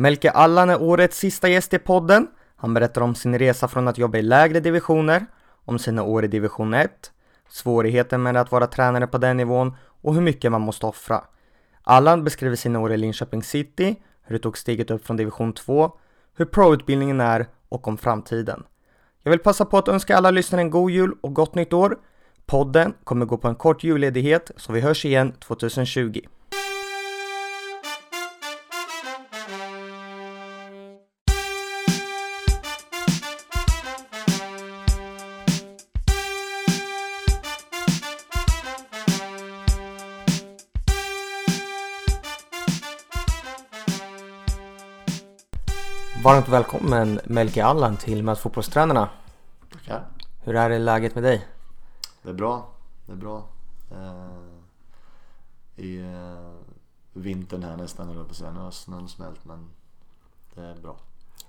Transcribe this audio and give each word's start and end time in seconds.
Melke 0.00 0.30
Allan 0.30 0.70
är 0.70 0.82
årets 0.82 1.18
sista 1.18 1.48
gäst 1.48 1.74
i 1.74 1.78
podden. 1.78 2.28
Han 2.56 2.74
berättar 2.74 3.00
om 3.00 3.14
sin 3.14 3.38
resa 3.38 3.68
från 3.68 3.88
att 3.88 3.98
jobba 3.98 4.18
i 4.18 4.22
lägre 4.22 4.60
divisioner, 4.60 5.26
om 5.64 5.78
sina 5.78 6.02
år 6.02 6.24
i 6.24 6.28
division 6.28 6.74
1, 6.74 7.12
svårigheten 7.48 8.22
med 8.22 8.36
att 8.36 8.52
vara 8.52 8.66
tränare 8.66 9.06
på 9.06 9.18
den 9.18 9.36
nivån 9.36 9.76
och 10.02 10.14
hur 10.14 10.20
mycket 10.20 10.52
man 10.52 10.60
måste 10.60 10.86
offra. 10.86 11.24
Allan 11.82 12.24
beskriver 12.24 12.56
sina 12.56 12.80
år 12.80 12.92
i 12.92 12.96
Linköping 12.96 13.42
City, 13.42 13.96
hur 14.22 14.36
det 14.36 14.42
tog 14.42 14.58
steget 14.58 14.90
upp 14.90 15.06
från 15.06 15.16
division 15.16 15.52
2, 15.52 15.92
hur 16.36 16.44
pro-utbildningen 16.44 17.20
är 17.20 17.46
och 17.68 17.88
om 17.88 17.98
framtiden. 17.98 18.62
Jag 19.22 19.30
vill 19.30 19.40
passa 19.40 19.64
på 19.64 19.78
att 19.78 19.88
önska 19.88 20.16
alla 20.16 20.30
lyssnare 20.30 20.62
en 20.62 20.70
god 20.70 20.90
jul 20.90 21.14
och 21.20 21.34
gott 21.34 21.54
nytt 21.54 21.72
år. 21.72 21.98
Podden 22.46 22.94
kommer 23.04 23.26
gå 23.26 23.36
på 23.36 23.48
en 23.48 23.54
kort 23.54 23.84
julledighet 23.84 24.50
så 24.56 24.72
vi 24.72 24.80
hörs 24.80 25.04
igen 25.04 25.32
2020. 25.32 26.20
Varmt 46.28 46.48
välkommen 46.48 47.20
Melke 47.24 47.64
Allan 47.64 47.96
till 47.96 48.22
Med 48.22 48.38
fotbollstränarna. 48.38 49.08
Tackar. 49.72 50.06
Hur 50.40 50.56
är 50.56 50.78
läget 50.78 51.14
med 51.14 51.24
dig? 51.24 51.48
Det 52.22 52.28
är 52.28 52.34
bra. 52.34 52.70
Det 53.06 53.12
är 53.12 53.16
bra. 53.16 53.48
Eh, 53.90 55.84
I 55.84 55.98
eh, 55.98 56.50
vintern 57.12 57.62
här 57.62 57.76
nästan 57.76 58.06
höll 58.06 58.16
jag 58.16 58.26
på 58.26 58.30
att 58.30 58.36
säga. 58.36 58.50
Nu 58.50 58.60
har 58.60 58.70
snön 58.70 59.08
smält 59.08 59.44
men 59.44 59.70
det 60.54 60.60
är 60.60 60.74
bra. 60.74 60.96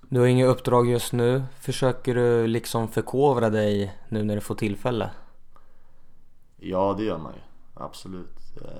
Du 0.02 0.20
har 0.20 0.28
inget 0.28 0.48
uppdrag 0.48 0.90
just 0.90 1.14
nu. 1.14 1.44
Försöker 1.60 2.16
du 2.16 2.48
liksom 2.48 2.88
förkovra 2.88 3.50
dig 3.50 3.98
nu 4.10 4.24
när 4.24 4.36
du 4.36 4.42
får 4.42 4.56
tillfälle? 4.56 5.12
Ja 6.58 6.96
det 6.98 7.04
gör 7.04 7.18
man 7.18 7.34
ju. 7.34 7.42
Absolut. 7.74 8.58
Eh, 8.62 8.72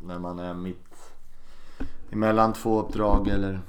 när 0.00 0.18
man 0.18 0.38
är 0.38 0.54
mitt 0.54 1.12
emellan 2.10 2.52
två 2.52 2.80
uppdrag 2.80 3.28
eller 3.28 3.60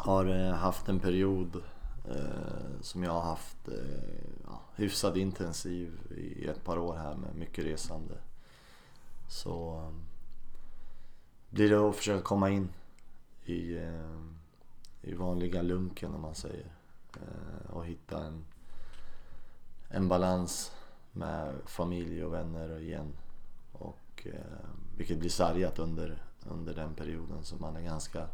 har 0.00 0.26
eh, 0.26 0.54
haft 0.54 0.88
en 0.88 1.00
period 1.00 1.62
eh, 2.08 2.80
som 2.80 3.02
jag 3.02 3.12
har 3.12 3.20
haft 3.20 3.68
eh, 3.68 3.74
ja, 4.46 4.60
hyfsat 4.76 5.16
intensiv 5.16 5.98
i 6.16 6.46
ett 6.46 6.64
par 6.64 6.78
år 6.78 6.96
här 6.96 7.14
med 7.14 7.34
mycket 7.34 7.64
resande. 7.64 8.14
Så 9.28 9.74
eh, 9.74 9.94
blir 11.50 11.70
det 11.70 11.88
att 11.88 11.96
försöka 11.96 12.22
komma 12.22 12.50
in 12.50 12.68
i, 13.44 13.76
eh, 13.76 14.20
i 15.02 15.14
vanliga 15.14 15.62
lunken 15.62 16.14
om 16.14 16.20
man 16.20 16.34
säger. 16.34 16.72
Eh, 17.16 17.70
och 17.70 17.86
hitta 17.86 18.24
en, 18.24 18.44
en 19.88 20.08
balans 20.08 20.72
med 21.12 21.54
familj 21.66 22.24
och 22.24 22.32
vänner 22.32 22.80
igen. 22.80 23.12
Och, 23.72 24.26
eh, 24.26 24.68
vilket 24.96 25.18
blir 25.18 25.30
sargat 25.30 25.78
under, 25.78 26.22
under 26.48 26.74
den 26.74 26.94
perioden 26.94 27.44
så 27.44 27.56
man 27.56 27.76
är 27.76 27.82
ganska 27.82 28.28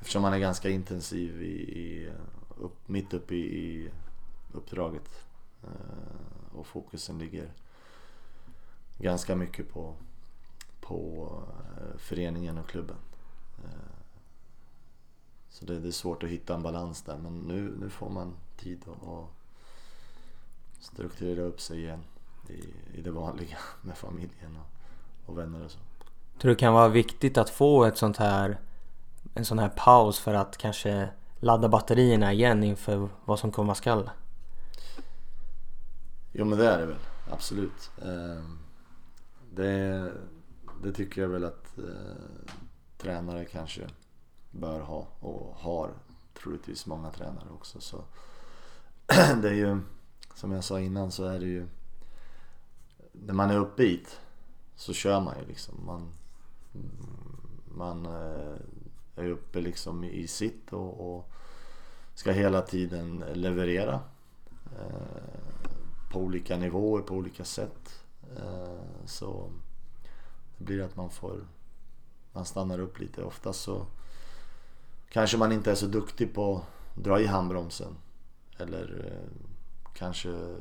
Eftersom 0.00 0.22
man 0.22 0.32
är 0.32 0.38
ganska 0.38 0.70
intensiv 0.70 1.42
i, 1.42 1.78
i 1.80 2.12
upp, 2.56 2.88
mitt 2.88 3.14
uppe 3.14 3.34
i, 3.34 3.38
i 3.38 3.90
uppdraget. 4.52 5.24
Eh, 5.62 6.56
och 6.58 6.66
fokusen 6.66 7.18
ligger 7.18 7.52
ganska 8.98 9.36
mycket 9.36 9.72
på, 9.72 9.94
på 10.80 11.28
eh, 11.76 11.98
föreningen 11.98 12.58
och 12.58 12.68
klubben. 12.68 12.96
Eh, 13.64 13.70
så 15.48 15.64
det, 15.64 15.80
det, 15.80 15.88
är 15.88 15.92
svårt 15.92 16.22
att 16.22 16.30
hitta 16.30 16.54
en 16.54 16.62
balans 16.62 17.02
där 17.02 17.18
men 17.18 17.38
nu, 17.38 17.74
nu 17.80 17.90
får 17.90 18.10
man 18.10 18.34
tid 18.56 18.84
att 18.88 19.28
strukturera 20.80 21.42
upp 21.42 21.60
sig 21.60 21.78
igen 21.78 22.04
i, 22.48 22.64
i 22.98 23.02
det 23.02 23.10
vanliga 23.10 23.58
med 23.82 23.96
familjen 23.96 24.56
och, 24.56 25.30
och 25.30 25.38
vänner 25.38 25.64
och 25.64 25.70
så. 25.70 25.78
Tror 26.38 26.48
du 26.48 26.54
det 26.54 26.60
kan 26.60 26.74
vara 26.74 26.88
viktigt 26.88 27.38
att 27.38 27.50
få 27.50 27.84
ett 27.84 27.98
sånt 27.98 28.16
här 28.16 28.58
en 29.34 29.44
sån 29.44 29.58
här 29.58 29.68
paus 29.68 30.18
för 30.18 30.34
att 30.34 30.56
kanske 30.56 31.08
ladda 31.40 31.68
batterierna 31.68 32.32
igen 32.32 32.64
inför 32.64 33.08
vad 33.24 33.38
som 33.38 33.52
komma 33.52 33.74
skall? 33.74 34.10
Jo 36.32 36.44
men 36.44 36.58
det 36.58 36.68
är 36.68 36.78
det 36.78 36.86
väl, 36.86 36.96
absolut. 37.30 37.90
Ehm, 38.02 38.58
det, 39.54 40.12
det 40.82 40.92
tycker 40.92 41.22
jag 41.22 41.28
väl 41.28 41.44
att 41.44 41.78
eh, 41.78 41.84
tränare 42.98 43.44
kanske 43.44 43.82
bör 44.50 44.80
ha 44.80 45.06
och 45.20 45.56
har 45.56 45.90
troligtvis 46.42 46.86
många 46.86 47.10
tränare 47.10 47.48
också. 47.54 47.80
Så 47.80 48.04
det 49.42 49.48
är 49.48 49.54
ju, 49.54 49.80
som 50.34 50.52
jag 50.52 50.64
sa 50.64 50.80
innan 50.80 51.10
så 51.10 51.24
är 51.24 51.38
det 51.40 51.46
ju 51.46 51.68
när 53.12 53.34
man 53.34 53.50
är 53.50 53.58
uppe 53.58 53.82
i 53.82 54.06
så 54.76 54.92
kör 54.92 55.20
man 55.20 55.38
ju 55.40 55.46
liksom. 55.46 55.74
Man, 55.86 56.12
man 57.64 58.06
eh, 58.06 58.56
är 59.18 59.30
uppe 59.30 59.60
liksom 59.60 60.04
i 60.04 60.26
sitt 60.26 60.72
och, 60.72 61.16
och 61.16 61.30
ska 62.14 62.32
hela 62.32 62.62
tiden 62.62 63.24
leverera 63.32 64.00
eh, 64.78 65.38
på 66.10 66.20
olika 66.20 66.56
nivåer, 66.56 67.02
på 67.02 67.14
olika 67.14 67.44
sätt. 67.44 68.04
Eh, 68.36 69.04
så 69.06 69.50
det 70.58 70.64
blir 70.64 70.82
att 70.82 70.96
man 70.96 71.10
får, 71.10 71.46
man 72.32 72.44
stannar 72.44 72.78
upp 72.78 73.00
lite. 73.00 73.22
Oftast 73.22 73.60
så 73.60 73.86
kanske 75.10 75.36
man 75.36 75.52
inte 75.52 75.70
är 75.70 75.74
så 75.74 75.86
duktig 75.86 76.34
på 76.34 76.56
att 76.56 77.04
dra 77.04 77.20
i 77.20 77.26
handbromsen. 77.26 77.96
Eller 78.58 79.04
eh, 79.06 79.48
kanske 79.94 80.56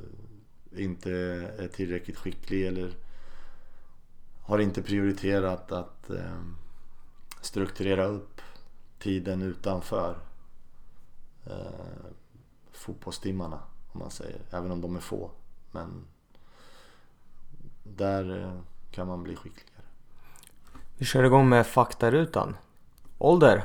inte 0.75 1.11
är 1.57 1.67
tillräckligt 1.67 2.17
skicklig 2.17 2.67
eller 2.67 2.93
har 4.41 4.59
inte 4.59 4.81
prioriterat 4.81 5.71
att 5.71 6.09
eh, 6.09 6.41
strukturera 7.41 8.05
upp 8.05 8.36
tiden 8.99 9.41
utanför 9.41 10.17
eh, 11.45 11.55
fotbollstimmarna 12.71 13.59
om 13.91 13.99
man 13.99 14.11
säger. 14.11 14.41
Även 14.51 14.71
om 14.71 14.81
de 14.81 14.95
är 14.95 14.99
få. 14.99 15.31
Men 15.71 16.05
där 17.83 18.43
eh, 18.43 18.59
kan 18.91 19.07
man 19.07 19.23
bli 19.23 19.35
skickligare. 19.35 19.83
Vi 20.97 21.05
kör 21.05 21.23
igång 21.23 21.49
med 21.49 21.67
faktarutan. 21.67 22.55
Ålder? 23.17 23.63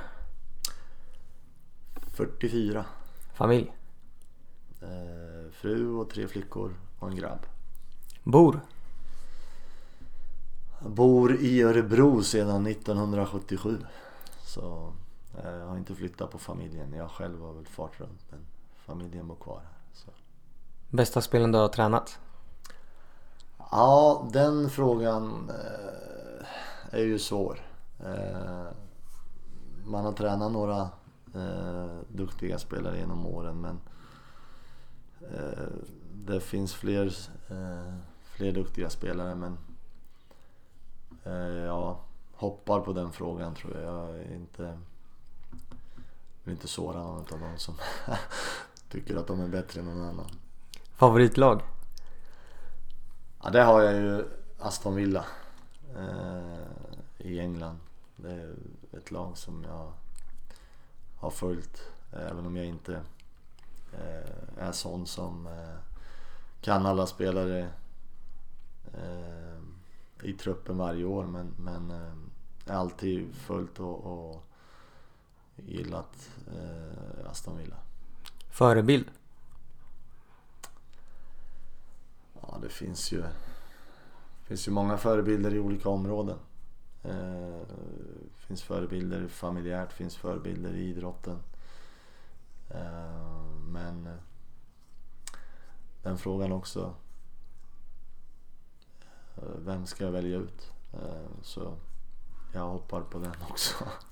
44. 2.13 2.85
Familj? 3.35 3.73
Eh, 4.81 5.51
fru 5.53 5.95
och 5.95 6.11
tre 6.11 6.29
flickor 6.29 6.75
och 6.99 7.09
en 7.09 7.17
grabb. 7.17 7.47
Bor? 8.23 8.61
Bor 10.81 11.37
i 11.37 11.63
Örebro 11.63 12.23
sedan 12.23 12.67
1977. 12.67 13.79
Så 14.43 14.93
jag 15.35 15.67
har 15.67 15.77
inte 15.77 15.95
flyttat 15.95 16.31
på 16.31 16.39
familjen. 16.39 16.93
Jag 16.93 17.11
själv 17.11 17.43
har 17.43 17.53
väl 17.53 17.67
fart 17.67 18.01
runt 18.01 18.21
men 18.31 18.47
familjen 18.77 19.29
bor 19.29 19.37
kvar 19.37 19.61
här. 19.61 19.79
Så. 19.93 20.11
Bästa 20.89 21.21
spelen 21.21 21.53
du 21.53 21.59
har 21.59 21.69
tränat? 21.69 22.19
Ja, 23.71 24.29
den 24.33 24.71
frågan 24.71 25.51
eh, 25.51 26.47
är 26.99 27.05
ju 27.05 27.19
svår. 27.19 27.61
Eh, 28.01 28.67
man 29.85 30.05
har 30.05 30.13
tränat 30.13 30.53
några 30.53 30.81
eh, 31.35 31.99
duktiga 32.09 32.59
spelare 32.59 32.99
genom 32.99 33.27
åren 33.27 33.61
men 33.61 33.81
eh, 35.21 35.69
det 36.15 36.41
finns 36.41 36.75
fler, 36.75 37.07
eh, 37.51 37.95
fler 38.23 38.53
duktiga 38.53 38.91
spelare 38.91 39.35
men 39.35 39.59
jag 41.67 41.97
hoppar 42.33 42.81
på 42.81 42.93
den 42.93 43.13
frågan 43.13 43.55
tror 43.55 43.77
jag. 43.77 43.85
Jag 43.85 44.33
inte 44.33 44.79
vill 46.45 46.55
inte 46.55 46.69
såra 46.69 47.03
någon 47.03 47.19
av 47.19 47.41
dem 47.41 47.59
som 47.59 47.75
tycker 48.89 49.17
att 49.17 49.27
de 49.27 49.41
är 49.41 49.49
bättre 49.49 49.81
än 49.81 49.87
någon 49.87 50.09
annan. 50.09 50.31
Favoritlag? 50.95 51.63
Ja, 53.43 53.51
det 53.51 53.63
har 53.63 53.83
jag 53.83 53.95
ju 53.95 54.25
Aston 54.59 54.95
Villa 54.95 55.25
eh, 55.97 57.27
i 57.27 57.41
England. 57.41 57.79
Det 58.17 58.33
är 58.33 58.55
ett 58.93 59.11
lag 59.11 59.39
som 59.39 59.65
jag 59.65 59.93
har 61.17 61.31
följt 61.31 61.83
även 62.13 62.47
om 62.47 62.57
jag 62.57 62.67
inte 62.67 63.01
eh, 63.93 64.59
är 64.59 64.73
sån 64.73 65.07
som 65.07 65.47
eh, 65.47 65.77
kan 66.61 66.87
alla 66.87 67.07
spelare 67.07 67.69
eh, 68.95 69.59
i 70.23 70.33
truppen 70.33 70.79
varje 70.79 71.05
år 71.05 71.27
men, 71.27 71.55
men 71.59 71.91
eh, 71.91 72.79
alltid 72.79 73.35
följt 73.35 73.81
och, 73.81 74.05
och 74.05 74.43
gillat 75.57 76.31
eh, 76.47 77.31
Aston 77.31 77.59
Villa. 77.59 77.77
Förebild? 78.51 79.07
Ja, 82.41 82.59
det 82.63 82.69
finns 82.69 83.13
ju, 83.13 83.21
det 83.21 84.45
finns 84.45 84.69
ju 84.69 84.73
många 84.73 84.99
förebilder 84.99 85.55
i 85.55 85.59
olika 85.59 85.89
områden. 85.89 86.39
Eh, 87.03 87.61
finns 88.37 88.63
förebilder 88.63 89.29
familjärt, 89.29 89.93
finns 89.93 90.17
förebilder 90.17 90.75
i 90.75 90.89
idrotten. 90.89 91.39
Eh, 92.71 93.45
men 93.67 94.07
eh, 94.07 94.13
den 96.03 96.19
frågan 96.19 96.53
också. 96.53 96.95
Eh, 99.37 99.43
vem 99.59 99.87
ska 99.87 100.05
jag 100.05 100.13
välja 100.13 100.37
ut? 100.37 100.73
Eh, 100.93 101.43
så 101.43 101.75
jag 102.53 102.69
hoppar 102.69 103.01
på 103.01 103.19
den 103.19 103.35
också. 103.51 103.75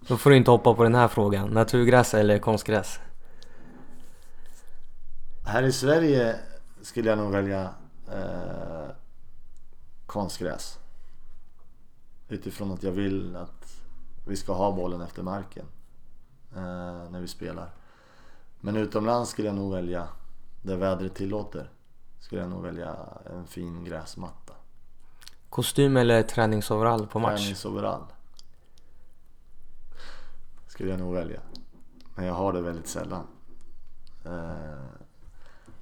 Då 0.00 0.16
får 0.16 0.30
du 0.30 0.36
inte 0.36 0.50
hoppa 0.50 0.74
på 0.74 0.82
den 0.82 0.94
här 0.94 1.08
frågan. 1.08 1.48
Naturgräs 1.48 2.14
eller 2.14 2.38
konstgräs? 2.38 3.00
Här 5.44 5.62
i 5.62 5.72
Sverige 5.72 6.36
skulle 6.82 7.08
jag 7.10 7.18
nog 7.18 7.32
välja 7.32 7.70
eh, 8.12 8.90
konstgräs. 10.06 10.78
Utifrån 12.28 12.72
att 12.72 12.82
jag 12.82 12.92
vill 12.92 13.36
att 13.36 13.82
vi 14.26 14.36
ska 14.36 14.52
ha 14.52 14.72
bollen 14.72 15.00
efter 15.00 15.22
marken 15.22 15.66
eh, 16.56 17.10
när 17.10 17.20
vi 17.20 17.28
spelar. 17.28 17.70
Men 18.60 18.76
utomlands 18.76 19.30
skulle 19.30 19.48
jag 19.48 19.54
nog 19.54 19.72
välja, 19.72 20.08
där 20.62 20.76
vädret 20.76 21.14
tillåter, 21.14 21.70
skulle 22.20 22.40
jag 22.40 22.50
nog 22.50 22.62
välja 22.62 22.96
en 23.26 23.46
fin 23.46 23.84
gräsmatta. 23.84 24.52
Kostym 25.48 25.96
eller 25.96 26.22
träningsoverall 26.22 27.06
på 27.06 27.18
match? 27.18 27.40
Träningsoverall. 27.40 28.02
Skulle 30.76 30.90
jag 30.90 31.00
nog 31.00 31.14
välja. 31.14 31.40
Men 32.14 32.26
jag 32.26 32.34
har 32.34 32.52
det 32.52 32.60
väldigt 32.60 32.86
sällan. 32.86 33.26
Eh, 34.24 34.84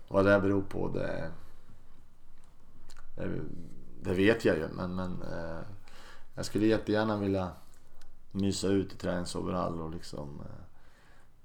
vad 0.08 0.24
det 0.24 0.40
beror 0.40 0.62
på 0.62 0.88
det, 0.88 1.30
det, 3.16 3.40
det 4.02 4.14
vet 4.14 4.44
jag 4.44 4.56
ju 4.56 4.68
men, 4.68 4.94
men 4.94 5.22
eh, 5.22 5.60
jag 6.34 6.44
skulle 6.44 6.66
jättegärna 6.66 7.16
vilja 7.16 7.50
mysa 8.32 8.68
ut 8.68 8.92
i 8.92 8.96
träningsoverall 8.96 9.80
och 9.80 9.90
liksom 9.90 10.40
eh, 10.40 10.64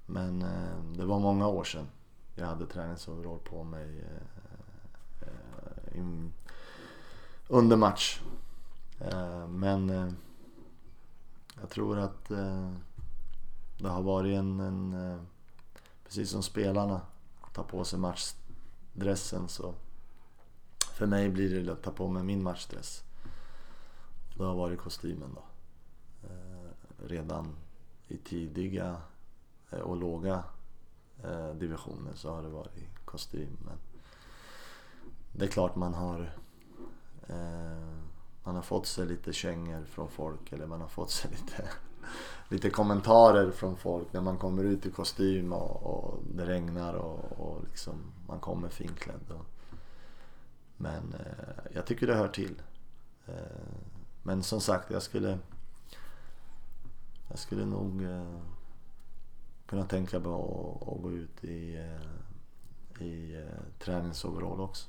Men 0.06 0.42
eh, 0.42 0.84
det 0.96 1.04
var 1.04 1.18
många 1.18 1.48
år 1.48 1.64
sedan 1.64 1.86
jag 2.34 2.46
hade 2.46 2.66
träningsoverall 2.66 3.38
på 3.38 3.64
mig 3.64 3.98
eh, 4.00 5.28
eh 5.28 5.98
in, 5.98 6.32
under 7.48 7.76
match. 7.76 8.20
Eh, 9.00 9.48
men 9.48 9.90
eh, 9.90 10.12
jag 11.60 11.70
tror 11.70 11.98
att 11.98 12.30
eh, 12.30 12.70
det 13.82 13.88
har 13.88 14.02
varit 14.02 14.38
en, 14.38 14.60
en 14.60 14.92
eh, 14.92 15.20
precis 16.04 16.30
som 16.30 16.42
spelarna 16.42 17.00
tar 17.52 17.64
på 17.64 17.84
sig 17.84 17.98
matchdressen 17.98 19.48
så 19.48 19.74
för 20.94 21.06
mig 21.06 21.28
blir 21.28 21.64
det 21.64 21.72
att 21.72 21.82
ta 21.82 21.90
på 21.90 22.08
mig 22.08 22.22
min 22.22 22.42
matchdress. 22.42 23.02
Det 24.36 24.44
har 24.44 24.54
varit 24.54 24.78
kostymen 24.78 25.34
då. 25.34 25.42
Eh, 26.28 26.70
redan 27.06 27.56
i 28.08 28.16
tidiga 28.16 28.96
eh, 29.70 29.78
och 29.78 29.96
låga 29.96 30.44
divisioner 31.54 32.14
så 32.14 32.34
har 32.34 32.42
det 32.42 32.48
varit 32.48 33.04
kostym. 33.04 33.56
Men 33.64 33.78
det 35.32 35.44
är 35.44 35.48
klart 35.48 35.76
man 35.76 35.94
har 35.94 36.32
man 38.42 38.54
har 38.54 38.62
fått 38.62 38.86
sig 38.86 39.06
lite 39.06 39.32
kängor 39.32 39.84
från 39.84 40.08
folk 40.08 40.52
eller 40.52 40.66
man 40.66 40.80
har 40.80 40.88
fått 40.88 41.10
sig 41.10 41.30
lite, 41.40 41.68
lite 42.48 42.70
kommentarer 42.70 43.50
från 43.50 43.76
folk 43.76 44.12
när 44.12 44.20
man 44.20 44.38
kommer 44.38 44.64
ut 44.64 44.86
i 44.86 44.90
kostym 44.90 45.52
och, 45.52 45.82
och 45.82 46.18
det 46.34 46.46
regnar 46.46 46.94
och, 46.94 47.24
och 47.38 47.62
liksom 47.68 47.94
man 48.26 48.40
kommer 48.40 48.68
finklädd. 48.68 49.30
Och, 49.30 49.46
men 50.76 51.14
eh, 51.14 51.74
jag 51.74 51.86
tycker 51.86 52.06
det 52.06 52.14
hör 52.14 52.28
till. 52.28 52.62
Eh, 53.26 53.34
men 54.22 54.42
som 54.42 54.60
sagt, 54.60 54.90
jag 54.90 55.02
skulle 55.02 55.38
jag 57.30 57.38
skulle 57.38 57.64
nog 57.64 58.02
eh, 58.02 58.40
kunna 59.66 59.84
tänka 59.84 60.18
mig 60.18 60.32
att, 60.32 61.02
gå 61.02 61.10
ut 61.12 61.44
i, 61.44 61.76
eh, 61.76 63.06
i 63.06 63.34
eh, 63.34 63.84
träningsoverall 63.84 64.60
också. 64.60 64.88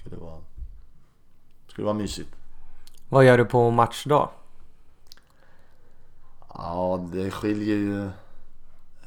Skulle 0.00 0.16
vara 0.16 0.40
skulle 1.66 1.84
vara 1.84 1.94
mysigt. 1.94 2.36
Vad 3.08 3.24
gör 3.24 3.38
du 3.38 3.44
på 3.44 3.70
matchdag? 3.70 4.28
Ja, 6.54 7.08
det 7.12 7.30
skiljer 7.30 7.76
ju 7.76 8.04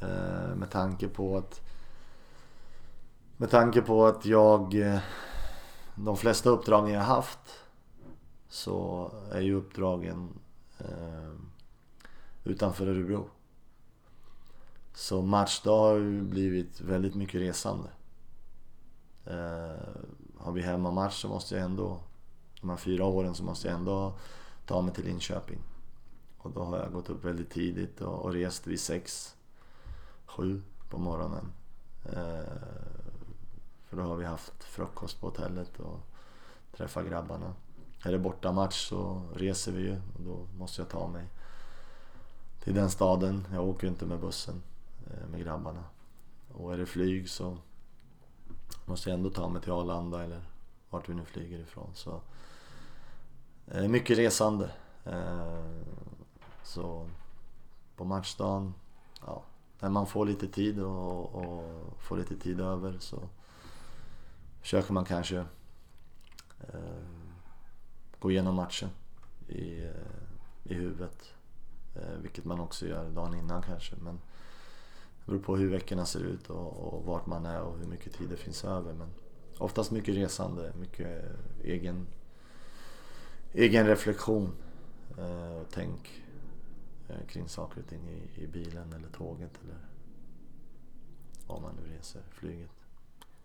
eh, 0.00 0.54
med 0.56 0.70
tanke 0.70 1.08
på 1.08 1.36
att 1.36 1.60
med 3.36 3.50
tanke 3.50 3.82
på 3.82 4.06
att 4.06 4.26
jag 4.26 4.74
eh, 4.74 4.98
de 5.94 6.16
flesta 6.16 6.50
uppdragen 6.50 6.94
jag 6.94 7.00
haft 7.00 7.38
så 8.48 9.10
är 9.32 9.40
ju 9.40 9.54
uppdragen 9.54 10.28
eh, 10.78 11.32
utanför 12.44 12.86
Örebro. 12.86 13.28
Så 14.94 15.22
matchdag 15.22 15.78
har 15.78 15.96
ju 15.96 16.22
blivit 16.22 16.80
väldigt 16.80 17.14
mycket 17.14 17.40
resande. 17.40 17.88
Eh, 19.26 19.88
har 20.38 20.52
vi 20.52 20.62
hemmamatch 20.62 21.20
så 21.20 21.28
måste 21.28 21.54
jag 21.54 21.64
ändå 21.64 22.00
de 22.60 22.70
här 22.70 22.76
fyra 22.76 23.04
åren 23.04 23.34
så 23.34 23.44
måste 23.44 23.68
jag 23.68 23.76
ändå 23.76 24.14
ta 24.66 24.82
mig 24.82 24.94
till 24.94 25.04
Linköping. 25.04 25.58
Och 26.44 26.50
då 26.50 26.64
har 26.64 26.78
jag 26.78 26.92
gått 26.92 27.10
upp 27.10 27.24
väldigt 27.24 27.50
tidigt 27.50 28.00
och, 28.00 28.24
och 28.24 28.32
rest 28.32 28.66
vid 28.66 28.80
sex, 28.80 29.36
sju 30.26 30.62
på 30.90 30.98
morgonen. 30.98 31.52
Eh, 32.04 32.52
för 33.84 33.96
då 33.96 34.02
har 34.02 34.16
vi 34.16 34.24
haft 34.24 34.64
frukost 34.64 35.20
på 35.20 35.26
hotellet 35.26 35.80
och 35.80 36.00
träffat 36.76 37.06
grabbarna. 37.06 37.54
Är 38.04 38.12
det 38.12 38.18
bortamatch 38.18 38.88
så 38.88 39.22
reser 39.34 39.72
vi 39.72 39.82
ju 39.82 40.00
och 40.14 40.22
då 40.22 40.46
måste 40.58 40.80
jag 40.80 40.88
ta 40.88 41.08
mig 41.08 41.26
till 42.60 42.74
den 42.74 42.90
staden. 42.90 43.46
Jag 43.52 43.68
åker 43.68 43.86
inte 43.86 44.06
med 44.06 44.20
bussen 44.20 44.62
eh, 45.06 45.28
med 45.30 45.40
grabbarna. 45.40 45.84
Och 46.52 46.74
är 46.74 46.78
det 46.78 46.86
flyg 46.86 47.30
så 47.30 47.58
måste 48.84 49.10
jag 49.10 49.16
ändå 49.16 49.30
ta 49.30 49.48
mig 49.48 49.62
till 49.62 49.72
Arlanda 49.72 50.24
eller 50.24 50.42
vart 50.90 51.08
vi 51.08 51.14
nu 51.14 51.24
flyger 51.24 51.58
ifrån. 51.58 51.90
Så 51.94 52.20
Eh, 53.66 53.88
mycket 53.88 54.18
resande. 54.18 54.70
Eh, 55.04 55.64
så 56.64 57.08
på 57.96 58.04
matchdagen, 58.04 58.74
ja, 59.26 59.44
när 59.80 59.88
man 59.88 60.06
får 60.06 60.26
lite 60.26 60.48
tid 60.48 60.80
och, 60.80 61.34
och 61.34 62.02
får 62.02 62.16
lite 62.16 62.36
tid 62.36 62.60
över 62.60 62.96
så 62.98 63.28
försöker 64.60 64.92
man 64.92 65.04
kanske 65.04 65.36
eh, 66.60 67.04
gå 68.18 68.30
igenom 68.30 68.54
matchen 68.54 68.88
i, 69.48 69.84
eh, 69.84 69.90
i 70.64 70.74
huvudet. 70.74 71.34
Eh, 71.94 72.18
vilket 72.22 72.44
man 72.44 72.60
också 72.60 72.86
gör 72.86 73.10
dagen 73.10 73.34
innan 73.34 73.62
kanske. 73.62 73.96
Men 73.96 74.14
det 75.18 75.26
beror 75.26 75.38
på 75.38 75.56
hur 75.56 75.70
veckorna 75.70 76.06
ser 76.06 76.20
ut 76.20 76.50
och, 76.50 76.94
och 76.94 77.04
vart 77.04 77.26
man 77.26 77.46
är 77.46 77.60
och 77.60 77.78
hur 77.78 77.86
mycket 77.86 78.12
tid 78.12 78.28
det 78.28 78.36
finns 78.36 78.64
över. 78.64 78.92
Men 78.92 79.08
oftast 79.58 79.90
mycket 79.90 80.14
resande, 80.14 80.72
mycket 80.80 81.24
egen 81.64 82.06
egen 83.54 83.86
reflektion 83.86 84.52
eh, 85.18 85.56
och 85.56 85.66
tänk 85.70 86.08
eh, 86.18 86.23
kring 87.28 87.48
saker 87.48 87.80
och 87.80 87.88
ting 87.88 88.08
i, 88.08 88.42
i 88.42 88.46
bilen 88.46 88.92
eller 88.92 89.08
tåget 89.08 89.60
eller 89.64 89.78
var 91.46 91.60
man 91.60 91.74
nu 91.74 91.96
reser, 91.96 92.22
flyget. 92.30 92.70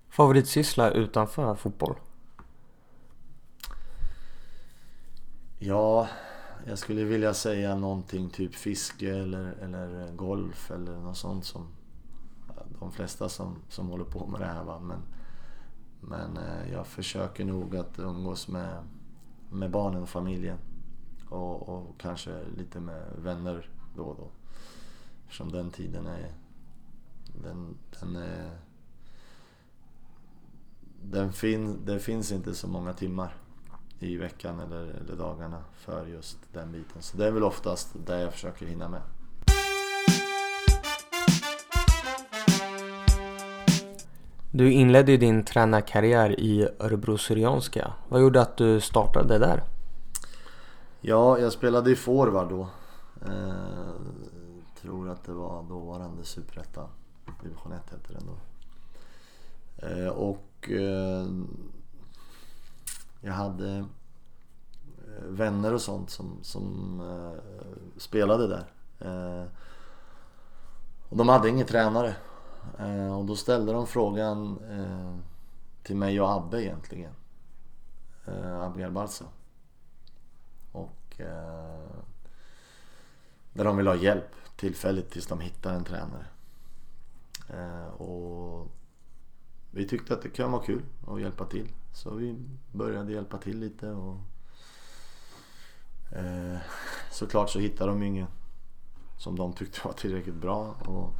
Favoritsyssla 0.10 0.92
utanför 0.92 1.56
fotboll? 1.56 1.96
Ja, 5.60 6.08
jag 6.68 6.78
skulle 6.78 7.04
vilja 7.04 7.34
säga 7.34 7.75
någonting 7.75 8.30
typ 8.30 8.56
fiske 8.56 9.10
eller, 9.16 9.51
eller 9.51 10.12
golf 10.12 10.72
eller 10.72 11.00
något 11.00 11.18
sånt 11.18 11.46
som 11.46 11.68
de 12.80 12.92
flesta 12.92 13.30
som, 13.30 13.56
som 13.70 13.89
håller 13.89 14.06
på 14.06 14.28
med 14.28 14.42
det 14.42 14.46
här. 14.46 14.63
Va? 14.63 14.80
Men, 14.80 15.01
men 16.01 16.38
eh, 16.38 16.72
jag 16.72 16.88
försöker 16.88 17.46
nog 17.46 17.75
att 17.75 18.00
umgås 18.00 18.48
med 18.48 18.84
med 19.50 19.72
barnen 19.72 20.01
och 20.01 20.10
familjen. 20.10 20.58
Och, 21.29 21.69
och, 21.69 21.95
kanske 21.98 22.43
lite 22.57 22.79
med 22.79 23.03
vänner 23.17 23.69
då 23.95 24.03
och 24.03 24.15
då. 24.15 24.27
Eftersom 25.24 25.51
den 25.51 25.71
tiden 25.71 26.07
är... 26.07 26.33
Den, 27.43 27.77
den 28.00 28.15
är... 28.15 28.57
Den 31.01 31.33
fin, 31.33 31.86
det 31.86 32.00
finns 32.00 32.31
inte 32.31 32.55
så 32.55 32.67
många 32.67 32.93
timmar 32.93 33.33
i 34.00 34.17
veckan 34.17 34.59
eller, 34.59 34.83
eller 34.83 35.15
dagarna 35.15 35.63
för 35.75 36.05
just 36.05 36.38
den 36.53 36.71
biten. 36.71 37.01
Så 37.01 37.17
det 37.17 37.27
är 37.27 37.31
väl 37.31 37.43
oftast 37.43 37.95
det 38.05 38.21
jag 38.21 38.33
försöker 38.33 38.65
hinna 38.65 38.89
med. 38.89 39.01
Du 44.51 44.71
inledde 44.71 45.12
ju 45.12 45.17
din 45.17 45.43
tränarkarriär 45.43 46.39
i 46.39 46.67
Örebro 46.79 47.17
Syrianska. 47.17 47.93
Vad 48.09 48.21
gjorde 48.21 48.41
att 48.41 48.57
du 48.57 48.81
startade 48.81 49.38
där? 49.38 49.63
Ja, 51.01 51.39
jag 51.39 51.53
spelade 51.53 51.91
i 51.91 51.96
forward 51.96 52.50
då. 52.50 52.68
Eh, 53.25 53.94
tror 54.82 55.10
att 55.10 55.24
det 55.24 55.34
var 55.34 55.63
dåvarande 55.63 56.24
Superettan. 56.24 56.89
Division 57.44 57.72
1 57.72 57.89
hette 57.91 58.13
den 58.13 58.24
då. 58.27 58.38
Eh, 59.88 60.08
och 60.08 60.70
eh, 60.70 61.27
jag 63.22 63.34
hade 63.34 63.77
eh, 63.77 63.86
vänner 65.27 65.74
och 65.74 65.82
sånt 65.82 66.10
som, 66.10 66.39
som 66.41 67.00
eh, 67.00 67.41
spelade 67.98 68.48
där. 68.48 68.65
Eh, 69.00 69.48
och 71.10 71.18
de 71.18 71.29
hade 71.29 71.50
ingen 71.50 71.68
tränare. 71.68 72.15
Och 73.18 73.25
då 73.25 73.36
ställde 73.36 73.74
de 73.74 73.88
frågan 73.88 74.60
till 75.84 75.96
mig 75.96 76.22
och 76.22 76.32
Abbe 76.32 76.63
egentligen. 76.63 77.12
Abbe 78.62 78.79
Garbalza 78.79 79.25
eh, 81.19 81.99
där 83.53 83.63
de 83.63 83.77
vill 83.77 83.88
ha 83.88 83.95
hjälp 83.95 84.35
tillfälligt 84.55 85.11
tills 85.11 85.27
de 85.27 85.39
hittar 85.39 85.73
en 85.73 85.83
tränare. 85.83 86.25
Eh, 87.49 87.88
och 87.88 88.67
vi 89.71 89.88
tyckte 89.88 90.13
att 90.13 90.21
det 90.21 90.29
kan 90.29 90.51
vara 90.51 90.63
kul 90.63 90.81
att 91.07 91.21
hjälpa 91.21 91.45
till. 91.45 91.69
Så 91.93 92.15
vi 92.15 92.35
började 92.71 93.11
hjälpa 93.13 93.38
till 93.38 93.59
lite 93.59 93.89
och 93.89 94.17
eh, 96.11 96.57
såklart 97.11 97.49
så 97.49 97.59
hittade 97.59 97.91
de 97.91 98.03
ingen 98.03 98.27
som 99.17 99.35
de 99.35 99.53
tyckte 99.53 99.79
var 99.83 99.93
tillräckligt 99.93 100.35
bra 100.35 100.75
och 100.85 101.13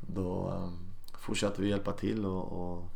då 0.00 0.50
eh, 0.50 0.68
fortsatte 1.18 1.62
vi 1.62 1.68
hjälpa 1.68 1.92
till 1.92 2.26
och, 2.26 2.52
och 2.52 2.88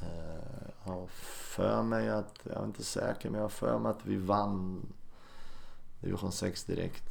eh, 0.00 0.70
har 0.78 1.06
för 1.54 1.82
mig 1.82 2.08
att, 2.10 2.38
jag 2.42 2.62
är 2.62 2.64
inte 2.64 2.84
säker 2.84 3.30
men 3.30 3.38
jag 3.38 3.44
har 3.44 3.48
för 3.48 3.78
mig 3.78 3.90
att 3.90 4.06
vi 4.06 4.16
vann 4.16 4.86
division 6.00 6.32
6 6.32 6.64
direkt 6.64 7.08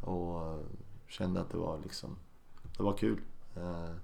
och 0.00 0.62
kände 1.06 1.40
att 1.40 1.50
det 1.50 1.58
var 1.58 1.78
liksom, 1.78 2.16
det 2.76 2.82
var 2.82 2.96
kul. 2.96 3.20
Eh, 3.56 3.94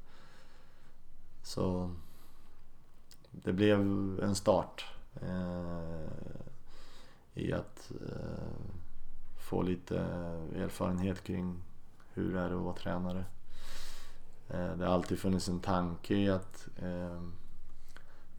så 1.42 1.94
det 3.30 3.52
blev 3.52 3.80
en 4.22 4.34
start 4.34 4.86
eh, 5.22 6.08
i 7.34 7.52
att 7.52 7.92
eh, 8.08 8.76
få 9.48 9.62
lite 9.62 9.98
erfarenhet 10.54 11.24
kring 11.24 11.62
hur 12.14 12.34
det 12.34 12.40
är 12.40 12.50
att 12.50 12.62
vara 12.62 12.76
tränare. 12.76 13.24
Det 14.48 14.84
har 14.84 14.94
alltid 14.94 15.18
funnits 15.18 15.48
en 15.48 15.60
tanke 15.60 16.14
i 16.14 16.30
att 16.30 16.68
eh, 16.76 17.22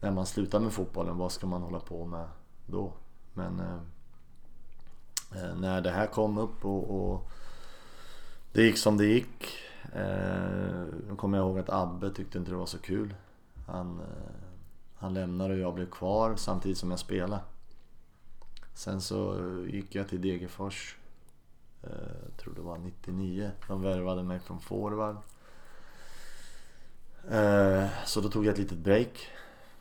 när 0.00 0.10
man 0.10 0.26
slutar 0.26 0.60
med 0.60 0.72
fotbollen, 0.72 1.18
vad 1.18 1.32
ska 1.32 1.46
man 1.46 1.62
hålla 1.62 1.80
på 1.80 2.06
med 2.06 2.28
då? 2.66 2.92
Men 3.34 3.60
eh, 3.60 3.80
Eh, 5.34 5.56
när 5.56 5.80
det 5.80 5.90
här 5.90 6.06
kom 6.06 6.38
upp 6.38 6.64
och, 6.64 6.90
och 6.90 7.30
det 8.52 8.62
gick 8.62 8.78
som 8.78 8.96
det 8.96 9.06
gick 9.06 9.58
Eh, 9.92 10.84
då 11.08 11.16
kommer 11.16 11.38
jag 11.38 11.46
ihåg 11.46 11.58
att 11.58 11.70
Abbe 11.70 12.10
tyckte 12.10 12.38
inte 12.38 12.50
det 12.50 12.56
var 12.56 12.66
så 12.66 12.78
kul. 12.78 13.14
Han, 13.66 14.00
eh, 14.00 14.06
han 14.96 15.14
lämnade 15.14 15.54
och 15.54 15.60
jag 15.60 15.74
blev 15.74 15.90
kvar 15.90 16.36
samtidigt 16.36 16.78
som 16.78 16.90
jag 16.90 17.00
spelade. 17.00 17.42
Sen 18.74 19.00
så 19.00 19.36
gick 19.68 19.94
jag 19.94 20.08
till 20.08 20.22
Degerfors. 20.22 20.96
Eh, 21.82 21.90
jag 22.24 22.36
tror 22.36 22.54
det 22.54 22.60
var 22.60 22.78
99. 22.78 23.50
De 23.68 23.82
värvade 23.82 24.22
mig 24.22 24.40
från 24.40 24.60
forward. 24.60 25.16
Eh, 27.30 27.86
så 28.04 28.20
då 28.20 28.28
tog 28.28 28.46
jag 28.46 28.52
ett 28.52 28.58
litet 28.58 28.78
break 28.78 29.28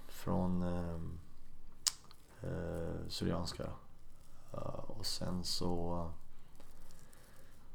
från 0.07 0.61
eh, 0.61 0.95
eh 2.49 3.09
Syrianska 3.09 3.63
och 4.99 5.05
sen 5.05 5.43
så 5.43 6.07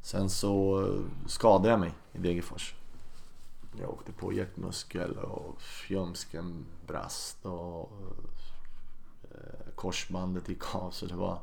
Sen 0.02 0.30
så 0.30 0.86
skadade 1.26 1.68
jag 1.68 1.80
mig 1.80 1.94
i 2.12 2.18
Degerfors. 2.18 2.74
Jag 3.80 3.90
åkte 3.90 4.12
på 4.12 4.32
hjärtmuskel 4.32 5.18
och 5.18 5.62
ljumsken 5.88 6.66
brast 6.86 7.46
och 7.46 7.92
eh, 9.22 9.74
korsbandet 9.74 10.48
gick 10.48 10.74
av 10.74 10.90
så 10.90 11.06
det 11.06 11.14
var, 11.14 11.38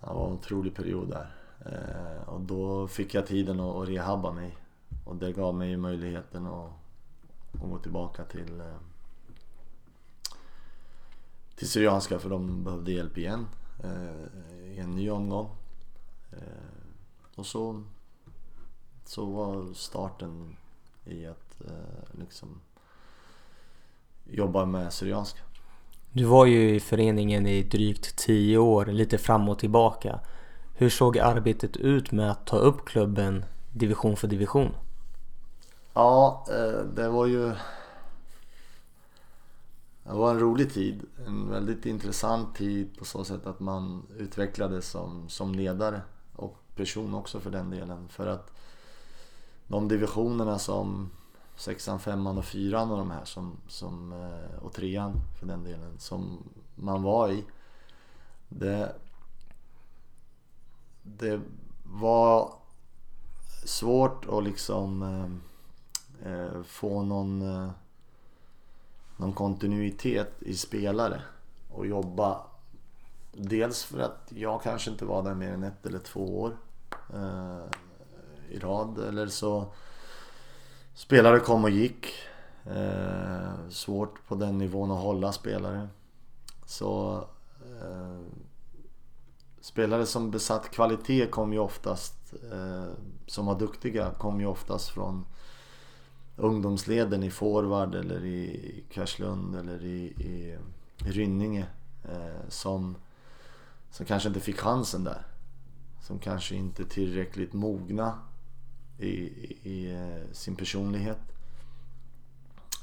det 0.00 0.06
var 0.06 0.26
en 0.26 0.32
otrolig 0.32 0.74
period 0.74 1.08
där. 1.08 1.30
Eh, 1.66 2.28
och 2.28 2.40
då 2.40 2.88
fick 2.88 3.14
jag 3.14 3.26
tiden 3.26 3.60
att 3.60 3.88
rehabba 3.88 4.32
mig 4.32 4.56
och 5.04 5.16
det 5.16 5.32
gav 5.32 5.54
mig 5.54 5.76
möjligheten 5.76 6.46
att, 6.46 6.70
att 7.52 7.70
gå 7.70 7.78
tillbaka 7.78 8.24
till 8.24 8.60
eh, 8.60 8.76
till 11.54 11.68
Syrianska 11.68 12.18
för 12.18 12.30
de 12.30 12.64
behövde 12.64 12.92
hjälp 12.92 13.18
igen 13.18 13.46
i 14.74 14.78
en 14.78 14.90
ny 14.90 15.10
omgång. 15.10 15.50
Och 17.36 17.46
så, 17.46 17.82
så 19.04 19.24
var 19.24 19.74
starten 19.74 20.56
i 21.04 21.26
att 21.26 21.60
eh, 21.64 22.18
liksom 22.20 22.60
jobba 24.24 24.64
med 24.64 24.92
Syrianska. 24.92 25.40
Du 26.12 26.24
var 26.24 26.46
ju 26.46 26.74
i 26.74 26.80
föreningen 26.80 27.46
i 27.46 27.62
drygt 27.62 28.16
tio 28.16 28.58
år, 28.58 28.86
lite 28.86 29.18
fram 29.18 29.48
och 29.48 29.58
tillbaka. 29.58 30.20
Hur 30.74 30.90
såg 30.90 31.18
arbetet 31.18 31.76
ut 31.76 32.12
med 32.12 32.30
att 32.30 32.46
ta 32.46 32.56
upp 32.56 32.84
klubben 32.84 33.44
division 33.72 34.16
för 34.16 34.28
division? 34.28 34.74
Ja, 35.94 36.46
eh, 36.48 36.84
det 36.94 37.08
var 37.08 37.26
ju 37.26 37.52
det 40.04 40.12
var 40.12 40.30
en 40.30 40.40
rolig 40.40 40.72
tid. 40.72 41.02
En 41.26 41.50
väldigt 41.50 41.86
intressant 41.86 42.56
tid 42.56 42.98
på 42.98 43.04
så 43.04 43.24
sätt 43.24 43.46
att 43.46 43.60
man 43.60 44.06
utvecklades 44.18 44.88
som, 44.88 45.28
som 45.28 45.54
ledare 45.54 46.02
person 46.80 47.14
också 47.14 47.40
för 47.40 47.50
den 47.50 47.70
delen. 47.70 48.08
För 48.08 48.26
att 48.26 48.50
de 49.66 49.88
divisionerna 49.88 50.58
som 50.58 51.10
sexan, 51.56 52.00
femman 52.00 52.38
och 52.38 52.44
fyran 52.44 52.90
och 52.90 52.98
de 52.98 53.10
här 53.10 53.24
som, 53.24 53.56
som, 53.68 54.12
eh, 54.12 54.64
och 54.64 54.72
trean 54.72 55.12
för 55.38 55.46
den 55.46 55.64
delen 55.64 55.98
som 55.98 56.38
man 56.74 57.02
var 57.02 57.28
i. 57.28 57.44
Det, 58.48 58.94
det 61.02 61.40
var 61.84 62.54
svårt 63.64 64.26
att 64.28 64.44
liksom 64.44 65.02
eh, 65.02 66.32
eh, 66.32 66.62
få 66.62 67.02
någon, 67.02 67.42
eh, 67.42 67.70
någon 69.20 69.32
kontinuitet 69.32 70.42
i 70.42 70.54
spelare 70.54 71.22
och 71.70 71.86
jobba. 71.86 72.40
Dels 73.32 73.84
för 73.84 73.98
att 73.98 74.32
jag 74.34 74.62
kanske 74.62 74.90
inte 74.90 75.04
var 75.04 75.22
där 75.22 75.34
mer 75.34 75.52
än 75.52 75.64
ett 75.64 75.86
eller 75.86 75.98
två 75.98 76.40
år 76.40 76.56
eh, 77.14 77.64
i 78.48 78.58
rad. 78.58 78.98
Eller 78.98 79.26
så 79.26 79.72
spelare 80.94 81.40
kom 81.40 81.64
och 81.64 81.70
gick. 81.70 82.06
Eh, 82.64 83.68
svårt 83.68 84.26
på 84.28 84.34
den 84.34 84.58
nivån 84.58 84.90
att 84.90 85.02
hålla 85.02 85.32
spelare. 85.32 85.88
Så 86.66 87.24
eh, 87.80 88.20
spelare 89.60 90.06
som 90.06 90.30
besatt 90.30 90.70
kvalitet 90.70 91.26
kom 91.26 91.52
ju 91.52 91.58
oftast, 91.58 92.34
eh, 92.52 92.92
som 93.26 93.46
var 93.46 93.58
duktiga, 93.58 94.10
kom 94.10 94.40
ju 94.40 94.46
oftast 94.46 94.88
från 94.88 95.26
ungdomsleden 96.40 97.22
i 97.22 97.30
forward 97.30 97.94
eller 97.94 98.24
i 98.24 98.84
Karlslund 98.92 99.56
eller 99.56 99.84
i, 99.84 100.02
i, 100.04 100.58
Rynninge. 100.96 101.66
Eh, 102.04 102.48
som, 102.48 102.96
som 103.90 104.06
kanske 104.06 104.28
inte 104.28 104.40
fick 104.40 104.56
chansen 104.56 105.04
där 105.04 105.26
som 106.10 106.18
kanske 106.18 106.54
inte 106.54 106.82
är 106.82 106.86
tillräckligt 106.86 107.52
mogna 107.52 108.18
i, 108.98 109.08
i, 109.08 109.58
i 109.62 109.92
eh, 109.94 110.32
sin 110.32 110.56
personlighet. 110.56 111.20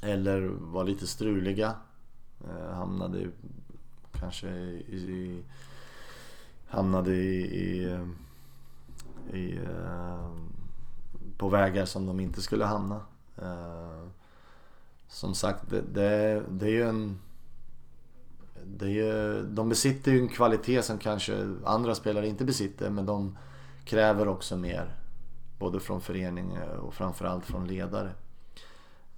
Eller 0.02 0.42
var 0.48 0.84
lite 0.84 1.08
struliga. 1.08 1.76
Eh, 2.44 2.74
hamnade 2.74 3.30
kanske 4.12 4.48
i, 4.48 5.44
hamnade 6.68 7.16
i, 7.16 7.42
i, 7.42 7.84
eh, 7.84 8.08
i, 9.40 9.58
eh, 9.58 10.32
på 11.38 11.50
vägar 11.50 11.86
som 11.86 12.06
de 12.06 12.20
inte 12.20 12.42
skulle 12.42 12.66
hamna. 12.66 13.02
Eh, 13.42 14.08
som 15.08 15.36
sagt, 15.36 15.70
det, 15.70 15.82
det, 15.82 16.44
det 16.50 16.66
är 16.66 16.72
ju 16.72 16.90
en 16.90 17.20
det 18.66 19.00
är, 19.00 19.44
de 19.44 19.70
besitter 19.70 20.12
ju 20.12 20.20
en 20.20 20.30
kvalitet 20.30 20.82
som 20.82 20.98
kanske 20.98 21.56
andra 21.66 21.96
spelare 21.96 22.28
inte 22.28 22.46
besitter 22.46 22.90
men 22.90 23.06
de 23.06 23.38
kräver 23.86 24.28
också 24.28 24.58
mer. 24.58 24.96
Både 25.60 25.80
från 25.80 26.02
förening 26.02 26.56
eh, 26.56 26.78
och 26.78 26.94
framförallt 26.94 27.46
från 27.46 27.68
ledare. 27.68 28.12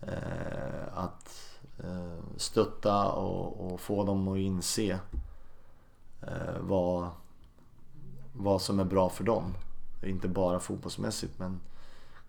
Eh, 0.02 0.98
att 0.98 1.50
stötta 2.38 3.12
och, 3.12 3.74
och, 3.74 3.80
få 3.80 4.04
dem 4.04 4.28
att 4.28 4.38
inse 4.38 5.00
eh, 6.22 6.60
vad, 6.60 7.10
vad 8.34 8.62
som 8.62 8.80
är 8.80 8.84
bra 8.84 9.10
för 9.10 9.24
dem. 9.24 9.56
Inte 10.04 10.28
bara 10.28 10.60
fotbollsmässigt 10.60 11.40
men 11.40 11.60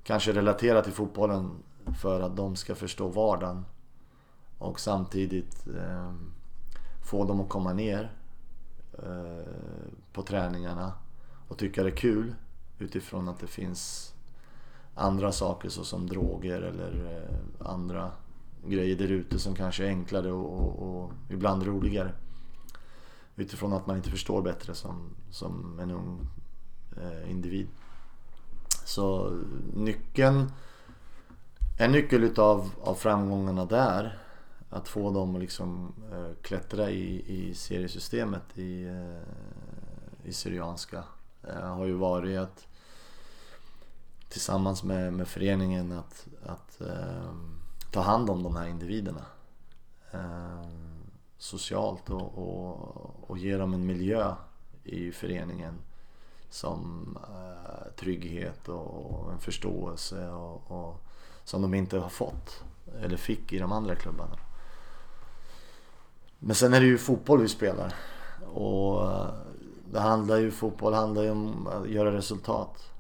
kanske 0.05 0.33
relaterat 0.33 0.85
till 0.85 0.93
fotbollen 0.93 1.51
för 2.01 2.21
att 2.21 2.37
de 2.37 2.57
ska 2.57 2.75
förstå 2.75 3.09
vardagen. 3.09 3.65
Och 4.59 4.81
samtidigt 4.81 5.67
eh, 5.67 6.13
få 7.05 7.25
dem 7.25 7.41
att 7.41 7.49
komma 7.49 7.73
ner 7.73 8.13
eh, 8.93 9.53
på 10.13 10.23
träningarna 10.23 10.93
och 11.49 11.59
tycka 11.59 11.83
det 11.83 11.89
är 11.89 11.97
kul 11.97 12.35
utifrån 12.79 13.29
att 13.29 13.41
det 13.41 13.47
finns 13.47 14.15
andra 14.95 15.33
saker 15.33 15.69
såsom 15.69 16.07
droger 16.07 16.63
eller 16.63 17.17
eh, 17.17 17.67
andra 17.69 18.11
grejer 18.67 18.97
där 18.97 19.11
ute 19.11 19.39
som 19.39 19.55
kanske 19.55 19.85
är 19.85 19.89
enklare 19.89 20.33
och, 20.33 20.61
och, 20.61 21.03
och 21.03 21.13
ibland 21.29 21.63
roligare. 21.63 22.13
utifrån 23.37 23.73
att 23.73 23.87
man 23.87 23.97
inte 23.97 24.11
förstår 24.11 24.43
bättre 24.43 24.75
som, 24.75 25.15
som 25.31 25.79
en 25.81 25.91
ung 25.91 26.27
eh, 26.97 27.31
individ. 27.31 27.69
Så 28.85 29.39
nyckeln, 29.75 30.53
en 31.81 31.93
nyckel 31.93 32.25
utav 32.25 32.71
av 32.83 32.95
framgångarna 32.95 33.65
där, 33.65 34.19
att 34.71 34.89
få 34.89 35.11
dem 35.11 35.35
att 35.35 35.41
liksom 35.41 35.93
eh, 36.13 36.43
klättra 36.43 36.91
i, 36.91 37.25
i 37.27 37.55
seriesystemet 37.55 38.59
i, 38.59 38.85
eh, 38.85 40.29
i 40.29 40.33
Syrianska 40.33 41.05
eh, 41.43 41.75
har 41.77 41.87
ju 41.87 41.93
varit 41.93 42.39
att 42.39 42.67
tillsammans 44.29 44.83
med, 44.83 45.13
med 45.13 45.29
föreningen 45.29 45.93
att, 45.93 46.27
att 46.47 46.81
eh, 46.81 47.33
ta 47.91 48.01
hand 48.01 48.31
om 48.31 48.43
de 48.43 48.57
här 48.57 48.67
individerna. 48.67 49.25
Eh, 50.11 50.69
socialt 51.39 52.11
och, 52.11 52.39
och, 52.39 53.31
och 53.31 53.39
ge 53.39 53.57
dem 53.57 53.75
en 53.75 53.87
miljö 53.87 54.35
i 54.85 55.13
föreningen 55.13 55.75
som 56.51 57.19
eh, 57.23 57.93
trygghet 57.97 58.69
och, 58.69 59.33
en 59.33 59.39
förståelse 59.39 60.29
och, 60.31 60.71
och, 60.71 61.10
som 61.51 61.63
de 61.63 61.75
inte 61.75 61.99
har 61.99 62.09
fått 62.09 62.63
eller 63.03 63.17
fick 63.17 63.53
i 63.53 63.59
de 63.59 63.73
andra 63.73 63.95
klubbarna. 63.95 64.37
Men 66.39 66.55
sen 66.55 66.75
är 66.75 66.81
det 66.81 66.87
ju 66.87 66.99
fotboll 66.99 67.41
vi 67.41 67.49
spelar 67.49 67.95
och 68.55 69.03
eh, 69.03 69.29
det 69.93 70.01
handlar 70.01 70.37
ju, 70.37 70.51
fotboll 70.51 70.95
handlar 70.95 71.23
ju 71.23 71.31
om 71.31 71.67
att 71.67 71.89
göra 71.89 72.13
resultat 72.13 72.91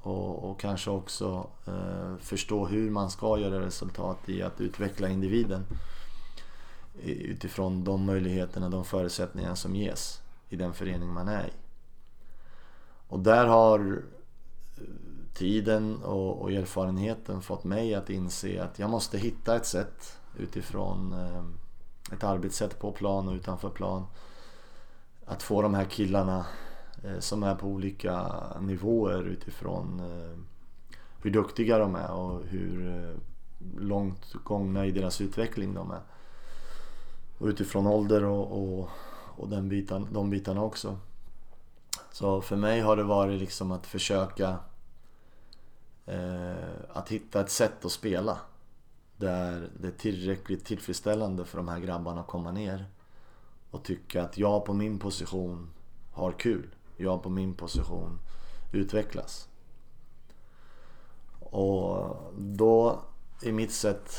och, 0.00 0.50
och 0.50 0.60
kanske 0.60 0.90
också 0.90 1.46
eh, 1.66 2.16
förstå 2.20 2.66
hur 2.66 2.90
man 2.90 3.10
ska 3.10 3.38
göra 3.38 3.60
resultat 3.60 4.28
i 4.28 4.42
att 4.42 4.60
utveckla 4.60 5.08
individen 5.08 5.64
utifrån 7.02 7.84
de 7.84 8.04
möjligheterna, 8.04 8.68
de 8.68 8.84
förutsättningar 8.84 9.54
som 9.54 9.76
ges 9.76 10.22
i 10.48 10.56
den 10.56 10.74
förening 10.74 11.08
man 11.08 11.28
är 11.28 11.46
i. 11.46 11.52
Och 13.08 13.20
där 13.20 13.46
har 13.46 14.02
tiden 15.34 16.02
och, 16.02 16.42
och, 16.42 16.52
erfarenheten 16.52 17.42
fått 17.42 17.64
mig 17.64 17.94
att 17.94 18.10
inse 18.10 18.62
att 18.62 18.78
jag 18.78 18.90
måste 18.90 19.18
hitta 19.18 19.56
ett 19.56 19.66
sätt 19.66 20.18
utifrån 20.36 21.12
eh, 21.12 21.44
ett 22.14 22.24
arbetssätt 22.24 22.78
på 22.78 22.92
plan 22.92 23.28
och 23.28 23.34
utanför 23.34 23.70
plan 23.70 24.06
att 25.24 25.42
få 25.42 25.62
de 25.62 25.74
här 25.74 25.84
killarna 25.84 26.46
eh, 27.04 27.18
som 27.18 27.42
är 27.42 27.54
på 27.54 27.66
olika 27.66 28.42
nivåer 28.60 29.22
utifrån 29.22 30.00
eh, 30.00 30.38
hur 31.22 31.30
duktiga 31.30 31.78
de 31.78 31.94
är 31.94 32.10
och 32.10 32.42
hur 32.44 32.96
eh, 32.96 33.16
långt 33.78 34.32
gångna 34.44 34.86
i 34.86 34.90
deras 34.90 35.20
utveckling 35.20 35.74
de 35.74 35.90
är. 35.90 36.00
Och 37.38 37.46
utifrån 37.46 37.86
ålder 37.86 38.24
och, 38.24 38.62
och, 38.62 38.88
och 39.36 39.48
den 39.48 39.68
bitan, 39.68 40.08
de 40.12 40.30
bitarna 40.30 40.62
också. 40.62 40.98
Så 42.12 42.40
för 42.40 42.56
mig 42.56 42.80
har 42.80 42.96
det 42.96 43.02
varit 43.02 43.40
liksom 43.40 43.72
att 43.72 43.86
försöka 43.86 44.56
Eh, 46.08 46.74
att 46.88 47.08
hitta 47.08 47.40
ett 47.40 47.50
sätt 47.50 47.84
att 47.84 47.92
spela. 47.92 48.38
Där 49.16 49.70
det 49.80 49.88
är 49.88 49.92
tillräckligt 49.92 50.64
tillfredsställande 50.64 51.44
för 51.44 51.56
de 51.56 51.68
här 51.68 51.78
grabbarna 51.78 52.20
att 52.20 52.26
komma 52.26 52.52
ner 52.52 52.84
och 53.70 53.84
tycka 53.84 54.22
att 54.22 54.38
jag 54.38 54.64
på 54.64 54.74
min 54.74 54.98
position 54.98 55.70
har 56.12 56.32
kul. 56.32 56.74
Jag 56.96 57.22
på 57.22 57.28
min 57.28 57.54
position 57.54 58.18
utvecklas. 58.72 59.48
Och 61.40 62.16
då 62.38 63.02
i 63.42 63.52
mitt 63.52 63.72
sätt, 63.72 64.12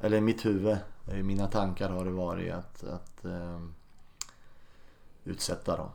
eller 0.00 0.16
i 0.16 0.20
mitt 0.20 0.46
huvud, 0.46 0.78
i 1.12 1.22
mina 1.22 1.46
tankar 1.46 1.90
har 1.90 2.04
det 2.04 2.10
varit 2.10 2.52
att, 2.52 2.84
att 2.84 3.24
eh, 3.24 3.60
utsätta 5.24 5.76
dem 5.76 5.90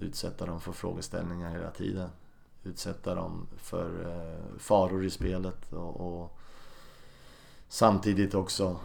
utsätta 0.00 0.46
dem 0.46 0.60
för 0.60 0.72
frågeställningar 0.72 1.50
hela 1.50 1.70
tiden. 1.70 2.10
Utsätta 2.64 3.14
dem 3.14 3.46
för 3.56 4.10
eh, 4.10 4.58
faror 4.58 5.04
i 5.04 5.10
spelet 5.10 5.72
och, 5.72 6.00
och 6.00 6.38
samtidigt 7.68 8.34
också 8.34 8.76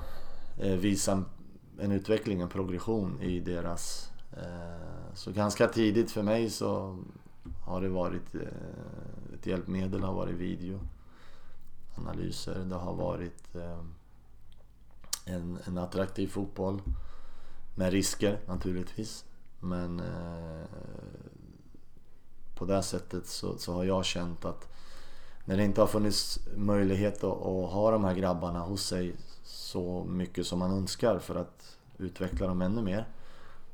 eh, 0.60 0.76
visa 0.76 1.24
en 1.80 1.92
utveckling, 1.92 2.42
en 2.42 2.50
progression 2.50 3.22
i 3.22 3.40
deras... 3.40 4.12
Eh, 4.32 5.14
så 5.14 5.32
ganska 5.32 5.68
tidigt 5.68 6.12
för 6.12 6.24
mig 6.24 6.50
så 6.50 6.98
har 7.66 7.82
det 7.82 7.90
varit 7.90 8.36
eh, 8.36 8.42
ett 9.34 9.46
hjälpmedel, 9.46 10.04
har 10.04 10.14
varit 10.14 10.36
video, 10.36 10.80
analyser, 11.96 12.66
det 12.66 12.76
har 12.76 12.94
varit 12.94 13.56
eh, 13.56 13.80
en, 15.26 15.60
en 15.66 15.78
attraktiv 15.78 16.28
fotboll 16.28 16.82
med 17.76 17.92
risker 17.92 18.40
naturligtvis. 18.48 19.26
Men 19.60 20.00
eh, 20.00 20.66
på 22.56 22.66
det 22.66 22.84
sättet 22.84 23.28
så, 23.28 23.58
så, 23.58 23.74
har 23.74 23.84
jag 23.84 24.06
känt 24.06 24.46
att 24.46 24.68
när 25.46 25.58
det 25.58 25.64
inte 25.64 25.82
har 25.82 25.88
funnits 25.88 26.40
möjlighet 26.56 27.24
att, 27.24 27.24
att, 27.24 27.72
ha 27.72 27.92
de 27.92 28.04
här 28.04 28.14
grabbarna 28.14 28.60
hos 28.60 28.86
sig 28.86 29.16
så 29.44 30.04
mycket 30.04 30.48
som 30.48 30.60
man 30.60 30.72
önskar 30.72 31.20
för 31.20 31.36
att 31.36 31.78
utveckla 31.98 32.48
dem 32.48 32.62
ännu 32.62 32.82
mer 32.82 33.08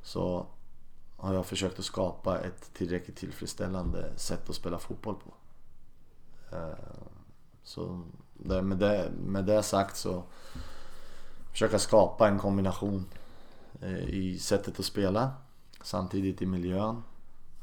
så 0.02 0.46
har 1.18 1.34
jag 1.34 1.46
försökt 1.46 1.80
att 1.80 1.86
skapa 1.86 2.40
ett 2.40 2.74
tillräckligt 2.74 3.18
tillfredsställande 3.18 4.10
sätt 4.16 4.50
att 4.50 4.56
spela 4.56 4.80
fotboll 4.80 5.16
på. 5.16 5.34
Eh, 6.56 6.74
så 7.64 8.02
med, 8.34 8.78
det, 8.78 9.12
med 9.26 9.46
det 9.46 9.64
sagt 9.64 9.98
så 9.98 10.24
försöka 11.52 11.80
skapa 11.80 12.28
en 12.28 12.40
kombination 12.40 13.06
eh, 13.82 14.10
i 14.10 14.40
sättet 14.40 14.80
att 14.80 14.86
spela 14.86 15.32
samtidigt 15.84 16.42
i 16.42 16.46
miljön. 16.46 17.04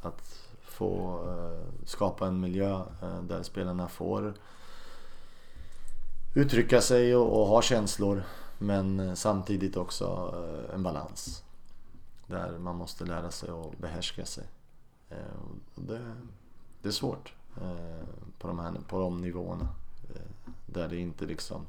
Att 0.02 0.47
få 0.78 1.20
eh, 1.28 1.86
skapa 1.86 2.26
en 2.26 2.40
miljö 2.40 2.82
eh, 3.02 3.22
där 3.22 3.42
spelarna 3.42 3.88
får 3.88 4.34
uttrycka 6.34 6.80
sig 6.80 7.16
och, 7.16 7.40
och 7.40 7.46
ha 7.46 7.62
känslor 7.62 8.22
men 8.58 9.00
eh, 9.00 9.14
samtidigt 9.14 9.76
också 9.76 10.34
eh, 10.34 10.74
en 10.74 10.82
balans. 10.82 11.44
Där 12.26 12.58
man 12.58 12.76
måste 12.76 13.04
lära 13.04 13.30
sig 13.30 13.50
att 13.50 13.78
behärska 13.78 14.24
sig. 14.26 14.44
Eh, 15.10 15.16
det, 15.74 16.14
det, 16.82 16.88
är 16.88 16.92
svårt 16.92 17.34
eh, 17.56 18.06
på, 18.38 18.48
de 18.48 18.58
här, 18.58 18.74
på 18.88 18.98
de 18.98 19.20
nivåerna. 19.20 19.68
Eh, 20.14 20.52
där 20.66 20.88
det 20.88 20.96
inte 20.96 21.26
liksom... 21.26 21.64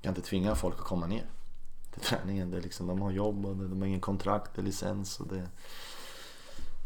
Kan 0.00 0.10
inte 0.10 0.28
tvinga 0.28 0.54
folk 0.54 0.74
att 0.74 0.84
komma 0.84 1.06
ner 1.06 1.26
till 1.92 2.02
träningen. 2.02 2.50
Det 2.50 2.56
är 2.56 2.62
liksom, 2.62 2.86
de 2.86 3.02
har 3.02 3.10
jobb 3.10 3.46
och 3.46 3.56
de 3.56 3.80
har 3.80 3.88
ingen 3.88 4.00
kontrakt 4.00 4.58
eller 4.58 4.66
licens. 4.66 5.20
Och 5.20 5.26
det, 5.26 5.48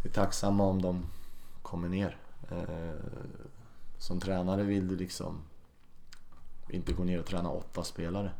är 0.02 0.08
tacksamma 0.12 0.64
om 0.64 0.82
de 0.82 1.06
kommer 1.62 1.88
ner. 1.88 2.18
Eh, 2.50 3.00
som 3.98 4.20
tränare 4.20 4.62
vill 4.62 4.88
du 4.88 4.96
liksom 4.96 5.42
inte 6.68 6.92
gå 6.92 7.04
ner 7.04 7.20
och 7.20 7.26
träna 7.26 7.50
åtta 7.50 7.84
spelare 7.84 8.30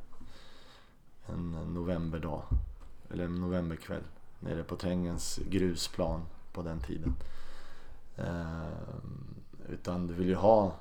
en 1.29 1.51
novemberdag 1.51 2.43
eller 3.11 3.25
en 3.25 3.35
novemberkväll 3.35 4.03
nere 4.41 4.63
på 4.63 4.77
Trängens 4.77 5.41
grusplan 5.51 6.23
på 6.53 6.63
den 6.63 6.81
tiden. 6.81 7.15
Eh, 8.17 8.69
utan 9.69 10.07
du 10.07 10.15
vill 10.15 10.29
ju 10.29 10.35
ha 10.35 10.73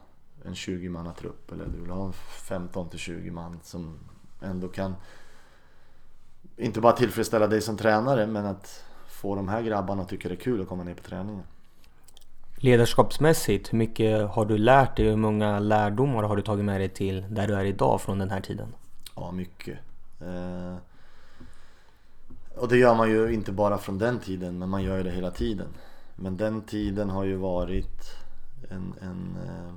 en 0.45 0.55
20 0.55 0.89
manna 0.89 1.13
trupp 1.13 1.51
eller 1.51 1.65
du 1.65 1.79
vill 1.79 1.89
ha 1.89 2.11
15 2.11 2.89
till 2.89 2.99
20 2.99 3.31
man 3.31 3.59
som 3.63 3.99
ändå 4.41 4.67
kan 4.67 4.95
inte 6.57 6.81
bara 6.81 6.93
tillfredsställa 6.93 7.47
dig 7.47 7.61
som 7.61 7.77
tränare 7.77 8.27
men 8.27 8.45
att 8.45 8.83
få 9.17 9.35
de 9.35 9.47
här 9.47 9.61
grabbarna 9.61 10.01
att 10.01 10.09
tycka 10.09 10.29
det 10.29 10.35
är 10.35 10.39
kul 10.39 10.61
att 10.61 10.67
komma 10.67 10.83
ner 10.83 10.93
på 10.93 11.03
träningen. 11.03 11.43
Ledarskapsmässigt, 12.55 13.73
hur 13.73 13.77
mycket 13.77 14.29
har 14.29 14.45
du 14.45 14.57
lärt 14.57 14.97
dig 14.97 15.05
hur 15.05 15.15
många 15.15 15.59
lärdomar 15.59 16.23
har 16.23 16.35
du 16.35 16.41
tagit 16.41 16.65
med 16.65 16.81
dig 16.81 16.89
till 16.89 17.25
där 17.29 17.47
du 17.47 17.53
är 17.53 17.65
idag 17.65 18.01
från 18.01 18.19
den 18.19 18.29
här 18.29 18.41
tiden? 18.41 18.73
Ja, 19.15 19.31
mycket. 19.31 19.79
Eh, 20.21 20.75
och 22.55 22.67
det 22.67 22.77
gör 22.77 22.95
man 22.95 23.09
ju 23.09 23.33
inte 23.33 23.51
bara 23.51 23.77
från 23.77 23.97
den 23.97 24.19
tiden, 24.19 24.59
men 24.59 24.69
man 24.69 24.83
gör 24.83 24.97
ju 24.97 25.03
det 25.03 25.11
hela 25.11 25.31
tiden. 25.31 25.67
Men 26.15 26.37
den 26.37 26.61
tiden 26.61 27.09
har 27.09 27.23
ju 27.23 27.35
varit 27.35 28.01
en, 28.69 28.93
en, 29.01 29.37
eh, 29.47 29.73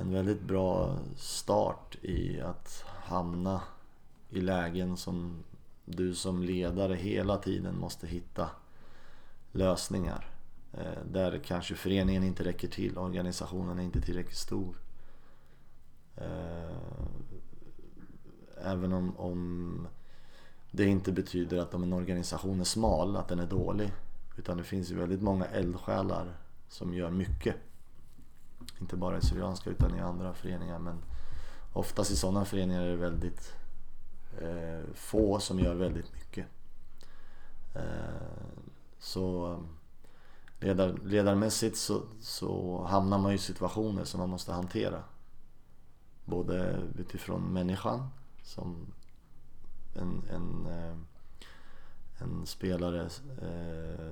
en 0.00 0.12
väldigt 0.12 0.42
bra 0.42 0.96
start 1.16 1.96
i 2.02 2.40
att 2.40 2.84
hamna 2.86 3.60
i 4.30 4.40
lägen 4.40 4.96
som 4.96 5.44
du 5.96 6.14
som 6.14 6.42
ledare 6.42 6.94
hela 6.94 7.36
tiden 7.36 7.78
måste 7.78 8.06
hitta 8.06 8.50
lösningar. 9.52 10.26
Eh, 10.72 11.04
där 11.12 11.40
kanske 11.44 11.74
föreningen 11.74 12.24
inte 12.24 12.44
räcker 12.44 12.68
till, 12.68 12.98
organisationen 12.98 13.78
är 13.78 13.82
inte 13.82 14.00
tillräckligt 14.00 14.36
stor. 14.36 14.76
Eh, 16.16 16.76
även 18.64 18.92
om, 18.92 19.16
om 19.16 19.88
det 20.70 20.84
inte 20.84 21.12
betyder 21.12 21.58
att 21.58 21.74
om 21.74 21.82
en 21.82 21.92
organisation 21.92 22.60
är 22.60 22.64
smal, 22.64 23.16
att 23.16 23.28
den 23.28 23.38
är 23.38 23.46
dålig. 23.46 23.92
Utan 24.36 24.56
det 24.56 24.64
finns 24.64 24.90
ju 24.90 24.94
väldigt 24.94 25.22
många 25.22 25.44
eldsjälar 25.44 26.36
som 26.68 26.94
gör 26.94 27.10
mycket. 27.10 27.56
Inte 28.80 28.96
bara 28.96 29.18
i 29.18 29.22
Syrianska 29.22 29.70
utan 29.70 29.96
i 29.96 30.00
andra 30.00 30.34
föreningar. 30.34 30.78
Men 30.78 31.02
oftast 31.72 32.10
i 32.10 32.16
sådana 32.16 32.44
föreningar 32.44 32.82
är 32.82 32.90
det 32.90 32.96
väldigt 32.96 33.54
Eh, 34.40 34.94
få 34.94 35.40
som 35.40 35.60
gör 35.60 35.74
väldigt 35.74 36.12
mycket. 36.12 36.46
Eh, 37.74 37.82
så 38.98 39.46
um, 39.46 39.68
ledar, 40.60 40.98
ledarmässigt 41.04 41.76
så, 41.76 42.02
så 42.20 42.82
hamnar 42.84 43.18
man 43.18 43.32
i 43.32 43.38
situationer 43.38 44.04
som 44.04 44.20
man 44.20 44.28
måste 44.28 44.52
hantera. 44.52 45.02
Både 46.24 46.82
utifrån 46.98 47.42
människan 47.42 48.08
som 48.42 48.92
en, 49.94 50.22
en, 50.30 50.66
eh, 50.66 50.96
en 52.18 52.46
spelare 52.46 53.08
eh, 53.42 54.06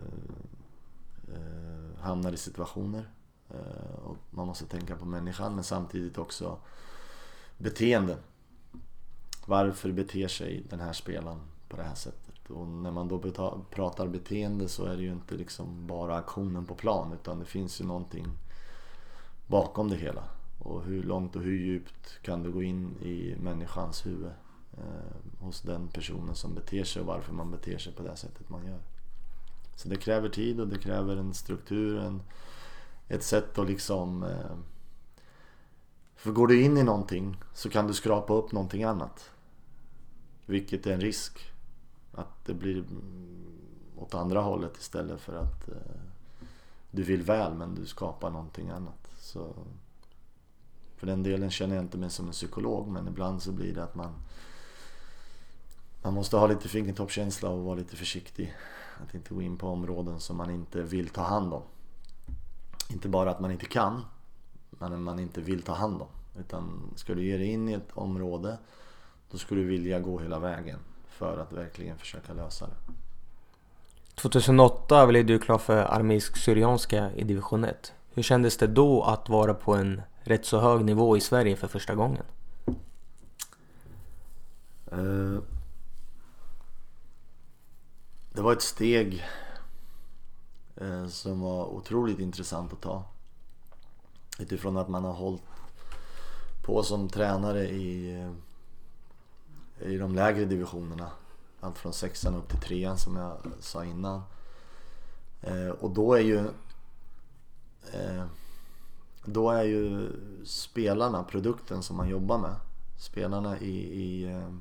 eh, 1.35 2.01
hamnar 2.01 2.33
i 2.33 2.37
situationer. 2.37 3.11
Eh, 3.51 3.95
och 4.05 4.17
man 4.31 4.47
måste 4.47 4.67
tänka 4.67 4.97
på 4.97 5.05
människan 5.05 5.55
men 5.55 5.65
samtidigt 5.65 6.19
också 6.19 6.59
beteenden. 7.59 8.19
Varför 9.49 9.93
beter 9.93 10.29
sig 10.29 10.63
den 10.71 10.81
här 10.81 10.93
spelaren 10.93 11.41
på 11.69 11.77
det 11.77 11.83
här 11.83 11.95
sättet? 11.95 12.51
Och 12.51 12.67
när 12.67 12.91
man 12.91 13.09
då 13.09 13.19
pratar 13.71 14.07
beteende 14.07 14.69
så 14.69 14.85
är 14.85 14.97
det 14.97 15.03
ju 15.03 15.13
inte 15.13 15.35
liksom 15.35 15.87
bara 15.87 16.17
aktionen 16.17 16.65
på 16.65 16.75
plan 16.75 17.13
utan 17.13 17.39
det 17.39 17.45
finns 17.45 17.81
ju 17.81 17.85
någonting 17.85 18.27
bakom 19.47 19.91
det 19.91 19.97
hela. 19.97 20.25
Och 20.59 20.83
hur 20.83 21.03
långt 21.03 21.37
och 21.37 21.43
hur 21.43 21.59
djupt 21.59 22.23
kan 22.23 22.43
du 22.43 22.53
gå 22.53 22.63
in 22.63 22.97
i 23.03 23.37
människans 23.41 24.07
huvud 24.07 24.31
eh, 24.73 25.41
hos 25.41 25.61
den 25.61 25.89
personen 25.89 26.35
som 26.35 26.55
beter 26.55 26.85
sig 26.85 27.01
och 27.01 27.07
varför 27.07 27.33
man 27.33 27.51
beter 27.51 27.79
sig 27.79 27.93
på 27.93 28.03
det 28.03 28.17
sättet 28.17 28.49
man 28.49 28.67
gör. 28.67 28.81
Så 29.77 29.89
det 29.89 29.97
kräver 29.97 30.29
tid 30.29 30.61
och 30.61 30.69
det 30.69 30.79
kräver 30.79 31.17
en 31.17 31.35
struktur, 31.35 31.99
en, 31.99 32.23
ett 33.09 33.23
sätt 33.23 33.59
att 33.59 33.69
liksom... 33.69 34.23
Eh, 34.23 34.57
för 36.17 36.33
går 36.33 36.47
du 36.47 36.63
in 36.63 36.77
i 36.77 36.83
någonting 36.83 37.37
så 37.55 37.71
kan 37.71 37.87
du 37.87 37.95
skrapa 37.95 38.35
upp 38.35 38.53
någonting 38.53 38.85
annat. 38.85 39.31
Vilket 40.49 40.87
är 40.87 40.93
en 40.93 41.01
risk. 41.01 41.53
Att 42.13 42.45
det 42.45 42.55
blir 42.55 42.85
åt 43.97 44.15
andra 44.15 44.41
hållet 44.41 44.77
istället 44.77 45.21
för 45.21 45.37
att 45.37 45.69
eh, 45.69 46.01
du 46.91 47.03
vill 47.03 47.23
väl 47.23 47.55
men 47.55 47.75
du 47.75 47.87
skapar 47.87 48.31
någonting 48.31 48.71
annat. 48.71 49.11
Så 49.19 49.55
för 50.97 51.07
den 51.07 51.23
delen 51.23 51.51
känner 51.51 51.75
jag 51.75 51.85
inte 51.85 51.99
mig 51.99 52.11
som 52.11 52.27
en 52.27 52.33
psykolog 52.33 52.89
men 52.89 53.09
ibland 53.09 53.43
så 53.43 53.53
blir 53.53 53.75
det 53.75 53.85
att 53.85 53.95
man 53.95 54.15
man 56.03 56.15
måste 56.15 56.37
ha 56.37 56.47
lite 56.47 56.69
fingertoppskänsla 56.69 57.49
och 57.49 57.65
vara 57.65 57.75
lite 57.75 57.97
försiktig. 57.97 58.55
Att 59.03 59.15
inte 59.15 59.35
gå 59.35 59.43
in 59.43 59.57
på 59.57 59.69
områden 59.69 60.21
som 60.21 60.37
man 60.37 60.51
inte 60.51 60.83
vill 60.83 61.09
ta 61.09 61.23
hand 61.23 61.55
om. 61.55 61.63
Inte 62.91 63.09
bara 63.09 63.31
att 63.31 63.41
man 63.41 63.51
inte 63.51 63.67
kan, 63.67 64.05
men 64.71 64.93
att 64.93 65.01
man 65.01 65.19
inte 65.19 65.41
vill 65.41 65.63
ta 65.63 65.75
hand 65.75 66.03
om. 66.03 66.09
Utan 66.39 66.93
ska 66.97 67.15
du 67.15 67.25
ge 67.25 67.37
dig 67.37 67.47
in 67.47 67.69
i 67.69 67.73
ett 67.73 67.91
område, 67.95 68.59
då 69.31 69.39
skulle 69.39 69.61
du 69.61 69.67
vilja 69.67 70.01
gå 70.01 70.21
hela 70.21 70.39
vägen 70.39 70.79
för 71.09 71.39
att 71.39 71.53
verkligen 71.53 71.99
försöka 71.99 72.33
lösa 72.33 72.67
det. 72.67 72.93
2008 74.15 75.07
blev 75.07 75.27
du 75.27 75.39
klar 75.39 75.59
för 75.59 75.77
Armeisk 75.77 76.37
Syrianska 76.37 77.13
i 77.13 77.25
division 77.25 77.65
1. 77.65 77.93
Hur 78.11 78.23
kändes 78.23 78.57
det 78.57 78.67
då 78.67 79.03
att 79.03 79.29
vara 79.29 79.55
på 79.55 79.75
en 79.75 80.03
rätt 80.21 80.47
så 80.47 80.59
hög 80.59 80.85
nivå 80.85 81.17
i 81.17 81.21
Sverige 81.21 81.57
för 81.57 81.69
första 81.69 81.95
gången? 81.95 82.25
Uh, 84.93 85.41
det 88.33 88.43
var 88.43 88.53
ett 88.53 88.63
steg 88.63 89.25
uh, 90.83 91.09
som 91.09 91.41
var 91.41 91.67
otroligt 91.67 92.19
intressant 92.19 92.73
att 92.73 92.81
ta. 92.81 93.05
Utifrån 94.39 94.77
att 94.77 94.89
man 94.89 95.05
har 95.05 95.13
hållit 95.13 95.43
på 96.63 96.83
som 96.83 97.09
tränare 97.09 97.69
i, 97.69 98.25
i 99.81 99.99
de 99.99 100.15
lägre 100.15 100.45
divisionerna. 100.45 101.11
Allt 101.61 101.79
från 101.79 101.93
sexan 101.93 102.35
upp 102.35 102.49
till 102.49 102.61
trean 102.61 102.99
som 102.99 103.17
jag 103.17 103.37
sa 103.61 103.85
innan. 103.85 104.23
Eh, 105.43 105.69
och 105.69 105.91
då 105.91 106.15
är 106.15 106.21
ju 106.21 106.39
eh, 107.93 108.25
då 109.25 109.51
är 109.51 109.63
ju 109.63 110.13
spelarna 110.45 111.25
produkten 111.25 111.83
som 111.83 111.97
man 111.97 112.09
jobbar 112.09 112.39
med. 112.39 112.55
Spelarna 112.99 113.59
i, 113.59 114.03
i, 114.03 114.25
eh, 114.25 114.53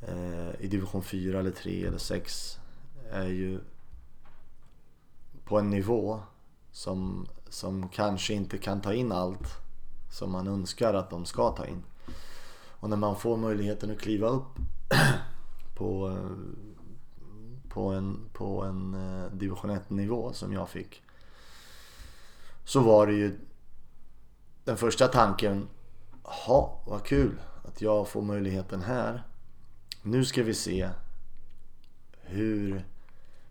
eh 0.00 0.60
i 0.60 0.68
division 0.68 1.02
4 1.02 1.38
eller 1.38 1.50
3 1.50 1.84
eller 1.84 1.98
6 1.98 2.58
är 3.10 3.26
ju 3.26 3.60
på 5.44 5.58
en 5.58 5.70
nivå 5.70 6.20
som, 6.72 7.28
som 7.48 7.88
kanske 7.88 8.34
inte 8.34 8.58
kan 8.58 8.80
ta 8.80 8.94
in 8.94 9.12
allt 9.12 9.48
som 10.12 10.32
man 10.32 10.48
önskar 10.48 10.94
att 10.94 11.10
de 11.10 11.24
ska 11.24 11.50
ta 11.50 11.66
in. 11.66 11.82
Och 12.86 12.90
när 12.90 12.96
man 12.96 13.16
får 13.16 13.36
möjligheten 13.36 13.90
att 13.90 14.00
kliva 14.00 14.28
upp 14.28 14.58
på, 15.76 16.08
eh, 16.08 17.68
på 17.68 17.88
en, 17.88 18.28
på 18.32 18.62
en 18.62 18.94
eh, 18.94 19.32
division 19.32 19.70
1 19.70 19.90
nivå 19.90 20.32
som 20.32 20.52
jag 20.52 20.68
fick 20.68 21.02
så 22.64 22.80
var 22.80 23.06
det 23.06 23.12
ju 23.12 23.38
den 24.64 24.76
första 24.76 25.08
tanken, 25.08 25.68
Ja, 26.46 26.82
vad 26.86 27.04
kul 27.04 27.40
att 27.64 27.82
jag 27.82 28.08
får 28.08 28.22
möjligheten 28.22 28.82
här. 28.82 29.22
Nu 30.02 30.24
ska 30.24 30.42
vi 30.42 30.54
se 30.54 30.90
hur 32.20 32.84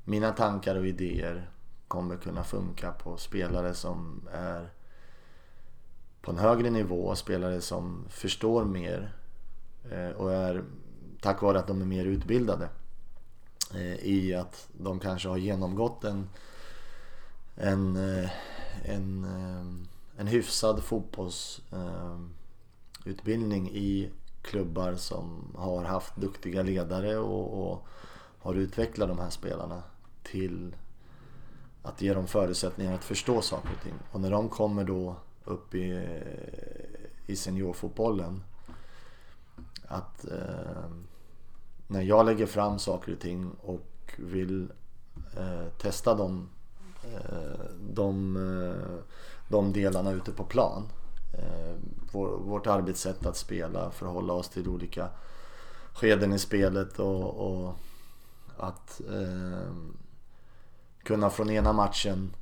mina 0.04 0.32
tankar 0.32 0.76
och 0.76 0.88
idéer 0.88 1.50
kommer 1.88 2.18
kunna 2.18 2.44
funka 2.44 2.92
på 2.92 3.18
spelare 3.18 3.74
som 3.74 4.28
är 4.34 4.70
på 6.22 6.32
en 6.32 6.38
högre 6.38 6.70
nivå, 6.70 7.16
spelare 7.16 7.62
som 7.62 8.06
förstår 8.10 8.66
mer 8.66 9.25
Eh, 9.92 10.10
och 10.10 10.34
är 10.34 10.64
tack 11.22 11.42
vare 11.42 11.60
att 11.60 11.68
de 11.68 11.82
är 11.82 11.86
mer 11.86 12.06
utbildade 12.06 12.70
eh, 13.74 13.96
i 13.96 14.36
att 14.36 14.68
de 14.78 15.00
kanske 15.00 15.30
har 15.30 15.38
genomgått 15.38 16.04
en, 16.04 16.30
en 17.56 17.96
eh, 17.96 18.30
en, 18.84 19.28
en 20.18 20.28
hyfsad 20.28 20.84
fotbollsutbildning 20.84 23.70
i 23.70 24.10
klubbar 24.42 24.96
som 24.96 25.52
har 25.56 25.84
haft 25.84 26.16
duktiga 26.16 26.64
ledare 26.64 27.18
och, 27.18 27.72
och 27.72 27.88
har 28.40 28.56
utvecklat 28.56 29.10
de 29.10 29.20
här 29.20 29.30
spelarna 29.30 29.84
till 30.24 30.76
att 31.84 32.02
ge 32.02 32.14
dem 32.14 32.28
förutsättningar 32.28 32.94
att 32.94 33.04
förstå 33.04 33.42
saker 33.42 33.70
och 33.78 33.84
ting. 33.84 33.94
Och 34.12 34.22
när 34.22 34.32
de 34.32 34.50
kommer 34.50 34.84
då 34.84 35.16
upp 35.46 35.76
i, 35.76 36.08
i 37.28 37.36
seniorfotbollen 37.36 38.44
att 39.88 40.26
eh, 40.26 40.90
när 41.88 42.02
jag 42.02 42.26
lägger 42.26 42.46
fram 42.46 42.80
saker 42.80 43.14
och 43.14 43.20
ting 43.20 43.52
och 43.62 44.14
vill 44.18 44.72
eh, 45.38 45.68
testa 45.78 46.12
eh, 46.12 46.18
de, 46.18 46.50
Eh, 47.06 47.66
de, 47.94 48.38
de 49.48 49.74
delarna 49.74 50.12
ute 50.12 50.32
på 50.32 50.44
plan. 50.44 50.88
Eh, 51.34 51.76
vårt 52.12 52.68
arbetssätt 52.68 53.26
att 53.26 53.38
spela, 53.38 53.92
förhålla 53.92 54.34
oss 54.34 54.50
till 54.50 54.68
olika 54.68 55.10
skeden 55.94 56.34
i 56.34 56.40
spelet 56.40 57.00
och, 57.00 57.36
och 57.36 57.76
att 58.58 59.02
eh, 59.12 59.74
kunna 61.04 61.30
från 61.30 61.50
ena 61.50 61.74
matchen 61.74 62.36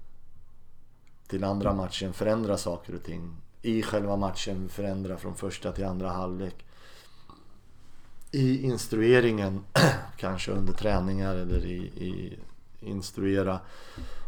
till 1.28 1.44
andra 1.44 1.74
matchen 1.74 2.14
förändra 2.14 2.58
saker 2.58 2.96
och 2.96 3.04
ting. 3.04 3.36
I 3.62 3.82
själva 3.82 4.16
matchen 4.16 4.70
förändra 4.70 5.18
från 5.18 5.36
första 5.36 5.72
till 5.72 5.86
andra 5.86 6.10
halvlek. 6.10 6.66
I 8.36 8.64
instrueringen, 8.64 9.64
kanske 10.18 10.52
under 10.52 10.74
träningar 10.74 11.36
eller 11.36 11.66
i, 11.66 11.78
i 11.78 12.40
instruera 12.80 13.60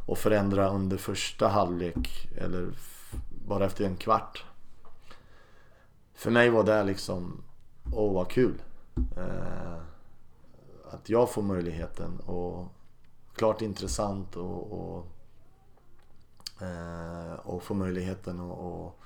och 0.05 0.17
förändra 0.17 0.69
under 0.69 0.97
första 0.97 1.47
halvlek 1.47 2.29
eller 2.37 2.69
bara 3.45 3.65
efter 3.65 3.85
en 3.85 3.97
kvart. 3.97 4.45
För 6.13 6.31
mig 6.31 6.49
var 6.49 6.63
det 6.63 6.83
liksom, 6.83 7.43
åh 7.93 8.13
vad 8.13 8.29
kul. 8.29 8.61
Eh, 9.17 9.77
att 10.91 11.09
jag 11.09 11.31
får 11.31 11.41
möjligheten 11.41 12.19
och 12.19 12.67
klart 13.35 13.61
intressant 13.61 14.35
och, 14.35 14.71
och, 14.71 15.07
eh, 16.61 17.33
och 17.33 17.63
få 17.63 17.73
möjligheten 17.73 18.39
att 18.39 18.57
och 18.57 18.99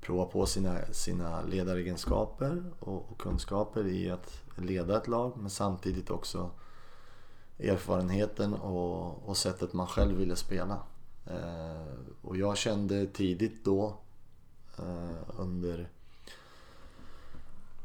prova 0.00 0.24
på 0.24 0.46
sina, 0.46 0.78
sina 0.92 1.42
ledaregenskaper 1.42 2.64
och, 2.80 3.10
och 3.10 3.18
kunskaper 3.18 3.86
i 3.86 4.10
att 4.10 4.42
leda 4.56 4.96
ett 4.96 5.08
lag 5.08 5.32
men 5.36 5.50
samtidigt 5.50 6.10
också 6.10 6.50
erfarenheten 7.58 8.54
och, 8.54 9.28
och 9.28 9.36
sättet 9.36 9.72
man 9.72 9.86
själv 9.86 10.16
ville 10.16 10.36
spela. 10.36 10.82
Eh, 11.26 11.94
och 12.22 12.36
jag 12.36 12.56
kände 12.56 13.06
tidigt 13.06 13.64
då 13.64 13.98
eh, 14.78 15.40
under, 15.40 15.88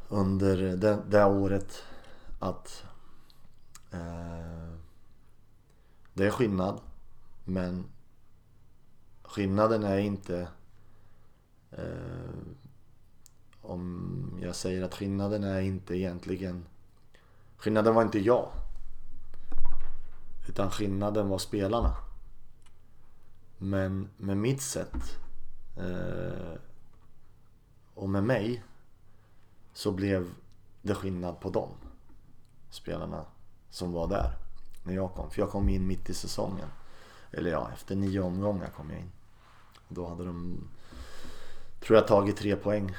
under 0.10 0.58
det, 0.58 1.04
det 1.10 1.26
året 1.26 1.84
att 2.40 2.84
eh, 3.92 4.74
det 6.14 6.26
är 6.26 6.32
skillnad 6.32 6.80
men 7.46 7.86
skillnaden 9.24 9.84
är 9.84 9.98
inte 9.98 10.48
Eh, 11.72 12.30
om 13.62 14.40
jag 14.42 14.56
säger 14.56 14.84
att 14.84 14.96
skillnaden 14.96 15.44
är 15.44 15.62
inte 15.62 15.98
egentligen 15.98 16.66
skillnaden 17.58 17.96
var 17.96 18.02
inte 18.02 18.20
jag 18.20 18.50
Utan 20.48 20.72
skillnaden 20.72 21.30
var 21.30 21.38
spelarna. 21.38 21.96
Men 23.58 24.10
med 24.18 24.38
mitt 24.38 24.62
sätt 24.62 25.20
eh, 25.78 26.60
och 27.94 28.10
med 28.10 28.24
mig 28.24 28.64
så 29.74 29.92
blev 29.92 30.30
det 30.82 30.96
skillnad 30.96 31.40
på 31.40 31.50
dem. 31.50 31.70
Spelarna 32.70 33.26
som 33.70 33.92
var 33.92 34.08
där 34.08 34.32
när 34.84 34.94
jag 34.94 35.14
kom. 35.14 35.30
För 35.32 35.42
jag 35.42 35.50
kom 35.50 35.70
in 35.70 35.88
mitt 35.88 36.10
i 36.10 36.14
säsongen. 36.14 36.68
Eller 37.32 37.52
ja, 37.52 37.70
efter 37.74 37.96
nio 37.96 38.22
omgångar 38.22 38.70
kom 38.70 38.90
jag 38.90 39.00
in. 39.00 39.12
Då 39.90 40.08
hade 40.08 40.26
de, 40.26 40.68
tror 41.82 41.98
jag, 41.98 42.08
tagit 42.08 42.38
tre 42.38 42.56
poäng 42.56 42.96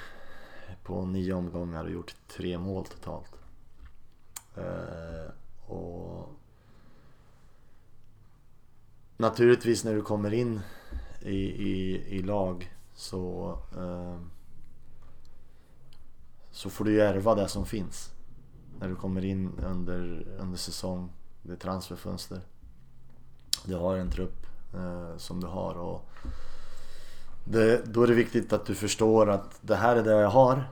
på 0.82 1.06
nio 1.06 1.32
omgångar 1.32 1.84
och 1.84 1.90
gjort 1.90 2.14
tre 2.28 2.58
mål 2.58 2.84
totalt. 2.84 3.32
Eh, 4.56 5.30
och 5.72 6.28
Naturligtvis 9.22 9.84
när 9.84 9.94
du 9.94 10.02
kommer 10.02 10.34
in 10.34 10.60
i, 11.20 11.38
i, 11.68 12.04
i 12.08 12.22
lag 12.22 12.72
så 12.94 13.58
eh, 13.76 14.18
så 16.50 16.70
får 16.70 16.84
du 16.84 16.92
ju 16.92 17.00
ärva 17.00 17.34
det 17.34 17.48
som 17.48 17.66
finns. 17.66 18.10
När 18.78 18.88
du 18.88 18.96
kommer 18.96 19.24
in 19.24 19.58
under, 19.58 20.26
under 20.40 20.58
säsong, 20.58 21.10
det 21.42 21.52
är 21.52 21.56
transferfönster. 21.56 22.40
Du 23.64 23.74
har 23.74 23.96
en 23.96 24.10
trupp 24.10 24.46
eh, 24.74 25.16
som 25.16 25.40
du 25.40 25.46
har 25.46 25.74
och 25.74 26.08
det, 27.44 27.94
då 27.94 28.02
är 28.02 28.06
det 28.06 28.14
viktigt 28.14 28.52
att 28.52 28.66
du 28.66 28.74
förstår 28.74 29.30
att 29.30 29.58
det 29.60 29.76
här 29.76 29.96
är 29.96 30.04
det 30.04 30.10
jag 30.10 30.30
har. 30.30 30.68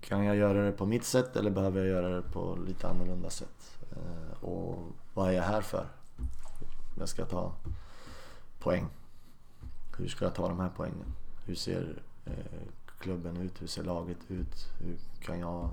Kan 0.00 0.24
jag 0.24 0.36
göra 0.36 0.64
det 0.64 0.72
på 0.72 0.86
mitt 0.86 1.04
sätt 1.04 1.36
eller 1.36 1.50
behöver 1.50 1.78
jag 1.78 1.88
göra 1.88 2.16
det 2.16 2.22
på 2.22 2.58
lite 2.66 2.88
annorlunda 2.88 3.30
sätt? 3.30 3.78
Eh, 3.90 4.44
och 4.44 4.78
vad 5.14 5.28
är 5.28 5.32
jag 5.32 5.42
här 5.42 5.60
för? 5.60 5.86
Jag 6.98 7.08
ska 7.08 7.24
ta 7.24 7.52
poäng. 8.58 8.86
Hur 9.98 10.08
ska 10.08 10.24
jag 10.24 10.34
ta 10.34 10.48
de 10.48 10.60
här 10.60 10.70
poängen? 10.76 11.14
Hur 11.44 11.54
ser 11.54 12.02
eh, 12.24 12.32
klubben 12.98 13.36
ut? 13.36 13.62
Hur 13.62 13.66
ser 13.66 13.84
laget 13.84 14.18
ut? 14.28 14.72
Hur 14.80 14.96
kan 15.20 15.40
jag... 15.40 15.70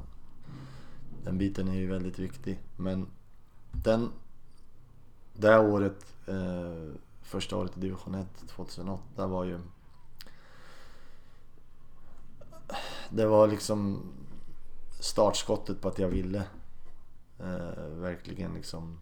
Den 1.23 1.37
biten 1.37 1.67
är 1.67 1.75
ju 1.75 1.87
väldigt 1.87 2.19
viktig. 2.19 2.59
Men 2.77 3.07
den... 3.71 4.11
Det 5.33 5.47
här 5.47 5.65
året, 5.65 6.05
eh, 6.27 6.95
första 7.33 7.57
året 7.57 7.77
i 7.77 7.79
division 7.79 8.15
1, 8.15 8.27
2008 8.47 9.27
var 9.27 9.43
ju... 9.43 9.59
Det 13.09 13.25
var 13.25 13.47
liksom 13.47 14.01
startskottet 14.99 15.81
på 15.81 15.87
att 15.87 15.99
jag 15.99 16.07
ville 16.07 16.43
eh, 17.39 17.87
verkligen 17.87 18.53
liksom 18.53 18.99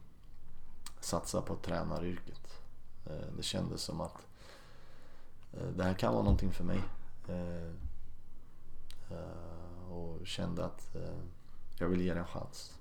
satsa 0.99 1.41
på 1.41 1.55
tränaryrket. 1.55 2.61
Eh, 3.05 3.35
det 3.37 3.43
kändes 3.43 3.81
som 3.81 4.01
att 4.01 4.27
eh, 5.53 5.67
det 5.75 5.83
här 5.83 5.93
kan 5.93 6.13
vara 6.13 6.23
någonting 6.23 6.51
för 6.51 6.63
mig. 6.63 6.81
Eh, 7.27 7.71
eh 9.17 9.91
och 9.91 10.27
kände 10.27 10.65
att 10.65 10.95
eh, 10.95 11.19
jag 11.77 11.87
vill 11.87 12.01
ge 12.01 12.13
det 12.13 12.19
en 12.19 12.25
chans. 12.25 12.77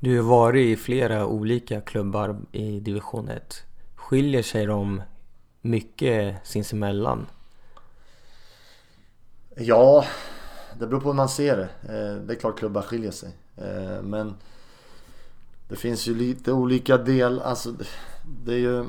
Du 0.00 0.16
har 0.16 0.28
varit 0.28 0.66
i 0.66 0.76
flera 0.76 1.26
olika 1.26 1.80
klubbar 1.80 2.40
i 2.52 2.80
division 2.80 3.28
1. 3.28 3.64
Skiljer 4.04 4.42
sig 4.42 4.66
de 4.66 5.02
mycket 5.60 6.46
sinsemellan? 6.46 7.26
Ja, 9.56 10.04
det 10.78 10.86
beror 10.86 11.00
på 11.00 11.08
hur 11.08 11.14
man 11.14 11.28
ser 11.28 11.56
det. 11.56 11.68
Eh, 11.82 12.26
det 12.26 12.34
är 12.34 12.38
klart 12.38 12.58
klubbar 12.58 12.82
skiljer 12.82 13.10
sig. 13.10 13.36
Eh, 13.56 14.02
men 14.02 14.34
det 15.68 15.76
finns 15.76 16.06
ju 16.06 16.14
lite 16.14 16.52
olika 16.52 16.98
del, 16.98 17.40
alltså 17.40 17.74
det 18.44 18.54
är 18.54 18.58
ju... 18.58 18.86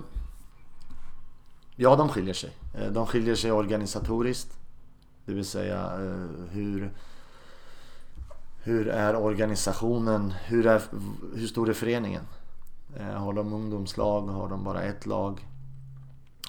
Ja, 1.76 1.96
de 1.96 2.10
skiljer 2.10 2.34
sig. 2.34 2.52
Eh, 2.74 2.92
de 2.92 3.08
skiljer 3.08 3.36
sig 3.36 3.52
organisatoriskt. 3.52 4.58
Det 5.26 5.34
vill 5.34 5.46
säga 5.46 5.90
hur... 6.52 6.92
Hur 8.64 8.88
är 8.88 9.16
organisationen? 9.16 10.34
Hur, 10.46 10.68
är, 10.68 10.82
hur 11.36 11.48
stor 11.48 11.70
är 11.70 11.74
föreningen? 11.74 12.24
Eh, 12.96 13.06
har 13.06 13.34
de 13.34 13.54
ungdomslag? 13.54 14.22
Har 14.22 14.50
de 14.50 14.64
bara 14.64 14.82
ett 14.82 15.06
lag? 15.06 15.48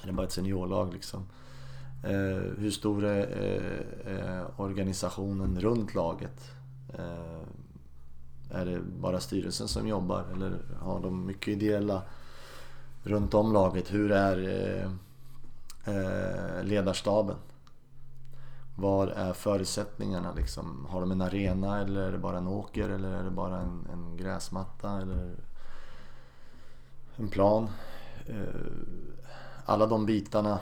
Är 0.03 0.07
det 0.07 0.13
bara 0.13 0.27
ett 0.27 0.33
seniorlag 0.33 0.93
liksom? 0.93 1.27
Eh, 2.05 2.43
hur 2.59 2.71
stor 2.71 3.05
eh, 3.05 3.11
är 3.11 4.61
organisationen 4.61 5.61
runt 5.61 5.95
laget? 5.95 6.51
Är 8.51 8.67
det 8.67 8.81
bara 8.81 9.21
styrelsen 9.21 9.69
som 9.69 9.89
jobbar 9.89 10.25
eller 10.33 10.59
har 10.81 11.01
de 11.01 11.27
mycket 11.27 11.49
ideella 11.49 12.03
runt 13.03 13.35
om 13.35 13.53
laget? 13.53 13.95
Hur 13.95 14.13
är 14.13 14.91
ledarstaben? 16.63 17.37
Var 18.77 19.07
är 19.07 19.33
förutsättningarna 19.33 20.33
liksom? 20.33 20.87
Har 20.91 21.01
de 21.01 21.11
en 21.11 21.23
arena 21.23 21.81
eller 21.81 22.01
är 22.01 22.13
det 22.13 22.19
bara 22.19 22.39
en 22.39 22.49
åker 22.49 22.89
eller 22.89 23.11
är 23.11 23.25
det 23.25 23.31
bara 23.31 23.61
en, 23.61 23.87
en 23.93 24.17
gräsmatta 24.17 25.01
eller 25.01 25.35
en 27.17 27.29
plan? 27.29 27.69
Eh, 28.27 28.37
alla 29.65 29.87
de 29.87 30.07
bitarna 30.07 30.61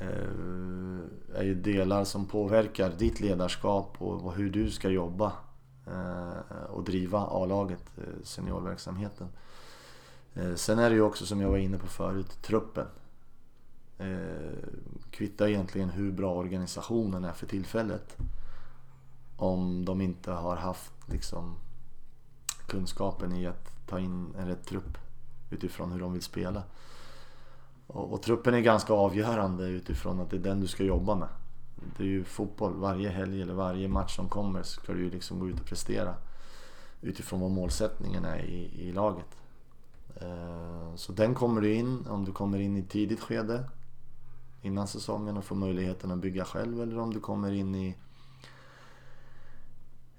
eh, 0.00 1.38
är 1.38 1.42
ju 1.42 1.54
delar 1.54 2.04
som 2.04 2.26
påverkar 2.26 2.90
ditt 2.90 3.20
ledarskap 3.20 3.96
och 3.98 4.34
hur 4.34 4.50
du 4.50 4.70
ska 4.70 4.88
jobba 4.88 5.32
eh, 5.86 6.64
och 6.70 6.84
driva 6.84 7.18
A-laget, 7.18 7.84
seniorverksamheten. 8.22 9.28
Sen 10.56 10.78
är 10.78 10.90
det 10.90 10.96
ju 10.96 11.02
också 11.02 11.26
som 11.26 11.40
jag 11.40 11.48
var 11.48 11.56
inne 11.56 11.78
på 11.78 11.86
förut, 11.86 12.42
truppen. 12.42 12.86
Kvittar 15.10 15.48
egentligen 15.48 15.90
hur 15.90 16.12
bra 16.12 16.34
organisationen 16.34 17.24
är 17.24 17.32
för 17.32 17.46
tillfället. 17.46 18.16
Om 19.36 19.84
de 19.84 20.00
inte 20.00 20.32
har 20.32 20.56
haft 20.56 20.92
liksom 21.06 21.56
kunskapen 22.66 23.32
i 23.32 23.46
att 23.46 23.86
ta 23.86 23.98
in 23.98 24.34
en 24.38 24.48
rätt 24.48 24.66
trupp 24.66 24.98
utifrån 25.54 25.92
hur 25.92 26.00
de 26.00 26.12
vill 26.12 26.22
spela. 26.22 26.62
Och, 27.86 28.12
och, 28.12 28.22
truppen 28.22 28.54
är 28.54 28.60
ganska 28.60 28.92
avgörande 28.92 29.64
utifrån 29.64 30.20
att 30.20 30.30
det 30.30 30.36
är 30.36 30.40
den 30.40 30.60
du 30.60 30.66
ska 30.66 30.84
jobba 30.84 31.14
med 31.14 31.28
det 31.96 32.02
är 32.02 32.08
ju 32.08 32.24
fotboll. 32.24 32.74
Varje 32.74 33.08
helg 33.08 33.42
eller 33.42 33.54
varje 33.54 33.88
match 33.88 34.16
som 34.16 34.28
kommer 34.28 34.62
ska 34.62 34.92
du 34.92 35.04
ju 35.04 35.10
liksom 35.10 35.38
gå 35.38 35.48
ut 35.48 35.60
och 35.60 35.66
prestera. 35.66 36.14
Utifrån 37.00 37.40
vad 37.40 37.50
målsättningen 37.50 38.24
är 38.24 38.38
i, 38.38 38.88
i 38.88 38.92
laget. 38.92 39.36
Eh, 40.16 40.94
så 40.94 41.12
den 41.12 41.34
kommer 41.34 41.60
du 41.60 41.74
in 41.74 42.06
om 42.06 42.24
du 42.24 42.32
kommer 42.32 42.58
in 42.58 42.76
i 42.76 42.82
tidigt 42.82 43.20
skede 43.20 43.64
innan 44.62 44.88
säsongen 44.88 45.36
och 45.36 45.44
får 45.44 45.56
möjligheten 45.56 46.10
att 46.10 46.18
bygga 46.18 46.44
själv 46.44 46.82
eller 46.82 46.98
om 46.98 47.14
du 47.14 47.20
kommer 47.20 47.52
in 47.52 47.74
i 47.74 47.96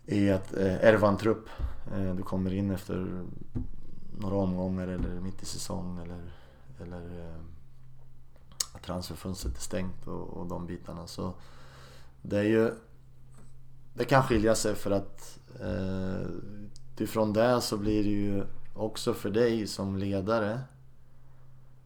i 0.07 0.31
att 0.31 0.53
ärva 0.53 1.07
eh, 1.07 1.13
en 1.13 1.17
trupp. 1.17 1.49
Eh, 1.93 2.15
du 2.15 2.23
kommer 2.23 2.53
in 2.53 2.71
efter 2.71 3.23
några 4.19 4.35
omgångar 4.35 4.87
eller 4.87 5.19
mitt 5.19 5.43
i 5.43 5.45
säsong 5.45 5.99
eller, 5.99 6.31
eller 6.79 7.19
eh, 7.19 7.41
transferfönstret 8.81 9.57
är 9.57 9.61
stängt 9.61 10.07
och, 10.07 10.29
och 10.29 10.47
de 10.47 10.65
bitarna. 10.65 11.07
Så 11.07 11.33
det 12.21 12.37
är 12.37 12.43
ju... 12.43 12.73
Det 13.93 14.05
kan 14.05 14.23
skilja 14.23 14.55
sig 14.55 14.75
för 14.75 14.91
att 14.91 15.39
eh, 15.61 16.27
utifrån 16.93 17.33
det 17.33 17.61
så 17.61 17.77
blir 17.77 18.03
det 18.03 18.09
ju 18.09 18.43
också 18.73 19.13
för 19.13 19.29
dig 19.29 19.67
som 19.67 19.97
ledare 19.97 20.59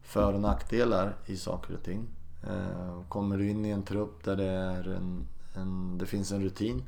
för 0.02 0.32
och 0.32 0.40
nackdelar 0.40 1.16
i 1.26 1.36
saker 1.36 1.74
och 1.74 1.82
ting. 1.82 2.08
Eh, 2.42 3.02
kommer 3.08 3.38
du 3.38 3.50
in 3.50 3.64
i 3.64 3.70
en 3.70 3.82
trupp 3.82 4.24
där 4.24 4.36
det, 4.36 4.50
är 4.50 4.88
en, 4.88 5.26
en 5.54 5.98
det 5.98 6.06
finns 6.06 6.32
en 6.32 6.42
rutin 6.42 6.82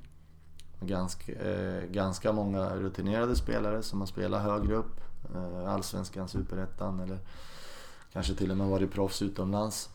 ganska, 0.80 1.32
eh, 1.32 1.84
ganska 1.84 2.32
många 2.32 2.76
rutinerade 2.76 3.36
spelare 3.36 3.82
som 3.82 4.00
har 4.00 4.06
spelat 4.06 4.42
högre 4.42 4.74
upp. 4.74 5.00
Eh, 5.34 5.72
Allsvenskan, 5.72 6.28
Superettan 6.28 7.00
eller 7.00 7.18
kanske 8.12 8.34
till 8.34 8.50
och 8.50 8.56
med 8.56 8.66
varit 8.66 8.92
proffs 8.92 9.22
utomlands. 9.22 9.90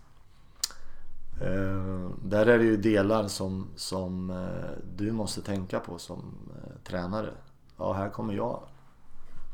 Eh, 1.42 2.10
där 2.24 2.46
är 2.46 2.58
det 2.58 2.64
ju 2.64 2.78
delar 2.78 3.28
som, 3.28 3.68
som 3.76 4.30
eh, 4.30 4.84
du 4.96 5.12
måste 5.12 5.42
tänka 5.42 5.80
på 5.80 5.98
som 5.98 6.36
tränare. 6.84 7.34
Ja, 7.78 7.94
här 7.94 8.10
kommer 8.10 8.34
jag. 8.34 8.60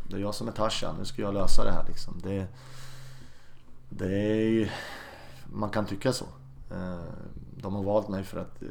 Det 0.10 0.16
är 0.16 0.20
jag 0.20 0.36
som 0.36 0.48
är 0.48 0.52
Tarzan, 0.52 0.96
nu 1.00 1.06
ska 1.06 1.22
jag 1.22 1.34
lösa 1.34 1.64
det 1.64 1.72
här 1.72 1.86
liksom. 1.88 2.20
Det, 2.24 2.48
det 3.90 4.14
är 4.14 4.50
ju, 4.50 4.70
man 5.46 5.70
kan 5.70 5.86
tycka 5.86 6.14
så. 6.14 6.26
De 7.62 7.74
har 7.76 7.84
valt 7.84 8.08
mig 8.08 8.24
för 8.24 8.40
att 8.40 8.64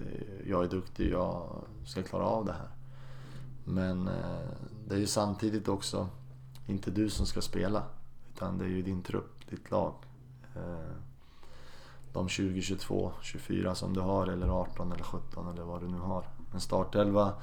jag 0.47 0.65
är 0.65 0.69
duktig, 0.69 1.13
jag 1.13 1.65
ska 1.87 2.03
klara 2.03 2.25
av 2.25 2.45
det 2.45 2.53
här. 2.53 2.69
Men 3.65 4.11
det 4.89 4.95
är 4.95 4.99
ju 4.99 5.07
samtidigt 5.07 5.69
också 5.69 6.09
inte 6.73 6.91
du 6.91 7.11
som 7.11 7.27
ska 7.27 7.41
spela. 7.41 7.83
Utan 8.35 8.59
det 8.59 8.65
är 8.65 8.69
ju 8.69 8.83
din 8.83 9.03
trupp, 9.03 9.51
ditt 9.51 9.71
lag 9.71 9.95
eh, 10.57 10.97
de 12.13 12.29
20, 12.29 12.63
22, 12.63 13.13
24 13.23 13.75
som 13.75 13.95
du 13.95 14.01
har 14.01 14.27
eller 14.27 14.49
18 14.49 14.93
eller 14.93 15.05
17 15.05 15.49
eller 15.49 15.63
vad 15.63 15.81
du 15.81 15.89
nu 15.89 15.99
har. 15.99 16.25
En 16.55 16.61
startelva 16.61 17.35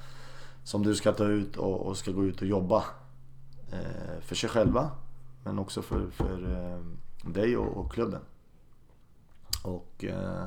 som 0.63 0.83
du 0.83 0.95
ska 0.95 1.11
ta 1.11 1.23
ut 1.23 1.57
och, 1.57 1.87
och 1.87 1.97
ska 1.97 2.11
gå 2.11 2.25
ut 2.25 2.41
och 2.41 2.47
jobba 2.47 2.83
eh, 3.71 4.21
för 4.21 4.35
sig 4.35 4.49
själva 4.49 4.91
men 5.43 5.59
också 5.59 5.81
för, 5.81 6.09
för 6.09 6.55
eh, 6.55 7.31
dig 7.31 7.57
och, 7.57 7.77
och 7.77 7.91
klubben. 7.91 8.21
Och 9.63 10.03
eh, 10.03 10.45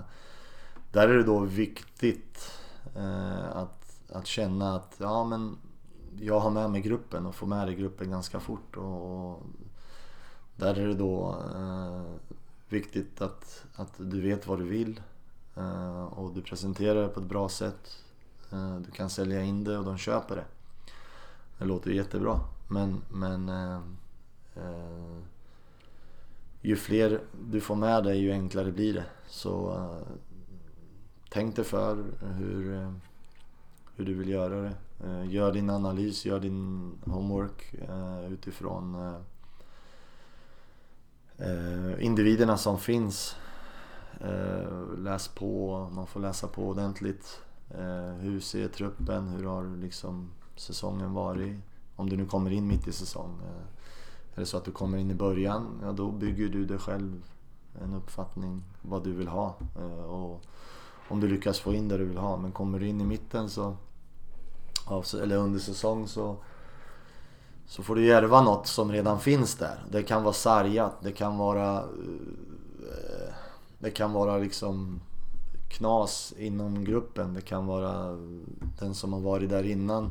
där 0.92 1.09
är 1.09 1.16
det 1.16 1.25
då 1.25 1.38
viktigt 1.38 2.53
eh, 2.97 3.57
att, 3.57 4.03
att 4.12 4.27
känna 4.27 4.77
att 4.77 4.95
ja, 4.99 5.25
men 5.25 5.57
jag 6.20 6.40
har 6.40 6.51
med 6.51 6.70
mig 6.70 6.81
gruppen 6.81 7.27
och 7.27 7.35
får 7.35 7.46
med 7.46 7.68
dig 7.68 7.75
gruppen 7.75 8.11
ganska 8.11 8.40
fort. 8.40 8.77
Och, 8.77 9.31
och 9.31 9.42
där 10.57 10.79
är 10.79 10.87
det 10.87 10.94
då 10.94 11.37
eh, 11.55 12.03
viktigt 12.68 13.20
att, 13.20 13.64
att 13.75 13.92
du 13.98 14.20
vet 14.20 14.46
vad 14.46 14.59
du 14.59 14.64
vill 14.64 15.01
eh, 15.57 16.05
och 16.05 16.35
du 16.35 16.42
presenterar 16.42 17.03
det 17.03 17.09
på 17.09 17.20
ett 17.20 17.27
bra 17.27 17.48
sätt. 17.48 18.05
Eh, 18.53 18.77
du 18.77 18.90
kan 18.90 19.11
sälja 19.11 19.42
in 19.42 19.64
det 19.64 19.79
och 19.79 19.85
de 19.85 19.98
köper 19.98 20.37
det. 20.37 20.44
Det 21.59 21.64
låter 21.64 21.90
jättebra 21.90 22.40
men, 22.68 23.03
men 23.09 23.48
eh, 23.48 23.81
eh, 24.57 25.18
ju 26.61 26.77
fler 26.77 27.20
du 27.51 27.61
får 27.61 27.77
med 27.77 28.05
dig 28.05 28.18
ju 28.18 28.33
enklare 28.33 28.72
blir 28.72 28.94
det. 28.94 29.05
Så 29.29 29.75
eh, 29.75 30.16
tänk 31.29 31.57
dig 31.57 31.64
för 31.64 32.05
hur, 32.38 32.75
eh, 32.75 32.92
hur 33.96 34.05
du 34.05 34.14
vill 34.14 34.29
göra 34.29 34.62
det. 34.62 34.72
Eh, 35.03 35.31
gör 35.31 35.53
din 35.53 35.71
analys, 35.71 36.25
gör 36.25 36.41
din 36.41 36.93
homework 37.05 37.75
eh, 37.75 38.33
utifrån 38.33 38.95
eh, 41.38 42.05
individerna 42.05 42.57
som 42.57 42.79
finns. 42.79 43.37
läs 44.99 45.29
på, 45.29 45.88
man 45.93 46.07
får 46.07 46.21
läsa 46.21 46.49
på 46.49 46.69
ordentligt. 46.69 47.41
hur 48.21 48.41
ser 48.41 48.69
truppen, 48.69 49.29
hur 49.29 49.45
har 49.45 49.77
liksom 49.77 50.31
säsongen 50.57 51.12
varit? 51.12 51.57
Om 51.97 52.11
du 52.11 52.17
nu 52.17 52.27
kommer 52.27 52.51
in 52.51 52.69
mitt 52.69 52.88
i 52.88 52.93
säsong. 52.93 53.41
Är 54.35 54.41
det 54.41 54.47
så 54.47 54.57
att 54.57 54.65
du 54.65 54.71
kommer 54.71 54.99
in 54.99 55.11
i 55.11 55.15
början, 55.15 55.81
ja 55.83 55.93
då 55.93 56.11
bygger 56.11 56.49
du 56.49 56.67
dig 56.67 56.79
själv 56.79 57.25
en 57.81 57.95
uppfattning 57.95 58.62
vad 58.83 59.05
du 59.05 59.12
vill 59.12 59.29
ha. 59.29 59.55
Eh, 59.79 60.05
och 60.05 60.43
om 61.09 61.21
du 61.21 61.29
lyckas 61.29 61.61
få 61.61 61.75
in 61.75 61.88
det 61.88 61.99
du 61.99 62.05
vill 62.05 62.19
ha. 62.19 62.37
Men 62.37 62.53
kommer 62.53 62.79
du 62.79 62.88
in 62.88 63.01
i 63.01 63.05
mitten 63.05 63.51
så, 63.51 63.77
eller 65.23 65.37
under 65.37 65.61
säsong 65.61 66.09
så, 66.09 66.37
så 67.66 67.83
får 67.83 67.95
du 67.95 68.07
järva 68.07 68.42
något 68.42 68.66
som 68.66 68.92
redan 68.92 69.21
finns 69.21 69.55
där. 69.55 69.85
Det 69.90 70.03
kan 70.03 70.23
vara 70.23 70.35
sargat, 70.35 70.92
det 71.01 71.12
kan 71.12 71.38
vara 71.38 71.79
eh, 71.79 73.35
det 73.79 73.90
kan 73.90 74.12
vara 74.12 74.38
liksom 74.38 75.01
knas 75.68 76.35
inom 76.38 76.85
gruppen. 76.85 77.35
Det 77.35 77.40
kan 77.40 77.66
vara 77.66 78.18
den 78.79 78.95
som 78.95 79.12
har 79.12 79.21
varit 79.21 79.51
där 79.51 79.66
innan 79.66 80.11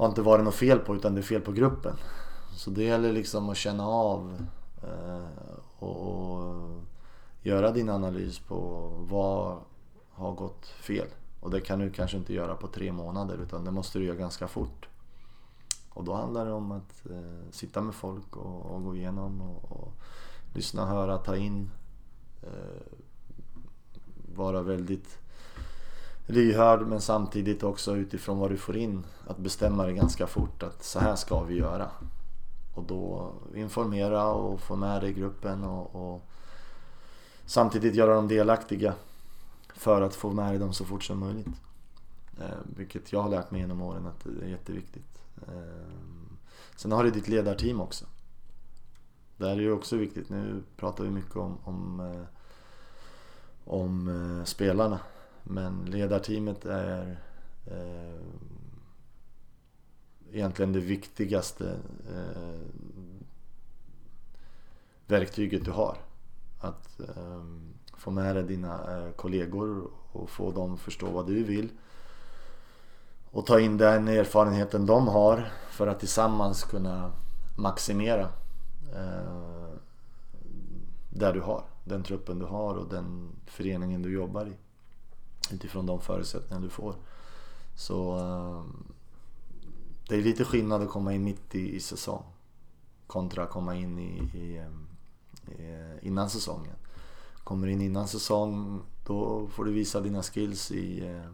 har 0.00 0.06
inte 0.08 0.22
varit 0.22 0.44
något 0.44 0.54
fel 0.54 0.78
på 0.78 0.96
utan 0.96 1.14
det 1.14 1.20
är 1.20 1.22
fel 1.22 1.40
på 1.40 1.52
gruppen. 1.52 1.96
Så 2.56 2.70
det 2.70 2.82
gäller 2.82 3.12
liksom 3.12 3.48
att 3.48 3.56
känna 3.56 3.86
av 3.86 4.46
eh, 4.82 5.54
och, 5.78 5.96
och, 5.96 6.80
göra 7.42 7.70
din 7.70 7.88
analys 7.88 8.38
på 8.38 8.90
vad 9.10 9.58
har 10.10 10.32
gått 10.32 10.66
fel. 10.66 11.06
Och 11.40 11.50
det 11.50 11.60
kan 11.60 11.78
du 11.78 11.90
kanske 11.90 12.16
inte 12.16 12.34
göra 12.34 12.54
på 12.54 12.66
tre 12.66 12.92
månader 12.92 13.38
utan 13.38 13.64
det 13.64 13.70
måste 13.70 13.98
du 13.98 14.04
göra 14.04 14.16
ganska 14.16 14.48
fort. 14.48 14.88
Och 15.88 16.04
då 16.04 16.14
handlar 16.14 16.46
det 16.46 16.52
om 16.52 16.72
att 16.72 17.06
eh, 17.10 17.50
sitta 17.50 17.80
med 17.80 17.94
folk 17.94 18.36
och, 18.36 18.74
och 18.74 18.84
gå 18.84 18.96
igenom 18.96 19.40
och, 19.40 19.72
och, 19.72 19.92
lyssna, 20.54 20.86
höra, 20.86 21.18
ta 21.18 21.36
in. 21.36 21.70
Eh, 22.42 22.96
vara 24.34 24.62
väldigt 24.62 25.18
lyhörd 26.26 26.86
men 26.86 27.00
samtidigt 27.00 27.62
också 27.62 27.96
utifrån 27.96 28.38
vad 28.38 28.50
du 28.50 28.56
får 28.56 28.76
in 28.76 29.04
att 29.26 29.38
bestämma 29.38 29.84
dig 29.84 29.94
ganska 29.94 30.26
fort 30.26 30.62
att 30.62 30.84
så 30.84 30.98
här 30.98 31.16
ska 31.16 31.42
vi 31.42 31.54
göra. 31.54 31.90
Och 32.74 32.84
då 32.84 33.32
informera 33.54 34.32
och 34.32 34.60
få 34.60 34.76
med 34.76 35.00
dig 35.02 35.12
gruppen 35.12 35.64
och, 35.64 36.14
och 36.14 36.22
samtidigt 37.46 37.94
göra 37.94 38.14
dem 38.14 38.28
delaktiga 38.28 38.94
för 39.80 40.02
att 40.02 40.14
få 40.14 40.30
med 40.30 40.52
dig 40.52 40.58
dem 40.58 40.72
så 40.72 40.84
fort 40.84 41.04
som 41.04 41.18
möjligt. 41.18 41.46
Eh, 42.40 42.58
vilket 42.76 43.12
jag 43.12 43.22
har 43.22 43.28
lärt 43.28 43.50
mig 43.50 43.60
genom 43.60 43.82
åren 43.82 44.06
att 44.06 44.24
det 44.24 44.44
är 44.44 44.48
jätteviktigt. 44.48 45.22
Eh, 45.48 45.92
sen 46.76 46.92
har 46.92 47.04
du 47.04 47.10
ditt 47.10 47.28
ledarteam 47.28 47.80
också. 47.80 48.04
Där 49.36 49.50
är 49.50 49.60
det 49.60 49.72
också 49.72 49.96
viktigt. 49.96 50.28
Nu 50.28 50.62
pratar 50.76 51.04
vi 51.04 51.10
mycket 51.10 51.36
om, 51.36 51.58
om, 51.64 52.00
eh, 52.00 52.24
om 53.64 54.42
spelarna. 54.46 55.00
Men 55.42 55.84
ledarteamet 55.84 56.64
är 56.64 57.18
eh, 57.66 58.24
egentligen 60.32 60.72
det 60.72 60.80
viktigaste 60.80 61.76
eh, 62.14 62.60
verktyget 65.06 65.64
du 65.64 65.70
har. 65.70 65.96
Att 66.60 67.00
eh, 67.00 67.44
få 68.00 68.10
med 68.10 68.36
dig 68.36 68.44
dina 68.44 68.96
eh, 68.96 69.12
kollegor 69.12 69.90
och 70.12 70.30
få 70.30 70.50
dem 70.50 70.74
att 70.74 70.80
förstå 70.80 71.10
vad 71.10 71.26
du 71.26 71.44
vill. 71.44 71.68
Och 73.30 73.46
ta 73.46 73.60
in 73.60 73.76
den 73.76 74.08
erfarenheten 74.08 74.86
de 74.86 75.08
har 75.08 75.52
för 75.70 75.86
att 75.86 76.00
tillsammans 76.00 76.64
kunna 76.64 77.12
maximera 77.56 78.28
eh, 78.94 79.74
där 81.10 81.32
du 81.32 81.40
har. 81.40 81.64
Den 81.84 82.02
truppen 82.02 82.38
du 82.38 82.44
har 82.44 82.74
och 82.74 82.88
den 82.88 83.28
föreningen 83.46 84.02
du 84.02 84.12
jobbar 84.12 84.46
i. 84.46 84.56
Utifrån 85.54 85.86
de 85.86 86.00
förutsättningar 86.00 86.62
du 86.62 86.68
får. 86.68 86.94
Så 87.76 88.18
eh, 88.18 88.64
det 90.08 90.16
är 90.16 90.22
lite 90.22 90.44
skillnad 90.44 90.82
att 90.82 90.90
komma 90.90 91.14
in 91.14 91.24
mitt 91.24 91.54
i, 91.54 91.76
i 91.76 91.80
säsong 91.80 92.22
kontra 93.06 93.42
att 93.44 93.50
komma 93.50 93.74
in 93.74 93.98
i, 93.98 94.38
i, 94.38 94.56
eh, 94.58 95.64
i, 95.64 95.98
innan 96.02 96.30
säsongen. 96.30 96.76
Kommer 97.44 97.66
in 97.66 97.80
innan 97.80 98.08
säsong 98.08 98.82
då 99.06 99.48
får 99.48 99.64
du 99.64 99.72
visa 99.72 100.00
dina 100.00 100.22
skills 100.22 100.70
i 100.70 101.08
eh, 101.08 101.30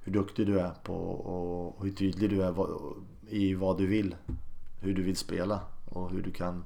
hur 0.00 0.12
duktig 0.12 0.46
du 0.46 0.60
är 0.60 0.74
på 0.82 0.94
och 1.10 1.84
hur 1.84 1.92
tydlig 1.92 2.30
du 2.30 2.42
är 2.42 2.54
i 3.28 3.54
vad 3.54 3.78
du 3.78 3.86
vill. 3.86 4.16
Hur 4.80 4.94
du 4.94 5.02
vill 5.02 5.16
spela 5.16 5.60
och 5.84 6.10
hur 6.10 6.22
du 6.22 6.30
kan 6.30 6.64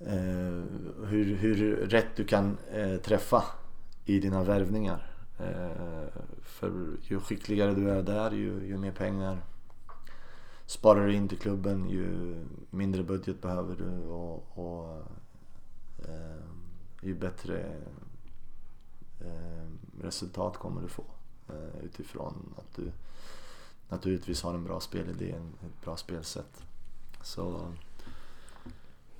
eh, 0.00 0.62
hur, 1.06 1.36
hur 1.36 1.76
rätt 1.76 2.16
du 2.16 2.24
kan 2.24 2.58
eh, 2.72 2.96
träffa 2.96 3.44
i 4.04 4.18
dina 4.18 4.42
värvningar. 4.42 5.06
Eh, 5.38 6.06
för 6.42 6.72
ju 7.02 7.20
skickligare 7.20 7.74
du 7.74 7.90
är 7.90 8.02
där 8.02 8.30
ju, 8.30 8.66
ju 8.66 8.78
mer 8.78 8.92
pengar 8.92 9.38
sparar 10.66 11.06
du 11.06 11.14
in 11.14 11.28
till 11.28 11.38
klubben 11.38 11.88
ju 11.88 12.36
mindre 12.70 13.02
budget 13.02 13.42
behöver 13.42 13.76
du 13.76 14.08
och, 14.08 14.58
och 14.58 14.96
eh, 15.98 16.44
ju 17.02 17.14
bättre 17.14 17.76
eh, 19.20 19.68
resultat 20.02 20.56
kommer 20.56 20.82
du 20.82 20.88
få 20.88 21.04
eh, 21.48 21.84
utifrån 21.84 22.54
att 22.58 22.76
du 22.76 22.92
naturligtvis 23.88 24.42
har 24.42 24.54
en 24.54 24.64
bra 24.64 24.80
spelidé, 24.80 25.30
ett 25.30 25.84
bra 25.84 25.96
spelsätt. 25.96 26.64
Så 27.22 27.66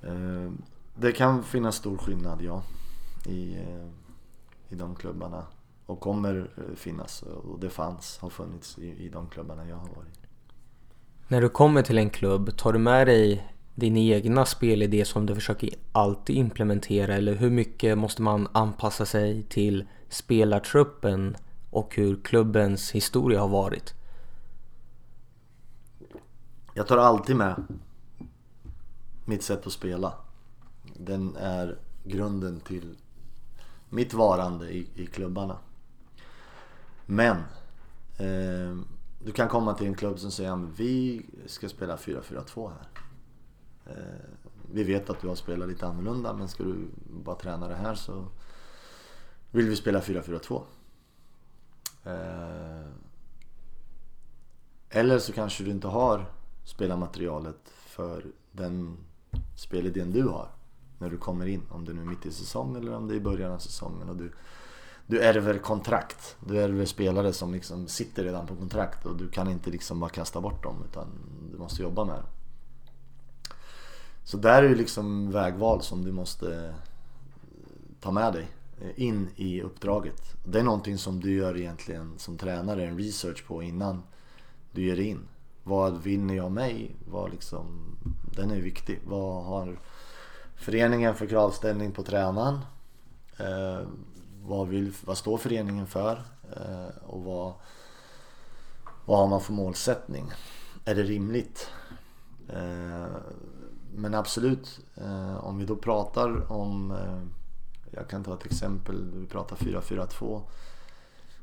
eh, 0.03 0.51
det 0.95 1.13
kan 1.13 1.45
finnas 1.45 1.77
stor 1.77 1.99
skillnad 1.99 2.43
ja 2.43 2.63
i, 3.27 3.55
eh, 3.55 3.89
i 4.69 4.75
de 4.75 4.95
klubbarna 4.95 5.47
och 5.87 6.01
kommer 6.01 6.51
eh, 6.57 6.75
finnas 6.75 7.23
och 7.23 7.61
det 7.61 7.71
fanns, 7.71 8.19
har 8.19 8.31
funnits 8.31 8.79
i, 8.79 9.05
i 9.05 9.09
de 9.09 9.29
klubbarna 9.29 9.69
jag 9.69 9.77
har 9.77 9.89
varit 9.89 10.23
när 11.33 11.41
du 11.41 11.49
kommer 11.49 11.83
till 11.83 11.99
en 11.99 12.11
klubb, 12.11 12.57
tar 12.57 12.73
du 12.73 12.79
med 12.79 13.07
dig 13.07 13.52
din 13.75 13.97
egna 13.97 14.45
spelidé 14.45 15.05
som 15.05 15.27
du 15.27 15.35
försöker 15.35 15.71
alltid 15.93 16.37
implementera 16.37 17.15
eller 17.15 17.35
hur 17.35 17.51
mycket 17.51 17.99
måste 17.99 18.23
man 18.23 18.49
anpassa 18.53 19.07
sig 19.07 19.43
till 19.43 19.85
spelartruppen 20.09 21.37
och 21.71 21.97
hur 21.97 22.23
klubbens 22.23 22.91
historia 22.91 23.41
har 23.41 23.49
varit? 23.49 23.95
Jag 26.75 26.87
tar 26.87 26.99
alltid 26.99 27.37
med 27.37 27.65
mitt 29.25 29.43
sätt 29.43 29.67
att 29.67 29.73
spela. 29.73 30.15
Den 30.95 31.37
är 31.37 31.79
grunden 32.05 32.61
till 32.61 32.97
mitt 33.89 34.15
varande 34.15 34.71
i, 34.71 34.87
i 34.95 35.07
klubbarna. 35.07 35.57
Men 37.07 37.37
eh, 38.19 38.77
du 39.25 39.33
kan 39.33 39.49
komma 39.49 39.75
till 39.75 39.87
en 39.87 39.95
klubb 39.95 40.19
som 40.19 40.31
säger 40.31 40.53
att 40.53 40.81
vi 40.81 41.27
ska 41.47 41.69
spela 41.69 41.97
4-4-2 41.97 42.69
här. 42.69 43.03
Eh, 43.87 43.95
vi 44.73 44.85
vet 44.85 45.11
att 45.11 45.21
du 45.21 45.29
har 45.29 45.35
spelat 45.35 45.69
lite 45.69 45.87
annorlunda 45.87 46.33
men 46.33 46.49
ska 46.49 46.65
du 46.65 46.89
bara 47.11 47.37
träna 47.37 47.69
det 47.69 47.75
här 47.75 47.95
så 47.95 48.27
vill 49.51 49.69
vi 49.69 49.77
spela 49.77 50.01
4-4-2. 50.01 50.63
Eh, 52.05 52.87
eller 54.91 55.19
så 55.19 55.33
kanske 55.33 55.65
du 55.65 55.71
inte 55.71 55.89
har 55.89 56.25
spelarmaterialet 56.65 57.69
för 57.69 58.27
den 58.53 58.97
spelidén 59.57 60.13
du 60.13 60.23
har 60.23 60.49
när 60.99 61.11
du 61.11 61.19
kommer 61.19 61.47
in. 61.47 61.63
Om 61.71 61.85
det 61.85 61.93
nu 61.93 62.01
är 62.01 62.07
mitt 62.07 62.27
i 62.27 62.31
säsongen 62.31 62.77
eller 62.77 62.95
om 62.95 63.09
det 63.09 63.15
är 63.15 63.17
i 63.17 63.21
början 63.21 63.53
av 63.53 63.59
säsongen 63.59 64.09
och 64.09 64.17
du 64.17 64.33
du 65.07 65.21
ärver 65.21 65.59
kontrakt. 65.59 66.37
Du 66.47 66.63
ärver 66.63 66.85
spelare 66.85 67.33
som 67.33 67.53
liksom 67.53 67.89
sitter 67.89 68.25
redan 68.25 68.47
på 68.47 68.57
kontrakt 68.57 69.07
och 69.07 69.17
du 69.17 69.29
kan 69.29 69.51
inte 69.51 69.71
liksom 69.71 70.01
bara 70.01 70.11
kasta 70.11 70.41
bort 70.41 70.63
dem 70.63 70.77
utan 70.91 71.07
du 71.53 71.59
måste 71.59 71.83
jobba 71.83 72.05
med 72.05 72.15
dem. 72.15 72.25
Så 74.25 74.37
där 74.37 74.63
är 74.63 74.69
ju 74.69 74.75
liksom 74.75 75.31
vägval 75.31 75.83
som 75.83 76.05
du 76.05 76.13
måste 76.13 76.55
eh, 76.55 76.75
ta 78.01 78.11
med 78.11 78.33
dig 78.33 78.49
eh, 78.81 79.03
in 79.07 79.29
i 79.37 79.63
uppdraget. 79.63 80.23
Det 80.45 80.59
är 80.59 80.63
någonting 80.63 80.99
som 80.99 81.21
du 81.21 81.35
gör 81.35 81.57
egentligen 81.59 82.19
som 82.19 82.37
tränare, 82.37 82.87
en 82.87 82.99
research 82.99 83.47
på 83.47 83.63
innan 83.63 84.03
du 84.73 84.87
ger 84.87 85.01
in. 85.01 85.29
Vad 85.63 86.03
vinner 86.03 86.35
jag 86.35 86.53
mig? 86.53 86.97
Vad 87.11 87.31
liksom, 87.31 87.97
den 88.37 88.51
är 88.51 88.61
viktig. 88.61 89.01
Vad 89.07 89.45
har 89.45 89.79
föreningen 90.57 91.15
för 91.15 91.27
kravställning 91.27 91.93
på 91.93 92.03
tränaren? 92.03 92.59
Eh, 93.37 93.87
vad, 94.43 94.69
vill, 94.69 94.93
vad 95.05 95.19
står 95.19 95.39
föreningen 95.39 95.87
för? 95.87 96.23
Eh, 96.57 97.05
och 97.07 97.25
vad, 97.25 97.53
vad 99.05 99.19
har 99.19 99.27
man 99.27 99.41
för 99.41 99.53
målsättning? 99.53 100.33
Är 100.85 100.95
det 100.95 101.03
rimligt? 101.03 101.71
Eh, 102.49 103.07
men 103.95 104.15
absolut, 104.15 104.81
eh, 104.95 105.45
om 105.45 105.59
vi 105.59 105.65
då 105.65 105.77
pratar 105.77 106.53
om 106.53 106.91
eh, 106.91 107.23
jag 107.95 108.09
kan 108.09 108.25
ta 108.25 108.35
ett 108.35 108.47
exempel, 108.47 109.11
vi 109.15 109.27
pratar 109.27 109.57
4-4-2. 109.57 110.43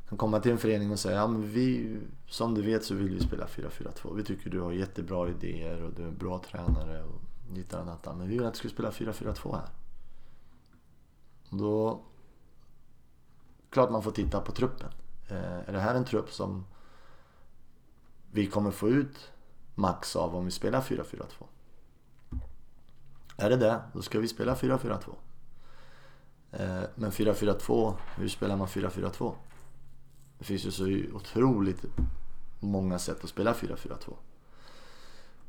Kan 0.10 0.18
komma 0.18 0.40
till 0.40 0.52
en 0.52 0.58
förening 0.58 0.92
och 0.92 1.00
säga, 1.00 1.16
ja 1.16 1.28
men 1.28 1.52
vi, 1.52 1.98
som 2.28 2.56
du 2.56 2.62
vet 2.62 2.84
så 2.84 2.96
vill 2.96 3.10
vi 3.10 3.20
spela 3.20 3.46
4-4-2. 3.46 4.16
Vi 4.16 4.24
tycker 4.24 4.50
du 4.50 4.62
har 4.62 4.72
jättebra 4.72 5.30
idéer 5.30 5.84
och 5.84 5.94
du 5.94 6.04
är 6.04 6.08
en 6.08 6.18
bra 6.18 6.40
tränare 6.40 7.04
och 7.04 7.22
dittan 7.54 7.90
och. 7.90 8.18
Men 8.18 8.28
vi 8.28 8.38
vill 8.38 8.46
att 8.46 8.54
du 8.54 8.60
ska 8.60 8.70
spela 8.70 8.92
4-4-2 8.92 9.56
här. 9.56 9.70
Då, 11.50 12.02
klart 13.70 13.92
man 13.92 14.04
får 14.04 14.12
titta 14.12 14.42
på 14.42 14.52
truppen. 14.52 14.90
Eh, 15.28 15.70
är 15.70 15.74
det 15.74 15.80
här 15.80 15.96
en 15.96 16.06
trupp 16.06 16.32
som 16.32 16.66
vi 18.32 18.48
kommer 18.48 18.72
få 18.72 18.90
ut 18.90 19.32
max 19.76 20.16
av 20.16 20.36
om 20.36 20.46
vi 20.46 20.52
spelar 20.52 20.82
4-4-2? 20.82 21.26
Är 23.40 23.50
det 23.50 23.58
det, 23.58 23.82
då 23.94 24.02
ska 24.02 24.20
vi 24.20 24.28
spela 24.28 24.56
4-4-2. 24.56 25.16
Eh, 26.52 26.84
men 26.96 27.12
4-4-2, 27.12 27.94
hur 28.16 28.28
spelar 28.28 28.56
man 28.56 28.68
4-4-2? 28.68 29.34
Det 30.38 30.46
finns 30.46 30.66
ju 30.66 30.72
så 30.72 31.16
otroligt 31.16 31.86
många 32.60 33.00
sätt 33.00 33.24
att 33.24 33.30
spela 33.30 33.54
4-4-2. 33.54 34.14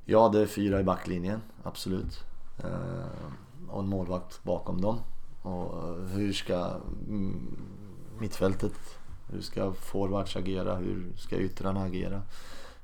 Ja, 0.04 0.28
det 0.28 0.40
är 0.40 0.46
fyra 0.46 0.80
i 0.80 0.84
backlinjen, 0.84 1.40
absolut. 1.62 2.24
Eh, 2.58 3.68
och 3.68 3.80
en 3.82 3.88
målvakt 3.88 4.42
bakom 4.42 4.80
dem. 4.80 5.00
Och 5.42 5.96
hur 6.08 6.32
ska 6.32 6.80
mm, 7.08 7.58
mittfältet, 8.18 8.72
hur 9.32 9.40
ska 9.40 9.72
forwards 9.72 10.36
agera? 10.36 10.76
Hur 10.76 11.12
ska 11.16 11.36
yttrarna 11.36 11.82
agera? 11.82 12.22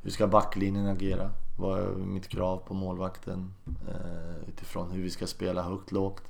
Hur 0.03 0.11
ska 0.11 0.27
backlinjen 0.27 0.87
agera? 0.87 1.31
Vad 1.57 1.81
är 1.81 1.95
mitt 1.95 2.29
krav 2.29 2.59
på 2.59 2.75
målvakten? 2.75 3.55
Eh, 3.89 4.49
utifrån 4.49 4.91
hur 4.91 5.03
vi 5.03 5.11
ska 5.11 5.27
spela 5.27 5.63
högt, 5.63 5.93
lågt. 5.93 6.23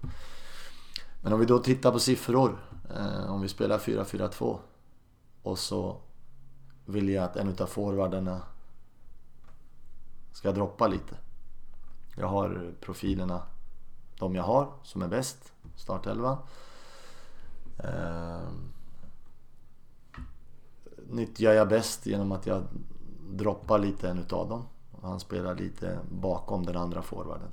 Men 1.23 1.33
om 1.33 1.41
vi 1.41 1.47
då 1.47 1.59
tittar 1.59 1.93
på 1.93 1.99
siffror. 1.99 2.59
Eh, 2.97 3.33
om 3.33 3.41
vi 3.41 3.49
spelar 3.49 3.79
4-4-2 3.79 4.59
och 5.43 5.59
så 5.59 5.97
vill 6.85 7.09
jag 7.09 7.25
att 7.25 7.37
en 7.37 7.49
utav 7.49 7.67
forwarderna 7.67 8.43
ska 10.33 10.53
droppa 10.53 10.89
lite. 10.89 11.17
Jag 12.17 12.27
har 12.27 12.73
profilerna, 12.81 13.43
de 14.19 14.35
jag 14.35 14.43
har, 14.43 14.73
som 14.83 15.03
är 15.03 15.09
bäst, 15.09 15.53
startelvan. 15.77 16.39
Eh, 17.79 18.49
nyttjar 21.07 21.53
jag 21.53 21.69
bäst 21.69 22.07
genom 22.07 22.33
att 22.33 22.47
jag 22.47 22.63
droppar 23.31 23.79
lite 23.79 24.11
en 24.11 24.19
utav 24.19 24.49
dem. 24.49 24.65
Han 25.03 25.21
spelar 25.21 25.55
lite 25.55 25.99
bakom 26.11 26.67
den 26.67 26.77
andra 26.77 27.03
forwarden. 27.03 27.51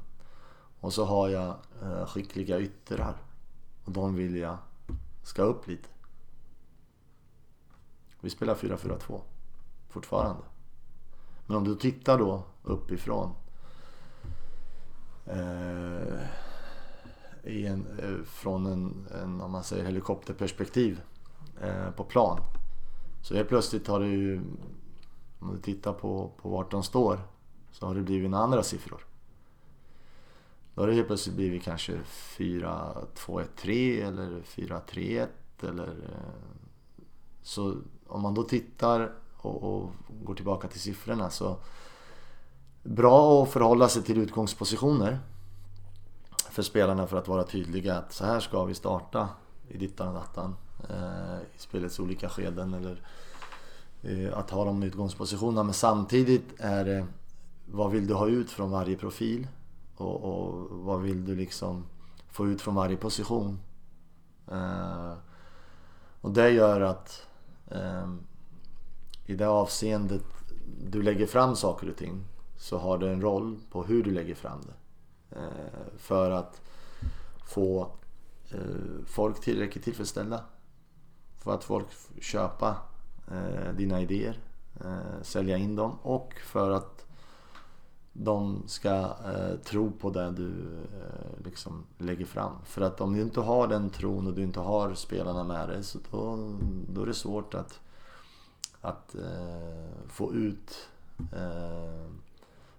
Och 0.79 0.93
så 0.93 1.05
har 1.05 1.29
jag 1.29 1.55
eh, 1.81 2.05
skickliga 2.05 2.59
yttrar 2.59 3.15
och 3.85 3.91
de 3.91 4.15
vill 4.15 4.35
jag 4.35 4.57
ska 5.23 5.41
upp 5.41 5.67
lite. 5.67 5.89
Vi 8.19 8.29
spelar 8.29 8.55
4-4-2 8.55 9.21
fortfarande. 9.89 10.43
Men 11.45 11.57
om 11.57 11.63
du 11.63 11.75
tittar 11.75 12.17
då 12.17 12.43
uppifrån 12.63 13.33
eh, 15.25 16.19
i 17.43 17.67
en, 17.67 17.87
eh, 17.99 18.25
från 18.25 18.65
en, 18.65 19.07
en, 19.23 19.41
om 19.41 19.51
man 19.51 19.63
säger 19.63 19.85
helikopterperspektiv 19.85 21.01
eh, 21.61 21.91
på 21.91 22.03
plan. 22.03 22.39
Så 23.21 23.35
helt 23.35 23.49
plötsligt 23.49 23.87
har 23.87 23.99
du 23.99 24.07
ju, 24.07 24.41
om 25.39 25.55
du 25.55 25.61
tittar 25.61 25.93
på, 25.93 26.31
på 26.41 26.49
vart 26.49 26.71
de 26.71 26.83
står, 26.83 27.19
så 27.73 27.85
har 27.85 27.95
det 27.95 28.01
blivit 28.01 28.29
några 28.29 28.43
andra 28.43 28.63
siffror. 28.63 29.05
Då 30.75 30.81
har 30.81 30.87
det 30.87 30.93
helt 30.93 31.07
plötsligt 31.07 31.35
blivit 31.35 31.63
kanske 31.63 31.99
4-2-1-3 32.37 34.07
eller 34.07 34.41
4-3-1 34.41 35.27
eller... 35.61 35.87
Eh, 35.87 36.53
så 37.41 37.75
om 38.07 38.21
man 38.21 38.33
då 38.33 38.43
tittar 38.43 39.11
och, 39.37 39.63
och, 39.63 39.89
går 40.23 40.35
tillbaka 40.35 40.67
till 40.67 40.79
siffrorna 40.79 41.29
så... 41.29 41.57
Bra 42.83 43.43
att 43.43 43.49
förhålla 43.49 43.89
sig 43.89 44.03
till 44.03 44.17
utgångspositioner 44.17 45.19
för 46.49 46.63
spelarna 46.63 47.07
för 47.07 47.17
att 47.17 47.27
vara 47.27 47.43
tydliga 47.43 47.97
att 47.97 48.13
så 48.13 48.25
här 48.25 48.39
ska 48.39 48.65
vi 48.65 48.73
starta 48.73 49.29
i 49.67 49.77
dittan 49.77 50.07
och 50.07 50.13
dattan 50.13 50.55
eh, 50.89 51.37
i 51.55 51.59
spelets 51.59 51.99
olika 51.99 52.29
skeden 52.29 52.73
eller 52.73 53.01
eh, 54.01 54.37
att 54.37 54.49
ha 54.49 54.65
de 54.65 54.83
utgångspositionerna 54.83 55.63
men 55.63 55.73
samtidigt 55.73 56.53
är 56.57 56.85
det 56.85 57.05
vad 57.73 57.91
vill 57.91 58.07
du 58.07 58.13
ha 58.13 58.27
ut 58.27 58.51
från 58.51 58.71
varje 58.71 58.97
profil? 58.97 59.47
Och, 59.95 60.23
och, 60.23 60.69
vad 60.69 61.01
vill 61.01 61.25
du 61.25 61.35
liksom 61.35 61.85
få 62.31 62.47
ut 62.47 62.61
från 62.61 62.75
varje 62.75 62.97
position? 62.97 63.59
Eh, 64.51 65.13
och 66.21 66.31
det 66.31 66.49
gör 66.49 66.81
att 66.81 67.27
eh, 67.71 68.13
i 69.25 69.35
det 69.35 69.47
avseendet 69.47 70.23
du 70.91 71.01
lägger 71.01 71.25
fram 71.25 71.55
saker 71.55 71.89
och 71.89 71.97
ting 71.97 72.25
så 72.57 72.77
har 72.77 72.97
det 72.97 73.11
en 73.11 73.21
roll 73.21 73.59
på 73.71 73.83
hur 73.83 74.03
du 74.03 74.11
lägger 74.11 74.35
fram 74.35 74.61
det. 74.61 74.75
Eh, 75.39 75.97
för 75.97 76.31
att 76.31 76.61
få 77.45 77.91
eh, 78.51 79.05
folk 79.05 79.41
tillräckligt 79.41 79.83
tillfredsställda. 79.83 80.43
För 81.37 81.53
att 81.53 81.63
folk 81.63 81.87
köpa 82.21 82.75
eh, 83.31 83.73
dina 83.77 84.01
idéer, 84.01 84.39
eh, 84.85 85.21
sälja 85.21 85.57
in 85.57 85.75
dem 85.75 85.97
och 86.01 86.33
för 86.45 86.71
att 86.71 87.02
de 88.13 88.63
ska 88.67 89.15
eh, 89.25 89.55
tro 89.63 89.91
på 89.91 90.09
det 90.09 90.31
du 90.31 90.49
eh, 91.01 91.45
liksom 91.45 91.83
lägger 91.97 92.25
fram. 92.25 92.51
För 92.65 92.81
att 92.81 93.01
om 93.01 93.13
du 93.13 93.21
inte 93.21 93.41
har 93.41 93.67
den 93.67 93.89
tron 93.89 94.27
och 94.27 94.33
du 94.33 94.43
inte 94.43 94.59
har 94.59 94.93
spelarna 94.93 95.43
med 95.43 95.69
dig 95.69 95.83
så 95.83 95.99
då, 96.11 96.49
då 96.89 97.01
är 97.01 97.05
det 97.05 97.13
svårt 97.13 97.53
att, 97.53 97.79
att 98.81 99.15
eh, 99.15 100.07
få 100.07 100.33
ut 100.33 100.87
eh, 101.33 102.11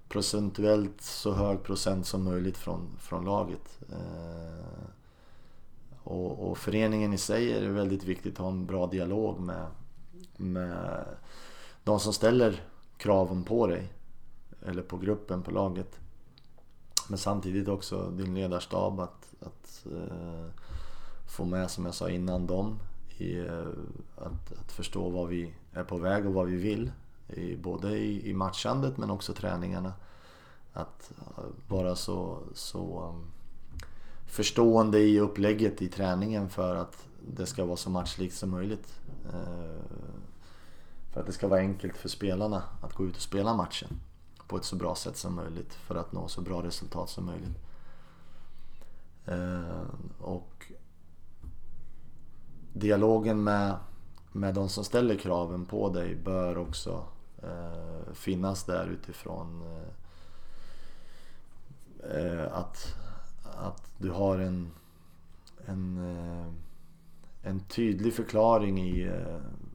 procentuellt 0.09 1.01
så 1.01 1.33
hög 1.33 1.63
procent 1.63 2.07
som 2.07 2.25
möjligt 2.25 2.57
från, 2.57 2.89
från 2.99 3.25
laget. 3.25 3.79
Eh, 3.93 4.85
och, 6.05 6.51
och 6.51 6.59
föreningen 6.59 7.13
i 7.13 7.19
sig 7.19 7.53
är 7.53 7.61
det 7.61 7.69
väldigt 7.69 8.05
viktigt 8.05 8.33
att 8.35 8.39
ha 8.39 8.49
en 8.49 8.67
bra 8.67 8.87
dialog 8.87 9.41
med, 9.41 9.67
med 10.37 11.05
de 11.85 12.01
som 12.01 12.13
ställer 12.13 12.63
kraven 12.97 13.45
på 13.45 13.67
dig 13.67 13.93
eller 14.65 14.83
på 14.83 14.99
gruppen, 14.99 15.43
på 15.43 15.51
laget. 15.51 16.01
Men 17.09 17.19
samtidigt 17.19 17.69
också 17.69 18.11
din 18.11 18.35
ledarstab 18.35 19.01
att, 19.01 19.35
att 19.41 19.87
eh, 19.93 20.47
få 21.27 21.45
med, 21.45 21.71
som 21.71 21.85
jag 21.85 21.95
sa 21.95 22.11
innan, 22.11 22.47
dem 22.47 22.79
i 23.19 23.39
eh, 23.39 23.67
att, 24.17 24.53
att, 24.53 24.73
förstå 24.73 25.11
vad 25.11 25.29
vi 25.29 25.55
är 25.73 25.85
på 25.85 25.99
väg 25.99 26.27
och 26.27 26.35
vad 26.35 26.47
vi 26.47 26.57
vill. 26.57 26.93
I, 27.29 27.57
både 27.57 27.99
i, 27.99 28.31
i 28.31 28.35
matchandet 28.35 28.97
men 28.97 29.11
också 29.11 29.33
träningarna. 29.33 29.93
Att 30.73 31.13
eh, 31.19 31.45
vara 31.69 31.97
så, 31.97 32.39
så 32.55 33.09
um, 33.09 33.31
förstående 34.27 34.99
i 34.99 35.21
upplägget 35.21 35.83
i 35.83 35.89
träningen 35.89 36.49
för 36.49 36.77
att 36.77 37.07
det 37.37 37.47
ska 37.47 37.65
vara 37.65 37.77
så 37.77 37.91
matchlikt 37.91 38.37
som 38.37 38.51
möjligt. 38.51 39.01
Eh, 39.33 39.85
för 41.13 41.21
att 41.21 41.27
det 41.27 41.33
ska 41.33 41.49
vara 41.49 41.61
enkelt 41.61 41.97
för 41.97 42.09
spelarna 42.09 42.63
att 42.83 42.95
gå 42.95 43.05
ut 43.05 43.17
och 43.17 43.23
spela 43.23 43.55
matchen 43.55 44.01
på 44.49 44.57
ett 44.57 44.65
så 44.65 44.77
bra 44.77 44.95
sätt 44.95 45.17
som 45.17 45.35
möjligt 45.35 45.75
för 45.75 45.95
att 45.95 46.13
nå 46.13 46.29
så 46.29 46.41
bra 46.41 46.63
resultat 46.63 47.11
som 47.11 47.27
möjligt. 47.27 47.59
Eh, 49.27 49.83
och 50.21 50.73
dialogen 52.73 53.45
med, 53.45 53.77
med 54.33 54.55
de 54.55 54.69
som 54.69 54.85
ställer 54.85 55.17
kraven 55.17 55.67
på 55.67 55.89
dig 55.89 56.17
bör 56.17 56.59
också 56.59 57.05
eh, 57.43 58.13
finnas 58.13 58.65
där 58.65 58.87
utifrån 58.87 59.63
eh, 59.63 59.89
eh 62.17 62.53
att, 62.53 62.97
att 63.43 63.91
du 63.99 64.11
har 64.11 64.39
en, 64.39 64.71
en, 65.67 65.99
eh, 65.99 66.53
en 67.43 67.61
tydlig 67.61 68.15
förklaring 68.15 68.79
i 68.79 69.11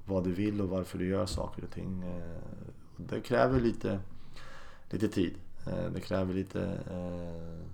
vad 0.06 0.24
du 0.24 0.34
vill 0.34 0.62
och 0.62 0.70
varför 0.70 0.98
du 0.98 1.08
gör 1.08 1.26
saker 1.26 1.64
och 1.64 1.72
ting. 1.72 2.04
Det 2.98 3.22
kräver 3.22 3.60
lite 3.60 4.00
lite 4.90 5.08
tid. 5.08 5.34
Eh, 5.68 5.92
det 5.94 6.00
kräver 6.00 6.34
lite 6.34 6.62
eh, 6.92 7.66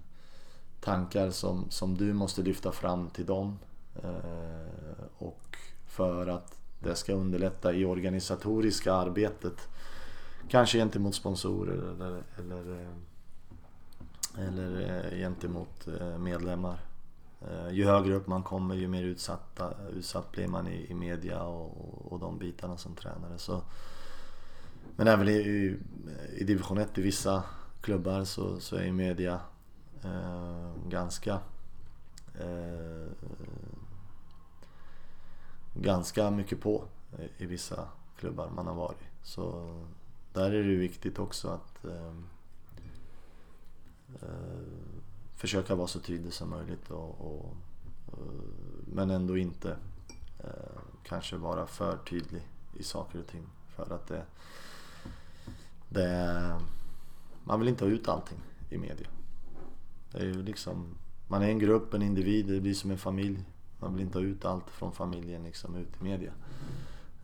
tankar 0.79 1.31
som, 1.31 1.65
som 1.69 1.97
du 1.97 2.13
måste 2.13 2.41
lyfta 2.41 2.71
fram 2.71 3.09
till 3.09 3.25
dem. 3.25 3.59
Eh, 4.03 5.05
och 5.17 5.57
för 5.85 6.27
att 6.27 6.59
det 6.79 6.95
ska 6.95 7.13
underlätta 7.13 7.73
i 7.73 7.85
organisatoriska 7.85 8.93
arbetet. 8.93 9.67
Kanske 10.49 10.77
gentemot 10.77 11.15
sponsorer 11.15 11.91
eller, 11.91 12.23
eller, 12.37 12.81
eh, 12.81 14.47
eller 14.47 15.03
eh, 15.11 15.17
gentemot 15.17 15.87
medlemmar. 16.19 16.79
Ju 17.71 17.85
högre 17.85 18.15
upp 18.15 18.27
man 18.27 18.43
kommer 18.43 18.75
ju 18.75 18.87
mer 18.87 19.03
utsatta, 19.03 19.73
utsatt 19.93 20.31
blir 20.31 20.47
man 20.47 20.67
i, 20.67 20.91
i 20.91 20.93
media 20.93 21.43
och, 21.43 22.11
och 22.11 22.19
de 22.19 22.37
bitarna 22.37 22.77
som 22.77 22.95
tränare. 22.95 23.37
Så, 23.37 23.61
men 24.95 25.07
även 25.07 25.27
i, 25.27 25.77
i 26.37 26.43
division 26.43 26.77
1 26.77 26.97
i 26.97 27.01
vissa 27.01 27.43
klubbar 27.81 28.23
så, 28.23 28.59
så 28.59 28.75
är 28.75 28.83
ju 28.83 28.91
media 28.91 29.39
eh, 30.03 30.71
ganska 30.89 31.39
eh, 32.39 33.11
ganska 35.73 36.31
mycket 36.31 36.61
på 36.61 36.83
i 37.37 37.45
vissa 37.45 37.87
klubbar 38.17 38.49
man 38.49 38.67
har 38.67 38.75
varit. 38.75 39.03
Så 39.23 39.75
där 40.33 40.51
är 40.51 40.63
det 40.63 40.75
viktigt 40.75 41.19
också 41.19 41.47
att 41.49 41.85
eh, 41.85 42.13
eh, 44.21 44.59
försöka 45.35 45.75
vara 45.75 45.87
så 45.87 45.99
tydlig 45.99 46.33
som 46.33 46.49
möjligt 46.49 46.91
och, 46.91 47.21
och 47.21 47.55
eh, 48.07 48.43
men 48.85 49.09
ändå 49.09 49.37
inte 49.37 49.77
eh, 50.39 50.79
kanske 51.03 51.37
vara 51.37 51.67
för 51.67 51.97
tydlig 51.97 52.47
i 52.73 52.83
saker 52.83 53.19
och 53.19 53.27
ting 53.27 53.45
för 53.67 53.93
att 53.93 54.07
det, 54.07 54.25
det 55.95 56.61
man 57.43 57.59
vill 57.59 57.69
inte 57.69 57.83
ha 57.83 57.91
ut 57.91 58.07
allting 58.07 58.37
i 58.69 58.77
media. 58.77 59.07
Det 60.11 60.17
är 60.17 60.25
ju 60.25 60.43
liksom, 60.43 60.97
man 61.27 61.41
är 61.41 61.49
en 61.49 61.59
grupp, 61.59 61.93
en 61.93 62.01
individ, 62.01 62.47
det 62.47 62.61
blir 62.61 62.73
som 62.73 62.91
en 62.91 62.97
familj. 62.97 63.43
Man 63.79 63.93
vill 63.93 64.01
inte 64.01 64.17
ha 64.17 64.25
ut 64.25 64.45
allt 64.45 64.69
från 64.69 64.91
familjen 64.91 65.43
liksom 65.43 65.75
ut 65.75 66.01
i 66.01 66.03
media. 66.03 66.31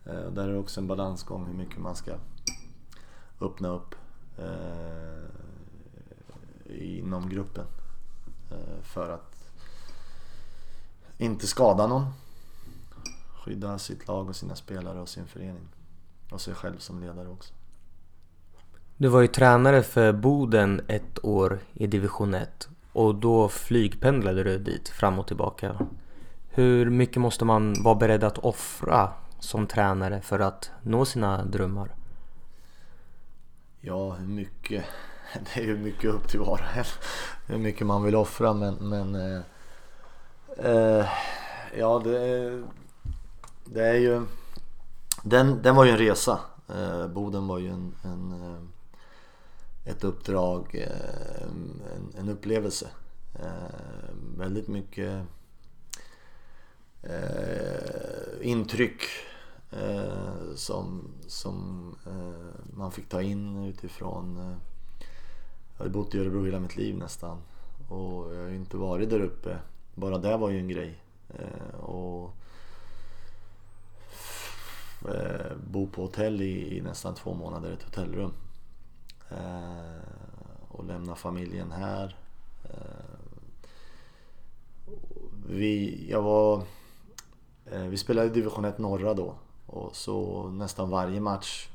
Eh, 0.04 0.30
där 0.30 0.48
är 0.48 0.52
det 0.52 0.58
också 0.58 0.80
en 0.80 0.86
balansgång 0.86 1.46
hur 1.46 1.54
mycket 1.54 1.78
man 1.78 1.96
ska 1.96 2.12
öppna 3.40 3.68
upp 3.68 3.94
eh, 4.38 5.24
inom 6.98 7.28
gruppen. 7.28 7.66
Eh, 8.50 8.82
för 8.82 9.10
att 9.10 9.52
inte 11.18 11.46
skada 11.46 11.86
någon. 11.86 12.06
Skydda 13.44 13.78
sitt 13.78 14.08
lag 14.08 14.28
och 14.28 14.36
sina 14.36 14.56
spelare 14.56 15.00
och 15.00 15.08
sin 15.08 15.26
förening. 15.26 15.68
Och 16.30 16.40
sig 16.40 16.54
själv 16.54 16.78
som 16.78 17.00
ledare 17.00 17.28
också. 17.28 17.54
Du 19.02 19.08
var 19.08 19.20
ju 19.20 19.26
tränare 19.26 19.82
för 19.82 20.12
Boden 20.12 20.80
ett 20.88 21.24
år 21.24 21.58
i 21.74 21.86
division 21.86 22.34
1 22.34 22.68
och 22.92 23.14
då 23.14 23.48
flygpendlade 23.48 24.44
du 24.44 24.58
dit 24.58 24.88
fram 24.88 25.18
och 25.18 25.26
tillbaka. 25.26 25.86
Hur 26.48 26.90
mycket 26.90 27.16
måste 27.16 27.44
man 27.44 27.82
vara 27.82 27.94
beredd 27.94 28.24
att 28.24 28.38
offra 28.38 29.12
som 29.38 29.66
tränare 29.66 30.20
för 30.20 30.38
att 30.38 30.70
nå 30.82 31.04
sina 31.04 31.44
drömmar? 31.44 31.94
Ja, 33.80 34.12
hur 34.12 34.26
mycket? 34.26 34.84
Det 35.54 35.60
är 35.60 35.64
ju 35.64 35.78
mycket 35.78 36.10
upp 36.10 36.28
till 36.28 36.40
var 36.40 36.52
och 36.52 36.76
en. 36.76 36.84
Hur 37.46 37.58
mycket 37.58 37.86
man 37.86 38.02
vill 38.02 38.16
offra 38.16 38.52
men, 38.52 38.74
men 38.74 39.14
eh, 39.14 39.40
eh, 40.58 41.06
Ja, 41.78 41.98
det, 42.04 42.62
det 43.64 43.86
är 43.86 43.98
ju 43.98 44.26
den, 45.22 45.62
den 45.62 45.76
var 45.76 45.84
ju 45.84 45.90
en 45.90 45.98
resa. 45.98 46.40
Eh, 46.68 47.08
Boden 47.08 47.46
var 47.46 47.58
ju 47.58 47.68
en, 47.68 47.94
en 48.02 48.32
eh, 48.32 48.62
ett 49.84 50.04
uppdrag, 50.04 50.74
eh, 50.74 51.42
en, 51.42 51.82
en 52.18 52.28
upplevelse. 52.28 52.90
Eh, 53.34 54.14
väldigt 54.36 54.68
mycket 54.68 55.26
eh, 57.02 58.32
intryck 58.40 59.02
eh, 59.70 60.54
som, 60.54 61.08
som 61.26 61.88
eh, 62.06 62.76
man 62.76 62.92
fick 62.92 63.08
ta 63.08 63.22
in 63.22 63.64
utifrån 63.64 64.56
jag 65.76 65.84
har 65.84 65.90
bott 65.90 66.14
i 66.14 66.18
Örebro 66.18 66.44
hela 66.44 66.60
mitt 66.60 66.76
liv 66.76 66.98
nästan 66.98 67.38
och 67.88 68.34
jag 68.34 68.42
har 68.42 68.50
inte 68.50 68.76
varit 68.76 69.10
där 69.10 69.20
uppe. 69.20 69.58
Bara 69.94 70.18
det 70.18 70.36
var 70.36 70.50
ju 70.50 70.58
en 70.58 70.68
grej. 70.68 70.98
och 71.80 72.30
bo 75.66 75.86
på 75.86 76.02
hotell 76.02 76.42
i, 76.42 76.76
i 76.76 76.80
nästan 76.80 77.14
två 77.14 77.34
månader, 77.34 77.72
ett 77.72 77.82
hotellrum. 77.82 78.32
Eh, 79.36 80.02
och 80.68 80.84
lämna 80.84 81.14
familjen 81.14 81.72
här. 81.72 82.16
Eh, 82.64 83.12
vi, 85.46 86.06
jag 86.10 86.22
var, 86.22 86.62
eh, 87.66 87.82
vi 87.82 87.96
spelade 87.96 88.26
i 88.26 88.30
division 88.30 88.64
1 88.64 88.78
norra 88.78 89.14
då 89.14 89.34
och 89.66 89.96
så 89.96 90.48
nästan 90.48 90.90
varje 90.90 91.20
match 91.20 91.68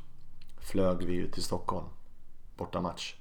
flög 0.59 1.03
vi 1.03 1.15
ut 1.15 1.33
till 1.33 1.43
Stockholm. 1.43 1.85
Bortamatch. 2.57 3.15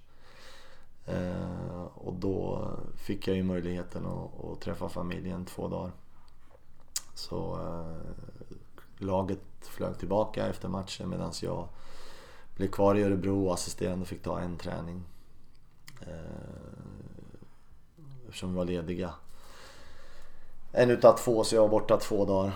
Eh, 1.06 1.84
och 1.94 2.14
då 2.14 2.70
fick 2.96 3.28
jag 3.28 3.36
ju 3.36 3.42
möjligheten 3.42 4.06
att, 4.06 4.44
att 4.44 4.60
träffa 4.60 4.88
familjen 4.88 5.44
två 5.44 5.68
dagar. 5.68 5.92
Så 7.14 7.54
eh, 7.54 8.36
laget 8.98 9.40
flög 9.60 9.98
tillbaka 9.98 10.46
efter 10.46 10.68
matchen 10.68 11.08
medan 11.08 11.32
jag 11.42 11.68
blev 12.56 12.68
kvar 12.70 12.94
i 12.94 13.02
Örebro 13.02 13.46
och 13.46 13.54
assisterande 13.54 14.06
fick 14.06 14.22
ta 14.22 14.40
en 14.40 14.56
träning. 14.56 15.02
Eh, 16.00 16.16
eftersom 18.26 18.50
vi 18.50 18.56
var 18.56 18.64
lediga. 18.64 19.14
En 20.72 20.90
utav 20.90 21.16
två, 21.16 21.44
så 21.44 21.54
jag 21.54 21.62
var 21.62 21.68
borta 21.68 21.96
två 21.96 22.24
dagar. 22.24 22.52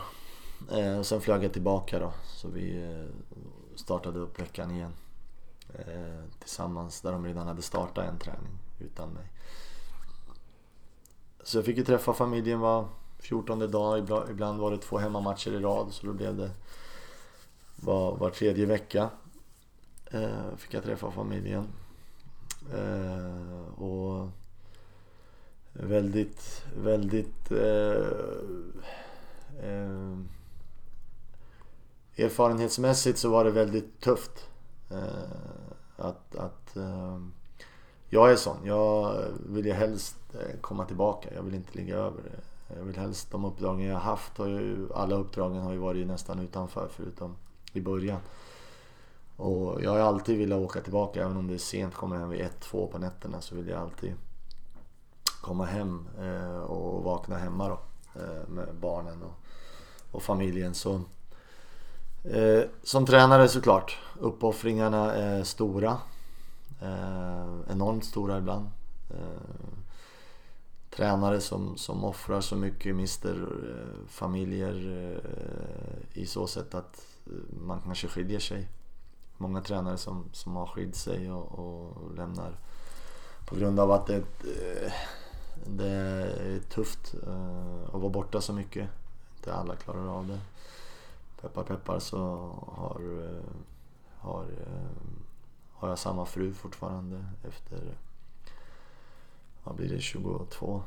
Eh, 0.72 0.98
och 0.98 1.06
sen 1.06 1.20
flög 1.20 1.44
jag 1.44 1.52
tillbaka 1.52 1.98
då, 1.98 2.12
så 2.26 2.48
vi 2.48 2.82
eh, 2.84 3.36
startade 3.76 4.18
upp 4.18 4.40
veckan 4.40 4.70
igen. 4.70 4.92
Tillsammans, 6.38 7.00
där 7.00 7.12
de 7.12 7.26
redan 7.26 7.46
hade 7.46 7.62
startat 7.62 8.04
en 8.04 8.18
träning 8.18 8.58
utan 8.78 9.08
mig. 9.08 9.24
Så 11.42 11.58
jag 11.58 11.64
fick 11.64 11.76
ju 11.76 11.84
träffa 11.84 12.12
familjen 12.12 12.60
var 12.60 12.88
14 13.18 13.70
dag, 13.70 13.98
ibland 14.30 14.60
var 14.60 14.70
det 14.70 14.78
två 14.78 14.98
hemmamatcher 14.98 15.50
i 15.50 15.58
rad 15.58 15.92
så 15.92 16.06
då 16.06 16.12
blev 16.12 16.36
det 16.36 16.50
var, 17.76 18.16
var 18.16 18.30
tredje 18.30 18.66
vecka 18.66 19.10
eh, 20.10 20.56
fick 20.56 20.74
jag 20.74 20.84
träffa 20.84 21.10
familjen. 21.10 21.68
Eh, 22.74 23.82
och 23.82 24.28
väldigt, 25.72 26.64
väldigt 26.76 27.50
eh, 27.50 28.06
eh, 29.62 30.18
erfarenhetsmässigt 32.16 33.18
så 33.18 33.30
var 33.30 33.44
det 33.44 33.50
väldigt 33.50 34.00
tufft. 34.00 34.48
Eh, 34.90 35.30
att, 35.96 36.36
att 36.36 36.76
eh, 36.76 37.18
jag 38.08 38.32
är 38.32 38.36
sån. 38.36 38.56
Jag 38.64 39.24
vill 39.46 39.66
ju 39.66 39.72
helst 39.72 40.16
eh, 40.34 40.60
komma 40.60 40.84
tillbaka. 40.84 41.28
Jag 41.34 41.42
vill 41.42 41.54
inte 41.54 41.78
ligga 41.78 41.96
över. 41.96 42.22
Jag 42.76 42.84
vill 42.84 42.96
helst, 42.96 43.30
de 43.30 43.44
uppdragen 43.44 43.86
jag 43.86 43.94
har 43.94 44.00
haft, 44.00 44.38
har 44.38 44.46
ju, 44.46 44.88
alla 44.94 45.14
uppdragen 45.14 45.62
har 45.62 45.72
ju 45.72 45.78
varit 45.78 46.06
nästan 46.06 46.38
utanför 46.38 46.88
förutom 46.96 47.36
i 47.72 47.80
början. 47.80 48.20
Och 49.40 49.82
jag 49.82 49.90
har 49.90 49.98
alltid 49.98 50.38
velat 50.38 50.58
åka 50.58 50.80
tillbaka 50.80 51.22
även 51.22 51.36
om 51.36 51.46
det 51.46 51.54
är 51.54 51.58
sent, 51.58 51.94
kommer 51.94 52.16
hem 52.16 52.28
vid 52.28 52.40
1-2 52.40 52.86
på 52.92 52.98
nätterna 52.98 53.40
så 53.40 53.54
vill 53.54 53.68
jag 53.68 53.80
alltid 53.80 54.14
komma 55.40 55.64
hem 55.64 56.08
eh, 56.20 56.60
och 56.60 57.04
vakna 57.04 57.36
hemma 57.36 57.68
då 57.68 57.80
eh, 58.20 58.48
med 58.48 58.74
barnen 58.74 59.22
och, 59.22 59.32
och 60.10 60.22
familjen. 60.22 60.74
Så, 60.74 61.00
eh, 62.24 62.62
som 62.82 63.06
tränare 63.06 63.48
såklart, 63.48 63.98
uppoffringarna 64.18 65.14
är 65.14 65.44
stora. 65.44 65.98
Eh, 66.80 67.72
enormt 67.72 68.04
stora 68.04 68.38
ibland. 68.38 68.70
tränare 70.90 71.40
som, 71.40 71.76
som 71.76 72.04
offrar 72.04 72.40
så 72.40 72.56
mycket 72.56 72.96
mister 72.96 73.48
familjer 74.08 74.74
i 76.12 76.26
så 76.26 76.46
sätt 76.46 76.74
att 76.74 77.06
man 77.66 77.80
kanske 77.80 78.08
skiljer 78.08 78.40
sig 78.40 78.68
många 79.40 79.60
tränare 79.60 79.96
som, 79.96 80.24
som 80.32 80.56
har 80.56 80.66
skilt 80.66 80.96
sig 80.96 81.32
och, 81.32 81.58
och 81.58 82.14
lämnar 82.14 82.58
på 83.46 83.56
grund 83.56 83.80
av 83.80 83.92
att 83.92 84.06
det, 84.06 84.16
eh, 84.16 84.92
det 85.66 85.90
är 85.90 86.60
tufft 86.60 87.14
eh, 87.26 87.84
att 87.84 88.00
vara 88.00 88.08
borta 88.08 88.40
så 88.40 88.52
mycket. 88.52 88.88
Inte 89.36 89.54
alla 89.54 89.76
klarar 89.76 90.06
av 90.08 90.26
det. 90.26 90.40
Peppar 91.40 91.62
peppar 91.62 91.98
så 91.98 92.18
har, 92.66 93.24
eh, 93.24 93.44
har, 94.18 94.46
har 95.72 95.88
jag 95.88 95.98
samma 95.98 96.26
fru 96.26 96.54
fortfarande 96.54 97.24
efter, 97.48 97.96
vad 99.64 99.76
blir 99.76 99.88
det, 99.88 100.00
22, 100.00 100.82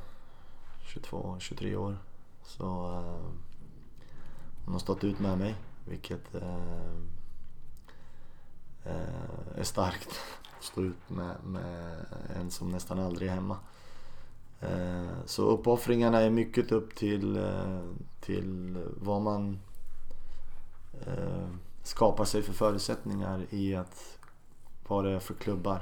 22, 0.81 1.35
23 1.39 1.75
år. 1.75 1.97
Så 2.43 2.65
hon 4.65 4.73
har 4.73 4.79
stått 4.79 5.03
ut 5.03 5.19
med 5.19 5.37
mig 5.37 5.55
vilket 5.85 6.35
Eh, 8.85 9.59
är 9.59 9.63
starkt. 9.63 10.09
att 10.57 10.63
Stå 10.63 10.81
ut 10.81 11.09
med, 11.09 11.35
med 11.43 12.05
en 12.35 12.51
som 12.51 12.69
nästan 12.69 12.99
aldrig 12.99 13.29
är 13.29 13.33
hemma. 13.33 13.57
Eh, 14.61 15.25
så 15.25 15.43
uppoffringarna 15.43 16.21
är 16.21 16.29
mycket 16.29 16.71
upp 16.71 16.95
till, 16.95 17.37
eh, 17.37 17.79
till 18.21 18.77
vad 19.01 19.21
man 19.21 19.59
eh, 21.07 21.47
skapar 21.83 22.25
sig 22.25 22.41
för 22.41 22.53
förutsättningar 22.53 23.45
i 23.49 23.75
att 23.75 24.17
vad 24.87 25.05
det 25.05 25.11
är 25.11 25.19
för 25.19 25.33
klubbar. 25.33 25.81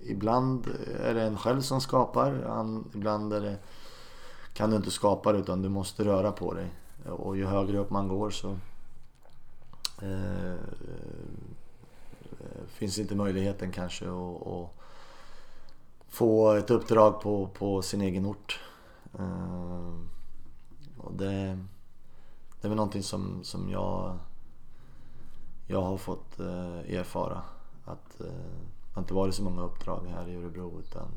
Ibland 0.00 0.66
är 1.00 1.14
det 1.14 1.22
en 1.22 1.38
själv 1.38 1.60
som 1.60 1.80
skapar, 1.80 2.30
ibland 2.94 3.32
är 3.32 3.40
det, 3.40 3.56
kan 4.52 4.70
du 4.70 4.76
inte 4.76 4.90
skapa 4.90 5.32
det 5.32 5.38
utan 5.38 5.62
du 5.62 5.68
måste 5.68 6.04
röra 6.04 6.32
på 6.32 6.54
dig. 6.54 6.70
Och 7.08 7.36
ju 7.36 7.46
högre 7.46 7.78
upp 7.78 7.90
man 7.90 8.08
går 8.08 8.30
så 8.30 8.56
eh, 10.02 10.56
Eh, 12.40 12.66
finns 12.66 12.98
inte 12.98 13.14
möjligheten 13.14 13.72
kanske 13.72 14.04
att, 14.04 14.46
att 14.46 14.70
få 16.08 16.52
ett 16.52 16.70
uppdrag 16.70 17.20
på, 17.20 17.46
på 17.46 17.82
sin 17.82 18.00
egen 18.00 18.26
ort. 18.26 18.60
Eh, 19.18 19.94
och 20.98 21.14
det, 21.14 21.58
det 22.60 22.66
är 22.66 22.68
väl 22.68 22.76
någonting 22.76 23.02
som, 23.02 23.44
som 23.44 23.70
jag, 23.70 24.18
jag 25.66 25.82
har 25.82 25.96
fått 25.96 26.40
eh, 26.40 26.94
erfara. 26.96 27.42
Att 27.84 28.18
det 28.18 28.94
har 28.94 29.02
inte 29.02 29.14
varit 29.14 29.34
så 29.34 29.42
många 29.42 29.62
uppdrag 29.62 30.06
här 30.06 30.28
i 30.28 30.36
Örebro 30.36 30.80
utan 30.80 31.08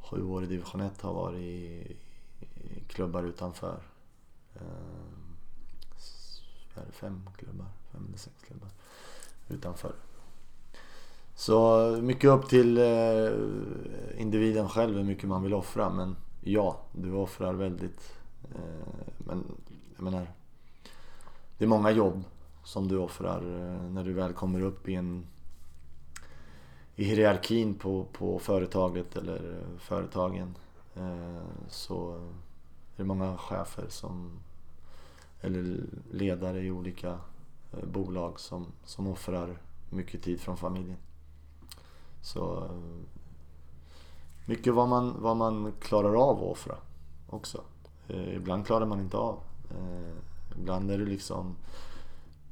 sju 0.00 0.24
år 0.24 0.44
i 0.44 0.46
division 0.46 0.80
1 0.80 1.02
har 1.02 1.14
varit 1.14 1.40
i, 1.40 1.96
i 2.40 2.84
klubbar 2.88 3.22
utanför. 3.22 3.82
är 6.74 6.86
det 6.86 6.92
fem 6.92 7.30
klubbar? 7.36 7.66
Fem 7.92 8.06
eller 8.08 8.18
sex 8.18 8.36
klubbar 8.46 8.70
utanför. 9.48 9.92
Så 11.34 11.88
mycket 12.02 12.30
upp 12.30 12.48
till 12.48 12.78
eh, 12.78 13.30
individen 14.16 14.68
själv 14.68 14.96
hur 14.96 15.04
mycket 15.04 15.28
man 15.28 15.42
vill 15.42 15.54
offra. 15.54 15.90
Men 15.90 16.16
ja, 16.40 16.80
du 16.92 17.12
offrar 17.12 17.54
väldigt. 17.54 18.12
Eh, 18.54 19.06
men 19.18 19.44
jag 19.96 20.04
menar, 20.04 20.26
det 21.58 21.64
är 21.64 21.68
många 21.68 21.90
jobb 21.90 22.24
som 22.64 22.88
du 22.88 22.96
offrar 22.96 23.40
eh, 23.40 23.90
när 23.90 24.04
du 24.04 24.12
väl 24.12 24.32
kommer 24.32 24.60
upp 24.60 24.88
i 24.88 24.94
en 24.94 25.26
i 26.96 27.04
hierarkin 27.04 27.74
på, 27.74 28.04
på 28.12 28.38
företaget 28.38 29.16
eller 29.16 29.36
eh, 29.36 29.78
företagen. 29.78 30.54
Eh, 30.94 31.42
så 31.68 32.14
är 32.96 32.96
det 32.96 33.04
många 33.04 33.36
chefer 33.36 33.86
som 33.88 34.30
eller 35.40 35.84
ledare 36.10 36.60
i 36.60 36.70
olika 36.70 37.18
Eh, 37.72 37.84
bolag 37.84 38.40
som, 38.40 38.66
som 38.84 39.06
offrar 39.06 39.58
mycket 39.90 40.22
tid 40.22 40.40
från 40.40 40.56
familjen. 40.56 40.96
Så 42.22 42.64
eh, 42.64 42.70
mycket 44.46 44.74
vad 44.74 44.88
man, 44.88 45.22
vad 45.22 45.36
man 45.36 45.72
klarar 45.80 46.14
av 46.14 46.36
att 46.36 46.50
offra 46.50 46.76
också. 47.26 47.62
Eh, 48.08 48.36
ibland 48.36 48.66
klarar 48.66 48.86
man 48.86 49.00
inte 49.00 49.16
av. 49.16 49.38
Ibland 50.58 50.90
är 50.90 50.98
det 50.98 51.04
liksom, 51.04 51.56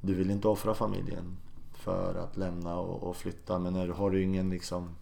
du 0.00 0.14
vill 0.14 0.30
inte 0.30 0.48
offra 0.48 0.74
familjen 0.74 1.36
för 1.72 2.14
att 2.14 2.36
lämna 2.36 2.78
och, 2.78 3.02
och 3.02 3.16
flytta 3.16 3.58
men 3.58 3.72
när, 3.72 3.88
har 3.88 4.10
du 4.10 4.22
ingen 4.22 4.50
liksom, 4.50 4.96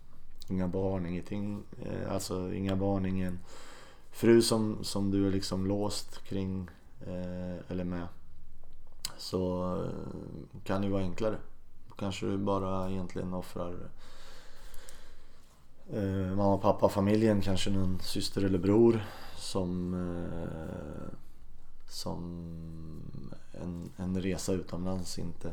inga 0.49 0.69
barn, 0.69 1.07
ingenting, 1.07 1.63
alltså 2.11 2.53
inga 2.53 2.77
barn, 2.77 3.07
ingen 3.07 3.39
fru 4.11 4.43
som, 4.43 4.85
som 4.85 5.11
du 5.11 5.27
är 5.27 5.31
liksom 5.31 5.67
låst 5.67 6.25
kring 6.25 6.69
eller 7.69 7.85
med 7.85 8.07
så 9.17 9.73
eh, 9.85 10.61
kan 10.65 10.81
det 10.81 10.87
ju 10.87 10.93
vara 10.93 11.03
enklare. 11.03 11.37
Då 11.89 11.95
kanske 11.95 12.27
du 12.27 12.39
bara 12.39 12.91
egentligen 12.91 13.35
offrar 13.35 13.91
eh, 15.93 16.37
mamma, 16.37 16.59
pappa, 16.59 16.89
familjen, 16.89 17.41
kanske 17.41 17.71
någon 17.71 18.01
syster 18.01 18.45
eller 18.45 18.59
bror 18.59 19.05
som, 19.37 19.95
eh, 19.95 21.19
som 21.89 22.23
en, 23.53 23.91
en 23.97 24.23
resa 24.23 24.53
utomlands 24.53 25.19
inte 25.19 25.53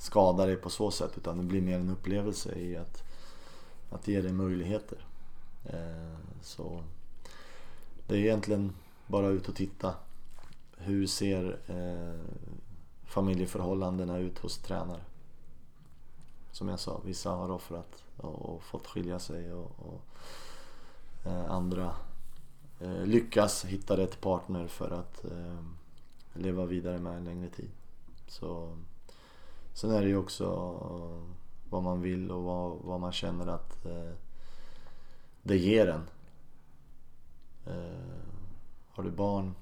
skadar 0.00 0.46
dig 0.46 0.56
på 0.56 0.70
så 0.70 0.90
sätt 0.90 1.12
utan 1.16 1.38
det 1.38 1.44
blir 1.44 1.60
mer 1.60 1.78
en 1.78 1.90
upplevelse 1.90 2.58
i 2.58 2.76
att, 2.76 3.02
att 3.90 4.08
ge 4.08 4.20
dig 4.20 4.32
möjligheter. 4.32 4.98
Eh, 5.64 6.16
så 6.42 6.82
det 8.06 8.14
är 8.14 8.18
egentligen 8.18 8.72
bara 9.06 9.28
ut 9.28 9.48
och 9.48 9.54
titta. 9.54 9.94
Hur 10.82 11.06
ser 11.06 11.58
eh, 11.66 12.34
familjeförhållandena 13.04 14.18
ut 14.18 14.38
hos 14.38 14.58
tränare? 14.58 15.00
Som 16.52 16.68
jag 16.68 16.80
sa, 16.80 17.00
vissa 17.04 17.30
har 17.30 17.50
offrat 17.50 18.04
och 18.16 18.62
fått 18.62 18.86
skilja 18.86 19.18
sig 19.18 19.52
och, 19.52 19.70
och 19.78 20.02
eh, 21.26 21.50
andra 21.50 21.94
eh, 22.80 23.04
lyckas 23.04 23.64
hitta 23.64 23.96
rätt 23.96 24.20
partner 24.20 24.66
för 24.66 24.90
att 24.90 25.24
eh, 25.24 25.58
leva 26.32 26.66
vidare 26.66 26.98
med 26.98 27.16
en 27.16 27.24
längre 27.24 27.48
tid. 27.48 27.70
Så, 28.28 28.76
sen 29.74 29.90
är 29.90 30.02
det 30.02 30.08
ju 30.08 30.16
också 30.16 30.46
vad 31.70 31.82
man 31.82 32.00
vill 32.00 32.30
och 32.30 32.42
vad, 32.42 32.78
vad 32.78 33.00
man 33.00 33.12
känner 33.12 33.46
att 33.46 33.86
eh, 33.86 34.12
det 35.42 35.56
ger 35.56 35.86
en. 35.86 36.08
Eh, 37.66 38.24
har 38.90 39.02
du 39.02 39.10
barn 39.10 39.54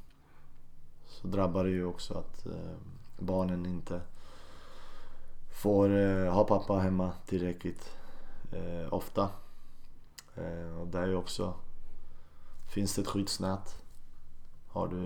så 1.20 1.28
drabbar 1.28 1.64
det 1.64 1.70
ju 1.70 1.84
också 1.84 2.14
att 2.14 2.46
eh, 2.46 2.76
barnen 3.18 3.66
inte 3.66 4.00
får 5.50 5.96
eh, 5.96 6.32
ha 6.32 6.44
pappa 6.44 6.78
hemma 6.78 7.12
tillräckligt 7.26 7.96
eh, 8.52 8.94
ofta. 8.94 9.28
Och 10.80 10.86
där 10.86 11.02
är 11.02 11.14
också, 11.14 11.54
finns 12.68 12.94
det 12.94 13.02
ett 13.02 13.08
skyddsnät. 13.08 13.82
Har 14.68 14.88
du 14.88 14.98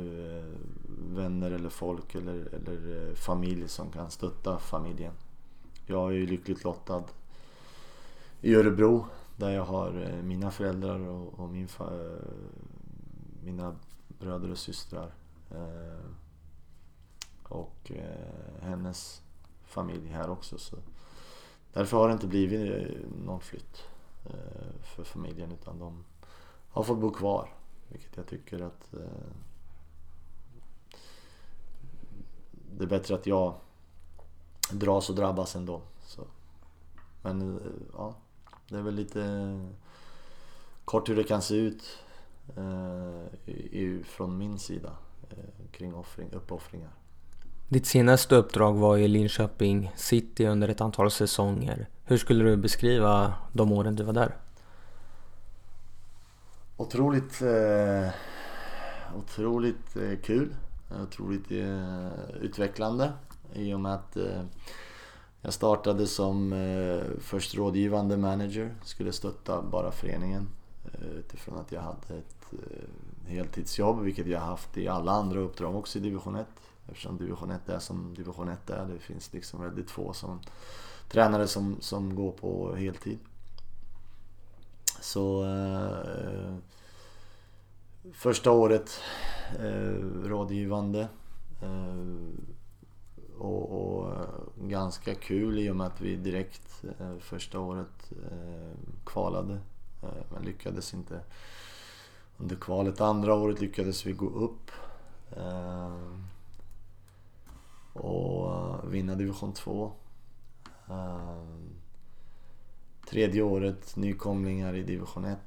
vänner 1.15 1.51
eller 1.51 1.69
folk 1.69 2.15
eller, 2.15 2.55
eller 2.55 3.15
familj 3.15 3.69
som 3.69 3.91
kan 3.91 4.11
stötta 4.11 4.59
familjen. 4.59 5.13
Jag 5.87 6.11
är 6.11 6.15
ju 6.15 6.27
lyckligt 6.27 6.65
lottad 6.65 7.05
i 8.41 8.55
Örebro 8.55 9.07
där 9.37 9.51
jag 9.51 9.65
har 9.65 10.23
mina 10.23 10.51
föräldrar 10.51 10.99
och, 11.01 11.41
och 11.41 11.49
min 11.49 11.69
mina 13.45 13.77
bröder 14.09 14.51
och 14.51 14.59
systrar. 14.59 15.13
Eh, 15.55 16.05
och 17.43 17.93
eh, 17.95 18.63
hennes 18.63 19.23
familj 19.65 20.09
här 20.09 20.31
också. 20.31 20.59
Så 20.59 20.77
Därför 21.73 21.97
har 21.97 22.09
det 22.09 22.15
inte 22.15 22.27
blivit 22.27 22.61
eh, 22.61 22.97
någon 23.25 23.41
flytt 23.41 23.83
för 24.83 25.05
familjen 25.05 25.53
utan 25.53 25.79
de 25.79 26.05
har 26.69 26.83
fått 26.83 26.99
bo 26.99 27.11
kvar. 27.11 27.55
Vilket 27.89 28.17
jag 28.17 28.27
tycker 28.27 28.61
att 28.61 28.95
det 32.77 32.85
är 32.85 32.89
bättre 32.89 33.15
att 33.15 33.27
jag 33.27 33.55
dras 34.73 35.11
och 35.11 35.17
drabbas 35.17 35.57
ändå. 35.57 35.83
Så. 36.03 36.27
Men 37.23 37.61
ja, 37.93 38.15
det 38.69 38.77
är 38.77 38.83
väl 38.83 38.95
lite 38.95 39.25
kort 40.85 41.09
hur 41.09 41.17
det 41.17 41.25
kan 41.25 41.43
se 41.43 41.55
ut 41.55 41.99
från 44.05 44.39
min 44.39 44.59
sida 44.59 44.97
kring 45.73 45.95
offring, 45.95 46.29
uppoffringar. 46.33 46.91
Ditt 47.69 47.87
senaste 47.87 48.37
uppdrag 48.37 48.75
var 48.75 48.97
i 48.97 49.09
Linköping 49.09 49.93
City 49.97 50.47
under 50.47 50.69
ett 50.69 50.81
antal 50.81 51.11
säsonger. 51.11 51.89
Hur 52.05 52.19
skulle 52.19 52.45
du 52.45 52.57
beskriva 52.57 53.35
de 53.53 53.73
åren 53.73 53.97
du 53.97 54.03
var 54.03 54.13
där? 54.13 54.37
Otroligt, 56.77 57.43
eh, 57.43 58.09
otroligt 59.19 59.97
eh, 59.97 60.19
kul. 60.23 60.55
Otroligt 61.03 61.51
eh, 61.51 62.09
utvecklande 62.41 63.13
i 63.55 63.75
och 63.75 63.81
med 63.81 63.95
att 63.95 64.17
eh, 64.17 64.43
jag 65.41 65.55
startade 65.55 66.07
som 66.07 66.53
eh, 66.53 67.21
först 67.21 67.55
rådgivande 67.55 68.17
manager. 68.17 68.75
Skulle 68.85 69.13
stötta 69.13 69.63
bara 69.63 69.91
föreningen 69.91 70.49
eh, 70.85 71.19
utifrån 71.19 71.59
att 71.59 71.73
jag 71.73 71.81
hade 71.81 72.15
ett 72.19 72.53
heltidsjobb, 73.33 74.01
vilket 74.01 74.27
jag 74.27 74.41
haft 74.41 74.79
i 74.79 74.89
alla 74.89 75.13
andra 75.13 75.41
uppdrag 75.41 75.77
också 75.77 75.99
i 75.99 76.03
division 76.03 76.37
1. 76.37 76.47
Eftersom 76.87 77.17
division 77.17 77.51
1 77.51 77.69
är 77.69 77.79
som 77.79 78.15
division 78.15 78.49
1 78.49 78.71
är. 78.71 78.87
Det 78.87 78.99
finns 78.99 79.33
liksom 79.33 79.63
väldigt 79.63 79.91
få 79.91 80.13
som, 80.13 80.41
tränare 81.09 81.47
som, 81.47 81.77
som 81.81 82.15
går 82.15 82.33
på 82.33 82.75
heltid. 82.75 83.19
Så 85.01 85.45
eh, 85.45 86.57
första 88.13 88.51
året 88.51 89.01
eh, 89.59 90.29
rådgivande. 90.29 91.09
Eh, 91.63 92.53
och, 93.39 93.99
och, 93.99 94.15
ganska 94.61 95.15
kul 95.15 95.59
i 95.59 95.71
och 95.71 95.77
med 95.77 95.87
att 95.87 96.01
vi 96.01 96.17
direkt 96.17 96.85
eh, 96.99 97.17
första 97.19 97.61
året 97.61 98.13
eh, 98.31 98.79
kvalade. 99.05 99.59
Eh, 100.03 100.25
men 100.33 100.43
lyckades 100.43 100.95
inte 100.95 101.21
under 102.39 102.57
kvalet. 102.57 103.01
Andra 103.01 103.35
året 103.35 103.61
lyckades 103.61 104.07
vi 104.07 104.13
gå 104.13 104.27
upp 104.27 104.71
ehm, 105.37 106.25
och 107.93 108.95
vinna 108.95 109.15
division 109.15 109.53
2. 109.53 109.93
Ehm, 110.89 111.71
tredje 113.07 113.43
året 113.43 113.97
nykomlingar 113.97 114.75
i 114.75 114.83
division 114.83 115.25
1. 115.25 115.39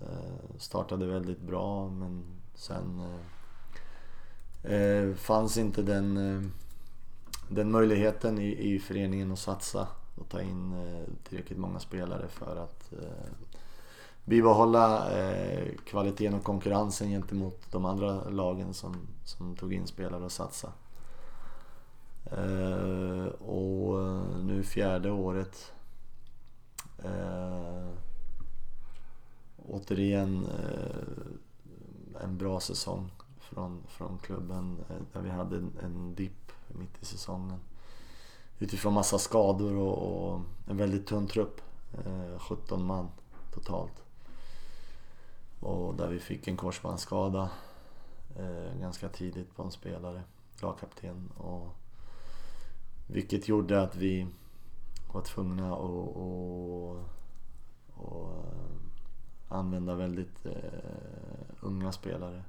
Eh, 0.00 0.58
startade 0.58 1.06
väldigt 1.06 1.40
bra 1.40 1.88
men 1.88 2.24
sen 2.54 3.02
eh, 4.62 4.72
eh, 4.72 5.14
fanns 5.14 5.58
inte 5.58 5.82
den, 5.82 6.52
den 7.48 7.70
möjligheten 7.70 8.38
i, 8.38 8.74
i 8.74 8.78
föreningen 8.78 9.32
att 9.32 9.38
satsa 9.38 9.88
och 10.14 10.28
ta 10.28 10.40
in 10.40 10.74
tillräckligt 11.28 11.58
många 11.58 11.78
spelare 11.78 12.28
för 12.28 12.56
att 12.56 12.92
bibehålla 14.28 15.18
eh, 15.18 15.74
kvaliteten 15.86 16.34
och 16.34 16.44
konkurrensen 16.44 17.08
gentemot 17.08 17.70
de 17.70 17.84
andra 17.84 18.28
lagen 18.28 18.74
som, 18.74 18.96
som 19.24 19.56
tog 19.56 19.72
in 19.72 19.86
spelare 19.86 20.24
och 20.24 20.32
satsade. 20.32 20.72
Eh, 22.24 23.26
och 23.26 23.98
nu 24.44 24.62
fjärde 24.62 25.10
året. 25.10 25.72
Eh, 27.04 27.88
återigen 29.66 30.46
eh, 30.46 32.22
en 32.24 32.38
bra 32.38 32.60
säsong 32.60 33.10
från, 33.40 33.82
från 33.88 34.18
klubben 34.18 34.78
eh, 34.88 34.96
där 35.12 35.20
vi 35.20 35.30
hade 35.30 35.56
en, 35.56 35.72
en 35.82 36.14
dipp 36.14 36.52
mitt 36.68 37.02
i 37.02 37.04
säsongen. 37.04 37.58
Utifrån 38.58 38.94
massa 38.94 39.18
skador 39.18 39.76
och, 39.76 40.32
och 40.32 40.40
en 40.66 40.76
väldigt 40.76 41.06
tunn 41.06 41.26
trupp. 41.26 41.60
Eh, 41.92 42.38
17 42.38 42.84
man 42.84 43.08
totalt. 43.54 44.07
Och 45.60 45.94
där 45.94 46.08
vi 46.08 46.18
fick 46.18 46.48
en 46.48 46.56
korsbandsskada 46.56 47.50
eh, 48.36 48.80
ganska 48.80 49.08
tidigt 49.08 49.56
på 49.56 49.62
en 49.62 49.70
spelare, 49.70 50.22
lagkapten. 50.62 51.32
Och, 51.36 51.74
vilket 53.06 53.48
gjorde 53.48 53.82
att 53.82 53.96
vi 53.96 54.26
var 55.12 55.22
tvungna 55.22 55.72
att 55.72 55.80
och, 55.80 56.96
och, 57.94 58.44
använda 59.48 59.94
väldigt 59.94 60.46
eh, 60.46 60.52
unga 61.60 61.92
spelare. 61.92 62.42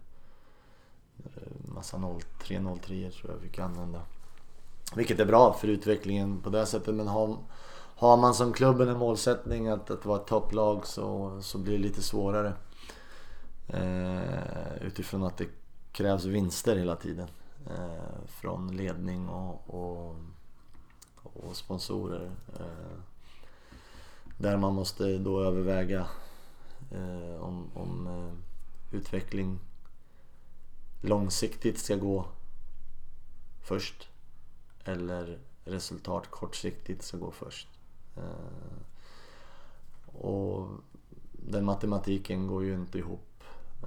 Eh, 1.17 1.73
massa 1.73 1.97
03-03 1.97 3.11
tror 3.11 3.31
jag 3.31 3.37
vi 3.37 3.47
fick 3.47 3.59
använda. 3.59 4.01
Vilket 4.95 5.19
är 5.19 5.25
bra 5.25 5.53
för 5.53 5.67
utvecklingen 5.67 6.41
på 6.41 6.49
det 6.49 6.65
sättet 6.65 6.95
men 6.95 7.07
har, 7.07 7.37
har 7.95 8.17
man 8.17 8.33
som 8.33 8.53
klubben 8.53 8.87
en 8.87 8.97
målsättning 8.97 9.67
att, 9.67 9.91
att 9.91 10.05
vara 10.05 10.19
ett 10.21 10.27
topplag 10.27 10.87
så, 10.87 11.39
så 11.41 11.57
blir 11.57 11.73
det 11.73 11.83
lite 11.83 12.01
svårare. 12.01 12.53
Eh, 13.69 14.81
utifrån 14.81 15.23
att 15.23 15.37
det 15.37 15.47
krävs 15.91 16.25
vinster 16.25 16.75
hela 16.75 16.95
tiden. 16.95 17.27
Eh, 17.69 18.27
från 18.27 18.77
ledning 18.77 19.29
och, 19.29 19.69
och, 19.69 20.15
och 21.23 21.55
sponsorer. 21.55 22.31
Eh, 22.59 22.99
där 24.37 24.57
man 24.57 24.73
måste 24.73 25.17
då 25.17 25.43
överväga 25.43 26.07
eh, 26.91 27.41
om, 27.41 27.69
om 27.73 28.07
eh, 28.07 28.95
utveckling 28.97 29.59
långsiktigt 31.01 31.79
ska 31.79 31.95
gå 31.95 32.25
först 33.61 34.09
eller 34.83 35.39
resultat 35.65 36.31
kortsiktigt 36.31 37.03
ska 37.03 37.17
gå 37.17 37.31
först. 37.31 37.67
Eh, 38.17 38.79
och 40.05 40.67
den 41.31 41.65
matematiken 41.65 42.47
går 42.47 42.63
ju 42.63 42.73
inte 42.73 42.97
ihop 42.97 43.28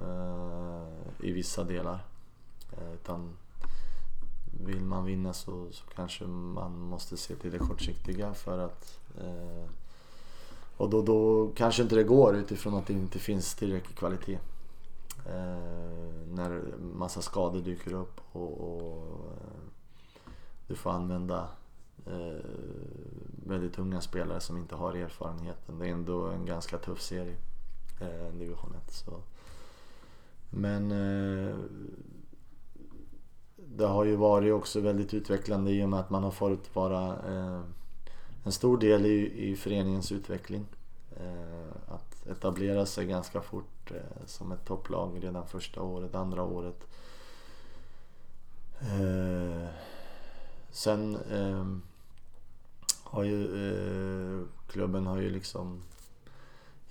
Eh, 0.01 0.83
i 1.19 1.31
vissa 1.31 1.63
delar. 1.63 1.99
Eh, 2.71 2.93
utan 2.93 3.37
vill 4.65 4.81
man 4.81 5.05
vinna 5.05 5.33
så, 5.33 5.67
så 5.71 5.83
kanske 5.95 6.25
man 6.25 6.79
måste 6.79 7.17
se 7.17 7.35
till 7.35 7.51
det 7.51 7.57
kortsiktiga 7.57 8.33
för 8.33 8.59
att 8.59 8.99
eh, 9.17 9.69
och 10.77 10.89
då, 10.89 11.01
då 11.01 11.51
kanske 11.55 11.83
inte 11.83 11.95
det 11.95 12.03
går 12.03 12.35
utifrån 12.35 12.75
att 12.75 12.87
det 12.87 12.93
inte 12.93 13.19
finns 13.19 13.55
tillräcklig 13.55 13.97
kvalitet. 13.97 14.39
Eh, 15.25 16.33
när 16.33 16.61
massa 16.79 17.21
skador 17.21 17.61
dyker 17.61 17.93
upp 17.93 18.21
och, 18.31 18.51
och 18.61 19.37
du 20.67 20.75
får 20.75 20.91
använda 20.91 21.47
väldigt 23.45 23.79
unga 23.79 24.01
spelare 24.01 24.39
som 24.39 24.57
inte 24.57 24.75
har 24.75 24.93
erfarenheten. 24.93 25.79
Det 25.79 25.87
är 25.87 25.91
ändå 25.91 26.27
en 26.27 26.45
ganska 26.45 26.77
tuff 26.77 27.01
serie, 27.01 27.35
division 28.33 28.75
1. 28.87 28.93
Så. 28.93 29.21
Men 30.55 30.91
eh, 30.91 31.55
det 33.55 33.85
har 33.85 34.03
ju 34.05 34.15
varit 34.15 34.53
också 34.53 34.79
väldigt 34.79 35.13
utvecklande 35.13 35.71
i 35.71 35.83
och 35.83 35.89
med 35.89 35.99
att 35.99 36.09
man 36.09 36.23
har 36.23 36.31
fått 36.31 36.75
vara 36.75 37.07
eh, 37.07 37.61
en 38.43 38.51
stor 38.51 38.77
del 38.77 39.05
i, 39.05 39.49
i 39.49 39.55
föreningens 39.55 40.11
utveckling. 40.11 40.65
Eh, 41.17 41.93
att 41.93 42.27
etablera 42.27 42.85
sig 42.85 43.05
ganska 43.05 43.41
fort 43.41 43.91
eh, 43.91 44.25
som 44.25 44.51
ett 44.51 44.65
topplag 44.65 45.23
redan 45.23 45.47
första 45.47 45.81
året, 45.81 46.15
andra 46.15 46.43
året. 46.43 46.87
Eh, 48.79 49.67
sen 50.71 51.15
eh, 51.31 51.65
har 53.03 53.23
ju 53.23 53.43
eh, 53.43 54.45
klubben 54.67 55.07
har 55.07 55.17
ju 55.17 55.29
liksom 55.29 55.81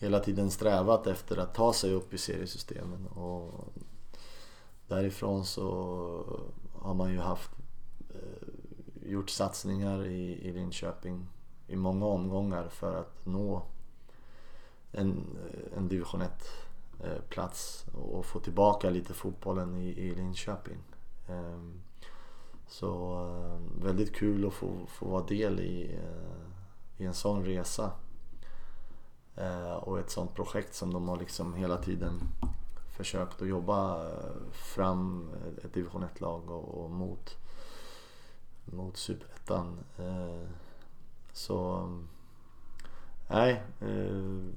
hela 0.03 0.21
tiden 0.21 0.51
strävat 0.51 1.07
efter 1.07 1.37
att 1.37 1.55
ta 1.55 1.73
sig 1.73 1.93
upp 1.93 2.15
i 2.15 2.19
seriesystemen. 2.19 3.07
Och 3.07 3.73
därifrån 4.87 5.45
så 5.45 5.67
har 6.73 6.95
man 6.95 7.13
ju 7.13 7.19
haft 7.19 7.51
eh, 8.11 9.11
gjort 9.11 9.31
satsningar 9.31 10.07
i, 10.07 10.49
i 10.49 10.53
Linköping 10.53 11.27
i 11.67 11.77
många 11.77 12.07
omgångar 12.07 12.69
för 12.69 13.01
att 13.01 13.27
nå 13.27 13.63
en, 14.93 15.39
en 15.77 15.89
division 15.89 16.23
1 16.23 16.31
eh, 17.01 17.23
plats 17.29 17.87
och 17.95 18.27
få 18.27 18.41
tillbaka 18.41 18.91
lite 18.91 19.15
fotbollen 19.15 19.77
i, 19.77 19.89
i 19.89 20.15
Linköping. 20.15 20.79
Ehm, 21.29 21.81
så 22.67 23.21
eh, 23.27 23.85
väldigt 23.85 24.15
kul 24.15 24.47
att 24.47 24.53
få, 24.53 24.87
få 24.89 25.09
vara 25.09 25.27
del 25.27 25.61
i, 25.61 25.95
eh, 25.95 27.03
i 27.03 27.05
en 27.05 27.15
sån 27.15 27.45
resa. 27.45 27.93
Eh, 29.37 29.73
och 29.73 29.99
ett 29.99 30.11
sånt 30.11 30.35
projekt 30.35 30.75
som 30.75 30.93
de 30.93 31.09
har 31.09 31.17
liksom 31.17 31.55
hela 31.55 31.77
tiden 31.77 32.21
försökt 32.97 33.43
att 33.43 33.49
jobba 33.49 34.09
eh, 34.09 34.53
fram 34.53 35.31
eh, 35.35 35.65
ett 35.65 35.75
division 35.75 36.05
1-lag 36.05 36.51
och, 36.51 36.85
och, 36.85 36.91
mot, 36.91 37.37
mot 38.65 38.97
superettan. 38.97 39.79
Så 41.33 41.89
nej, 43.29 43.63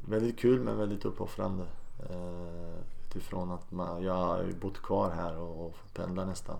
väldigt 0.05 0.39
kul 0.39 0.59
men 0.59 0.78
väldigt 0.78 1.05
uppoffrande. 1.05 1.65
Utifrån 3.07 3.51
att 3.51 3.71
man, 3.71 4.03
jag 4.03 4.13
har 4.13 4.43
ju 4.43 4.53
bott 4.53 4.82
kvar 4.82 5.09
här 5.09 5.38
och, 5.38 5.65
och 5.65 5.76
fått 5.76 5.93
pendla 5.93 6.26
nästan 6.26 6.57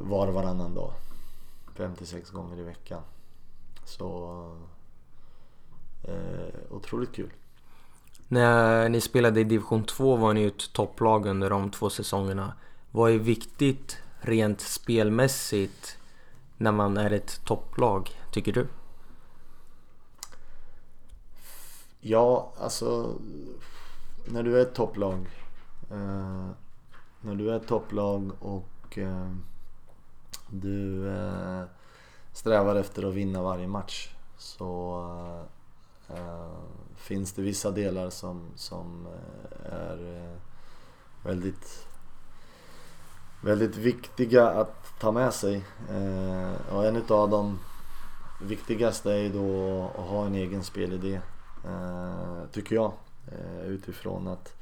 var 0.00 0.28
och 0.28 0.34
varannan 0.34 0.74
dag. 0.74 0.92
56 1.74 2.30
gånger 2.30 2.58
i 2.58 2.62
veckan. 2.62 3.02
Så 3.84 4.56
Eh, 6.02 6.54
otroligt 6.70 7.12
kul. 7.12 7.32
När 8.28 8.88
ni 8.88 9.00
spelade 9.00 9.40
i 9.40 9.44
division 9.44 9.84
2 9.84 10.16
var 10.16 10.34
ni 10.34 10.44
ett 10.44 10.72
topplag 10.72 11.26
under 11.26 11.50
de 11.50 11.70
två 11.70 11.90
säsongerna. 11.90 12.52
Vad 12.90 13.10
är 13.10 13.18
viktigt 13.18 13.98
rent 14.20 14.60
spelmässigt 14.60 15.98
när 16.56 16.72
man 16.72 16.96
är 16.96 17.10
ett 17.10 17.40
topplag, 17.44 18.10
tycker 18.32 18.52
du? 18.52 18.66
Ja, 22.00 22.52
alltså 22.60 23.14
när 24.26 24.42
du 24.42 24.58
är 24.58 24.62
ett 24.62 24.74
topplag. 24.74 25.28
Eh, 25.90 26.48
när 27.20 27.34
du 27.34 27.50
är 27.50 27.56
ett 27.56 27.66
topplag 27.68 28.32
och 28.40 28.98
eh, 28.98 29.32
du 30.50 31.08
eh, 31.08 31.62
strävar 32.32 32.76
efter 32.76 33.08
att 33.08 33.14
vinna 33.14 33.42
varje 33.42 33.68
match 33.68 34.14
så 34.36 35.00
eh, 35.02 35.57
Eh, 36.08 36.58
finns 36.96 37.32
det 37.32 37.42
vissa 37.42 37.70
delar 37.70 38.10
som, 38.10 38.42
som 38.56 39.06
eh, 39.06 39.72
är 39.72 40.16
eh, 40.16 40.36
väldigt, 41.22 41.86
väldigt 43.42 43.76
viktiga 43.76 44.48
att 44.48 45.00
ta 45.00 45.12
med 45.12 45.34
sig. 45.34 45.64
och 46.72 46.86
en 46.86 46.96
utav 46.96 47.30
de 47.30 47.58
viktigaste 48.42 49.12
är 49.12 49.30
då 49.30 49.84
att 49.84 50.08
ha 50.08 50.26
en 50.26 50.34
egen 50.34 50.64
spelidé, 50.64 51.20
tycker 52.52 52.74
jag. 52.74 52.92
utifrån 53.64 54.28
att 54.28 54.52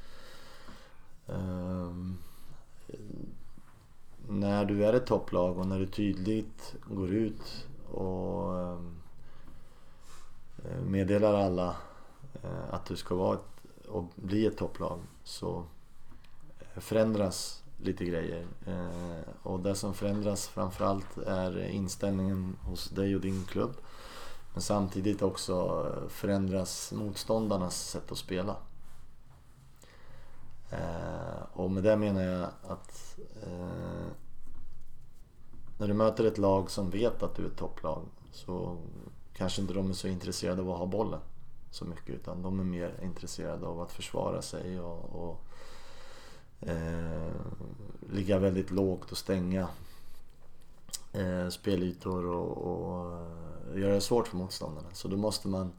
ehm, 1.27 2.17
när 4.27 4.65
du 4.65 4.85
är 4.85 4.93
ett 4.93 5.05
topplag 5.05 5.57
och 5.57 5.67
när 5.67 5.79
du 5.79 5.87
tydligt 5.87 6.75
går 6.85 7.09
ut 7.09 7.67
och 7.91 8.59
ehm, 8.59 8.96
Eh, 10.65 10.81
meddelar 10.81 11.33
alla 11.33 11.75
eh, 12.43 12.73
att 12.73 12.85
du 12.85 12.95
ska 12.95 13.15
vara 13.15 13.35
ett, 13.35 13.87
och 13.87 14.05
bli 14.15 14.45
ett 14.45 14.57
topplag 14.57 14.99
så 15.23 15.63
eh, 16.59 16.81
förändras 16.81 17.63
lite 17.77 18.05
grejer. 18.05 18.47
Och 19.43 19.59
det 19.59 19.75
som 19.75 19.93
förändras 19.93 20.47
framförallt 20.47 21.17
är 21.17 21.67
inställningen 21.67 22.55
hos 22.61 22.89
dig 22.89 23.15
och 23.15 23.21
din 23.21 23.45
klubb. 23.45 23.71
Men 24.53 24.61
samtidigt 24.61 25.21
också 25.21 25.85
förändras 26.09 26.91
motståndarnas 26.91 27.89
sätt 27.89 28.11
att 28.11 28.17
spela. 28.17 28.55
Och 31.53 31.71
med 31.71 31.83
det 31.83 31.97
menar 31.97 32.21
jag 32.21 32.49
att 32.67 33.19
när 35.77 35.87
du 35.87 35.93
möter 35.93 36.23
ett 36.23 36.37
lag 36.37 36.71
som 36.71 36.89
vet 36.89 37.23
att 37.23 37.35
du 37.35 37.43
är 37.43 37.47
ett 37.47 37.57
topplag 37.57 38.05
så 38.31 38.77
kanske 39.37 39.61
inte 39.61 39.73
de 39.73 39.89
är 39.89 39.93
så 39.93 40.07
intresserade 40.07 40.61
av 40.61 40.71
att 40.71 40.79
ha 40.79 40.85
bollen 40.85 41.19
så 41.71 41.85
mycket 41.85 42.09
utan 42.15 42.41
de 42.41 42.59
är 42.59 42.63
mer 42.63 42.99
intresserade 43.03 43.65
av 43.67 43.81
att 43.81 43.91
försvara 43.91 44.41
sig 44.41 44.79
och, 44.79 45.29
och 45.29 45.43
eh, 46.69 47.31
ligga 48.11 48.39
väldigt 48.39 48.71
lågt 48.71 49.11
och 49.11 49.17
stänga 49.17 49.67
eh, 51.13 51.49
spelytor 51.49 52.25
och, 52.25 52.57
och 52.57 53.13
eh, 53.13 53.81
göra 53.81 53.93
det 53.93 54.01
svårt 54.01 54.27
för 54.27 54.37
motståndarna. 54.37 54.87
Så 54.93 55.07
då 55.07 55.17
måste 55.17 55.47
man 55.47 55.71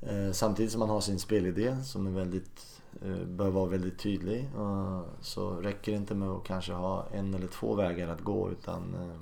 eh, 0.00 0.32
samtidigt 0.32 0.72
som 0.72 0.78
man 0.78 0.90
har 0.90 1.00
sin 1.00 1.18
spelidé 1.18 1.76
som 1.84 2.06
är 2.06 2.10
väldigt, 2.10 2.80
eh, 3.02 3.26
bör 3.26 3.50
vara 3.50 3.66
väldigt 3.66 3.98
tydlig 3.98 4.50
eh, 4.56 5.02
så 5.20 5.50
räcker 5.50 5.92
det 5.92 5.98
inte 5.98 6.14
med 6.14 6.28
att 6.28 6.44
kanske 6.44 6.72
ha 6.72 7.06
en 7.12 7.34
eller 7.34 7.48
två 7.48 7.74
vägar 7.74 8.08
att 8.08 8.20
gå 8.20 8.50
utan 8.50 8.94
eh, 8.94 9.20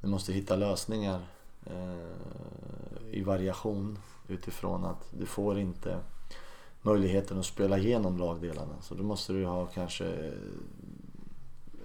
du 0.00 0.08
måste 0.08 0.32
hitta 0.32 0.56
lösningar 0.56 1.26
Eh, 1.66 3.10
i 3.10 3.22
variation 3.22 3.98
utifrån 4.28 4.84
att 4.84 5.10
du 5.18 5.26
får 5.26 5.58
inte 5.58 5.98
möjligheten 6.82 7.38
att 7.38 7.46
spela 7.46 7.78
igenom 7.78 8.18
lagdelarna. 8.18 8.74
Så 8.80 8.94
då 8.94 9.02
måste 9.02 9.32
du 9.32 9.46
ha 9.46 9.66
kanske 9.66 10.32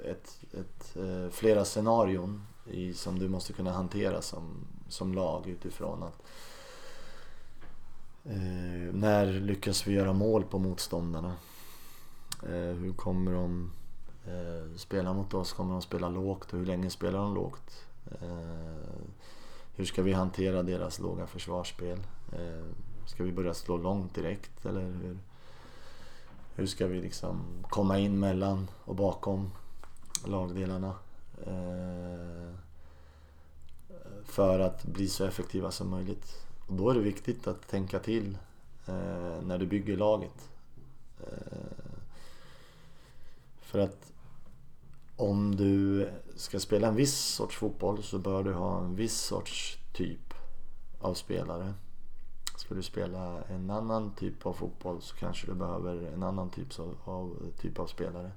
ett, 0.03 0.39
ett, 0.53 0.97
eh, 0.97 1.29
flera 1.31 1.65
scenarion 1.65 2.45
i, 2.65 2.93
som 2.93 3.19
du 3.19 3.29
måste 3.29 3.53
kunna 3.53 3.71
hantera 3.71 4.21
som, 4.21 4.67
som 4.89 5.13
lag 5.13 5.47
utifrån 5.47 6.03
att 6.03 6.21
eh, 8.25 8.93
när 8.93 9.25
lyckas 9.25 9.87
vi 9.87 9.93
göra 9.93 10.13
mål 10.13 10.43
på 10.43 10.59
motståndarna? 10.59 11.33
Eh, 12.43 12.75
hur 12.75 12.93
kommer 12.93 13.33
de 13.33 13.71
eh, 14.25 14.77
spela 14.77 15.13
mot 15.13 15.33
oss? 15.33 15.53
Kommer 15.53 15.71
de 15.71 15.81
spela 15.81 16.09
lågt 16.09 16.53
och 16.53 16.59
hur 16.59 16.65
länge 16.65 16.89
spelar 16.89 17.19
de 17.19 17.35
lågt? 17.35 17.85
Eh, 18.21 19.05
hur 19.75 19.85
ska 19.85 20.01
vi 20.01 20.13
hantera 20.13 20.63
deras 20.63 20.99
låga 20.99 21.27
försvarsspel? 21.27 21.99
Eh, 22.31 22.65
ska 23.05 23.23
vi 23.23 23.31
börja 23.31 23.53
slå 23.53 23.77
långt 23.77 24.15
direkt 24.15 24.65
eller 24.65 24.81
hur? 24.81 25.17
Hur 26.55 26.65
ska 26.65 26.87
vi 26.87 27.01
liksom 27.01 27.41
komma 27.69 27.99
in 27.99 28.19
mellan 28.19 28.67
och 28.85 28.95
bakom 28.95 29.51
lagdelarna? 30.25 30.93
Eh, 31.45 32.55
för 34.25 34.59
att 34.59 34.83
bli 34.83 35.07
så 35.07 35.25
effektiva 35.25 35.71
som 35.71 35.89
möjligt. 35.89 36.45
Och 36.67 36.73
då 36.73 36.89
är 36.89 36.93
det 36.93 37.01
viktigt 37.01 37.47
att 37.47 37.67
tänka 37.67 37.99
till 37.99 38.37
eh, 38.85 39.41
när 39.43 39.57
du 39.57 39.65
bygger 39.65 39.97
laget. 39.97 40.49
För 43.61 43.79
att 43.79 44.11
om 45.15 45.55
du 45.55 46.09
ska 46.35 46.59
spela 46.59 46.87
en 46.87 46.95
viss 46.95 47.17
sorts 47.17 47.57
fotboll 47.57 48.03
så 48.03 48.19
bör 48.19 48.43
du 48.43 48.53
ha 48.53 48.79
en 48.79 48.95
viss 48.95 49.17
sorts 49.17 49.77
typ 49.93 50.33
av 50.99 51.13
spelare. 51.13 51.73
Ska 52.57 52.75
du 52.75 52.83
spela 52.83 53.43
en 53.43 53.69
annan 53.69 54.11
typ 54.15 54.45
av 54.45 54.53
fotboll 54.53 55.01
så 55.01 55.15
kanske 55.15 55.47
du 55.47 55.53
behöver 55.53 56.11
en 56.13 56.23
annan 56.23 56.49
typ 56.49 56.79
av, 56.79 56.95
av, 57.03 57.51
typ 57.61 57.79
av 57.79 57.87
spelare. 57.87 58.31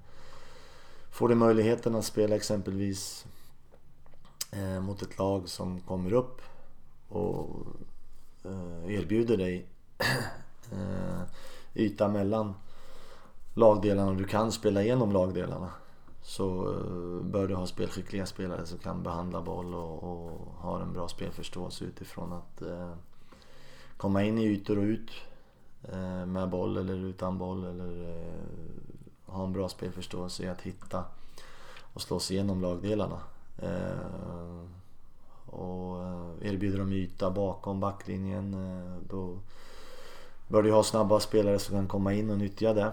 Får 1.10 1.28
du 1.28 1.34
möjligheten 1.34 1.94
att 1.94 2.04
spela 2.04 2.36
exempelvis 2.36 3.26
eh, 4.50 4.80
mot 4.80 5.02
ett 5.02 5.18
lag 5.18 5.48
som 5.48 5.80
kommer 5.80 6.12
upp 6.12 6.40
och 7.08 7.66
eh, 8.44 8.94
erbjuder 8.94 9.36
dig 9.36 9.66
eh, 10.72 11.22
yta 11.74 12.08
mellan 12.08 12.54
lagdelarna 13.54 14.10
och 14.10 14.16
du 14.16 14.24
kan 14.24 14.52
spela 14.52 14.82
igenom 14.82 15.12
lagdelarna 15.12 15.70
så 16.28 16.72
eh, 16.72 17.24
bör 17.24 17.48
du 17.48 17.54
ha 17.54 17.66
spelskickliga 17.66 18.26
spelare 18.26 18.66
som 18.66 18.78
kan 18.78 19.02
behandla 19.02 19.42
boll 19.42 19.74
och, 19.74 20.02
och 20.02 20.52
har 20.58 20.80
en 20.80 20.92
bra 20.92 21.08
spelförståelse 21.08 21.84
utifrån 21.84 22.32
att 22.32 22.62
eh, 22.62 22.92
komma 23.96 24.22
in 24.22 24.38
i 24.38 24.44
ytor 24.44 24.78
och 24.78 24.82
ut 24.82 25.10
eh, 25.82 26.26
med 26.26 26.50
boll 26.50 26.76
eller 26.76 26.94
utan 26.94 27.38
boll 27.38 27.64
eller 27.64 28.18
eh, 28.18 29.32
ha 29.32 29.44
en 29.44 29.52
bra 29.52 29.68
spelförståelse 29.68 30.42
i 30.42 30.48
att 30.48 30.60
hitta 30.60 31.04
och 31.92 32.02
slå 32.02 32.20
sig 32.20 32.36
igenom 32.36 32.60
lagdelarna. 32.60 33.20
Eh, 33.58 34.64
och 35.46 36.02
eh, 36.02 36.52
erbjuder 36.52 36.78
de 36.78 36.92
yta 36.92 37.30
bakom 37.30 37.80
backlinjen 37.80 38.54
eh, 38.54 39.02
då 39.08 39.38
bör 40.48 40.62
du 40.62 40.72
ha 40.72 40.82
snabba 40.82 41.20
spelare 41.20 41.58
som 41.58 41.76
kan 41.76 41.88
komma 41.88 42.12
in 42.12 42.30
och 42.30 42.38
nyttja 42.38 42.74
det. 42.74 42.92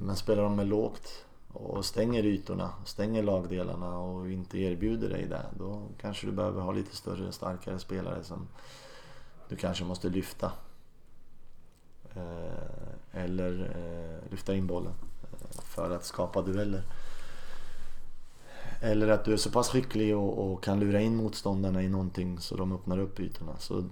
Men 0.00 0.16
spelar 0.16 0.42
de 0.42 0.56
med 0.56 0.66
lågt 0.66 1.24
och 1.52 1.84
stänger 1.84 2.26
ytorna, 2.26 2.70
stänger 2.84 3.22
lagdelarna 3.22 3.98
och 3.98 4.30
inte 4.30 4.58
erbjuder 4.58 5.08
dig 5.08 5.26
det. 5.26 5.46
Då 5.58 5.82
kanske 6.00 6.26
du 6.26 6.32
behöver 6.32 6.60
ha 6.60 6.72
lite 6.72 6.96
större, 6.96 7.32
starkare 7.32 7.78
spelare 7.78 8.24
som 8.24 8.48
du 9.48 9.56
kanske 9.56 9.84
måste 9.84 10.08
lyfta. 10.08 10.52
Eh, 12.14 13.22
eller 13.22 13.72
eh, 13.76 14.30
lyfta 14.30 14.54
in 14.54 14.66
bollen 14.66 14.92
eh, 15.22 15.62
för 15.62 15.90
att 15.90 16.04
skapa 16.04 16.42
dueller. 16.42 16.82
Eller 18.80 19.08
att 19.08 19.24
du 19.24 19.32
är 19.32 19.36
så 19.36 19.50
pass 19.50 19.68
skicklig 19.68 20.16
och, 20.16 20.52
och, 20.52 20.64
kan 20.64 20.80
lura 20.80 21.00
in 21.00 21.16
motståndarna 21.16 21.82
i 21.82 21.88
någonting 21.88 22.38
så 22.38 22.56
de 22.56 22.72
öppnar 22.72 22.98
upp 22.98 23.20
ytorna. 23.20 23.58
Så 23.58 23.84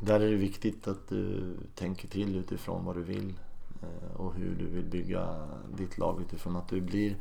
där 0.00 0.20
är 0.20 0.30
det 0.30 0.36
viktigt 0.36 0.88
att 0.88 1.08
du 1.08 1.54
tänker 1.74 2.08
till 2.08 2.36
utifrån 2.36 2.84
vad 2.84 2.96
du 2.96 3.02
vill 3.02 3.34
Eh, 3.82 4.20
och 4.20 4.34
hur 4.34 4.56
du 4.56 4.66
vill 4.66 4.84
bygga 4.84 5.48
ditt 5.74 5.98
lag 5.98 6.20
utifrån 6.20 6.56
att 6.56 6.68
du 6.68 6.80
blir 6.80 7.16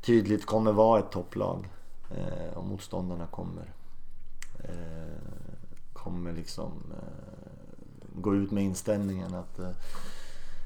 tydligt 0.00 0.46
kommer 0.46 0.72
vara 0.72 1.00
ett 1.00 1.10
topplag 1.10 1.68
eh, 2.10 2.56
och 2.56 2.64
motståndarna 2.64 3.26
kommer 3.26 3.72
eh, 4.58 5.18
kommer 5.92 6.32
liksom 6.32 6.72
gå 8.14 8.34
ut 8.34 8.50
med 8.50 8.64
inställningen 8.64 9.34
att 9.34 9.60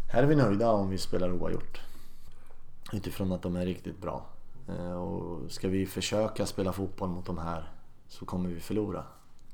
här 0.09 0.23
är 0.23 0.27
vi 0.27 0.37
nöjda 0.37 0.71
om 0.71 0.91
vi 0.91 0.99
spelar 0.99 1.33
oavgjort. 1.33 1.81
Utifrån 2.93 3.33
att 3.33 3.43
de 3.43 3.57
är 3.57 3.67
riktigt 3.67 4.01
bra. 4.01 4.27
Och 4.99 5.51
ska 5.53 5.69
vi 5.69 5.87
försöka 5.87 6.47
spela 6.47 6.73
fotboll 6.73 7.09
mot 7.09 7.27
de 7.27 7.39
här 7.39 7.71
så 8.09 8.27
kommer 8.27 8.49
vi 8.49 8.61
förlora. 8.61 9.05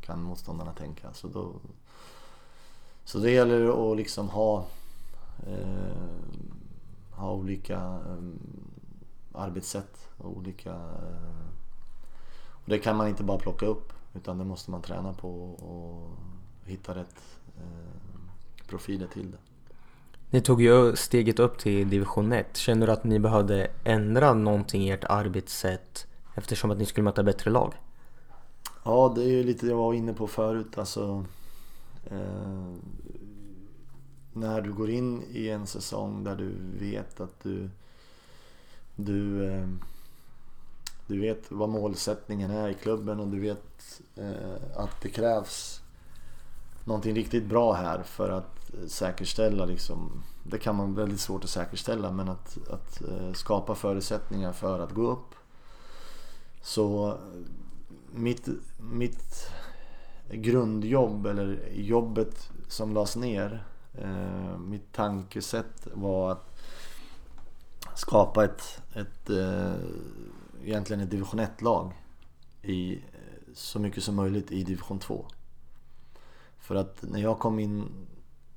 Kan 0.00 0.22
motståndarna 0.22 0.72
tänka. 0.72 1.12
Så, 1.12 1.28
då, 1.28 1.52
så 3.04 3.18
det 3.18 3.30
gäller 3.30 3.90
att 3.92 3.96
liksom 3.96 4.28
ha 4.28 4.66
ha 7.10 7.32
olika 7.32 7.76
eh, 7.76 8.18
arbetssätt 9.32 10.08
och 10.18 10.36
olika... 10.36 10.70
Eh, 10.70 11.46
och 12.50 12.70
det 12.70 12.78
kan 12.78 12.96
man 12.96 13.08
inte 13.08 13.22
bara 13.22 13.38
plocka 13.38 13.66
upp 13.66 13.92
utan 14.14 14.38
det 14.38 14.44
måste 14.44 14.70
man 14.70 14.82
träna 14.82 15.12
på 15.12 15.52
och 15.52 16.10
hitta 16.64 16.94
rätt 16.94 17.38
eh, 17.56 18.68
profiler 18.68 19.06
till 19.06 19.30
det. 19.30 19.38
Ni 20.30 20.40
tog 20.40 20.62
ju 20.62 20.96
steget 20.96 21.38
upp 21.38 21.58
till 21.58 21.90
division 21.90 22.32
1. 22.32 22.56
Känner 22.56 22.86
du 22.86 22.92
att 22.92 23.04
ni 23.04 23.18
behövde 23.18 23.70
ändra 23.84 24.34
någonting 24.34 24.82
i 24.82 24.90
ert 24.90 25.04
arbetssätt 25.04 26.06
eftersom 26.34 26.70
att 26.70 26.78
ni 26.78 26.86
skulle 26.86 27.04
möta 27.04 27.22
bättre 27.22 27.50
lag? 27.50 27.74
Ja, 28.84 29.12
det 29.14 29.22
är 29.22 29.28
ju 29.28 29.42
lite 29.42 29.66
det 29.66 29.70
jag 29.70 29.76
var 29.76 29.94
inne 29.94 30.12
på 30.12 30.26
förut. 30.26 30.78
Alltså, 30.78 31.24
eh, 32.04 32.74
när 34.32 34.60
du 34.60 34.72
går 34.72 34.90
in 34.90 35.22
i 35.30 35.48
en 35.48 35.66
säsong 35.66 36.24
där 36.24 36.36
du 36.36 36.54
vet 36.78 37.20
att 37.20 37.42
du, 37.42 37.70
du, 38.96 39.50
eh, 39.50 39.68
du 41.06 41.20
vet 41.20 41.50
vad 41.52 41.68
målsättningen 41.68 42.50
är 42.50 42.68
i 42.68 42.74
klubben 42.74 43.20
och 43.20 43.28
du 43.28 43.40
vet 43.40 44.00
eh, 44.16 44.76
att 44.76 45.00
det 45.02 45.08
krävs 45.08 45.82
någonting 46.84 47.14
riktigt 47.14 47.44
bra 47.44 47.72
här 47.72 48.02
för 48.02 48.30
att 48.30 48.70
säkerställa 48.88 49.64
liksom, 49.64 50.22
det 50.44 50.58
kan 50.58 50.76
man 50.76 50.94
väldigt 50.94 51.20
svårt 51.20 51.44
att 51.44 51.50
säkerställa 51.50 52.10
men 52.10 52.28
att, 52.28 52.58
att 52.70 53.02
eh, 53.02 53.32
skapa 53.32 53.74
förutsättningar 53.74 54.52
för 54.52 54.80
att 54.80 54.92
gå 54.92 55.10
upp. 55.10 55.34
Så 56.62 57.18
mitt, 58.12 58.48
mitt 58.78 59.50
grundjobb 60.30 61.26
eller 61.26 61.70
jobbet 61.72 62.50
som 62.68 62.94
lades 62.94 63.16
ner 63.16 63.64
Eh, 63.94 64.58
mitt 64.58 64.92
tankesätt 64.92 65.88
var 65.92 66.32
att 66.32 66.58
skapa 67.94 68.44
ett, 68.44 68.82
ett 68.94 69.30
eh, 69.30 69.74
egentligen 70.64 71.02
ett 71.02 71.10
division 71.10 71.40
1-lag 71.40 71.92
i 72.62 72.94
eh, 72.94 73.00
så 73.54 73.78
mycket 73.78 74.04
som 74.04 74.14
möjligt 74.14 74.52
i 74.52 74.64
division 74.64 74.98
2. 74.98 75.26
För 76.58 76.74
att 76.74 77.02
när 77.02 77.20
jag 77.20 77.38
kom 77.38 77.58
in, 77.58 77.88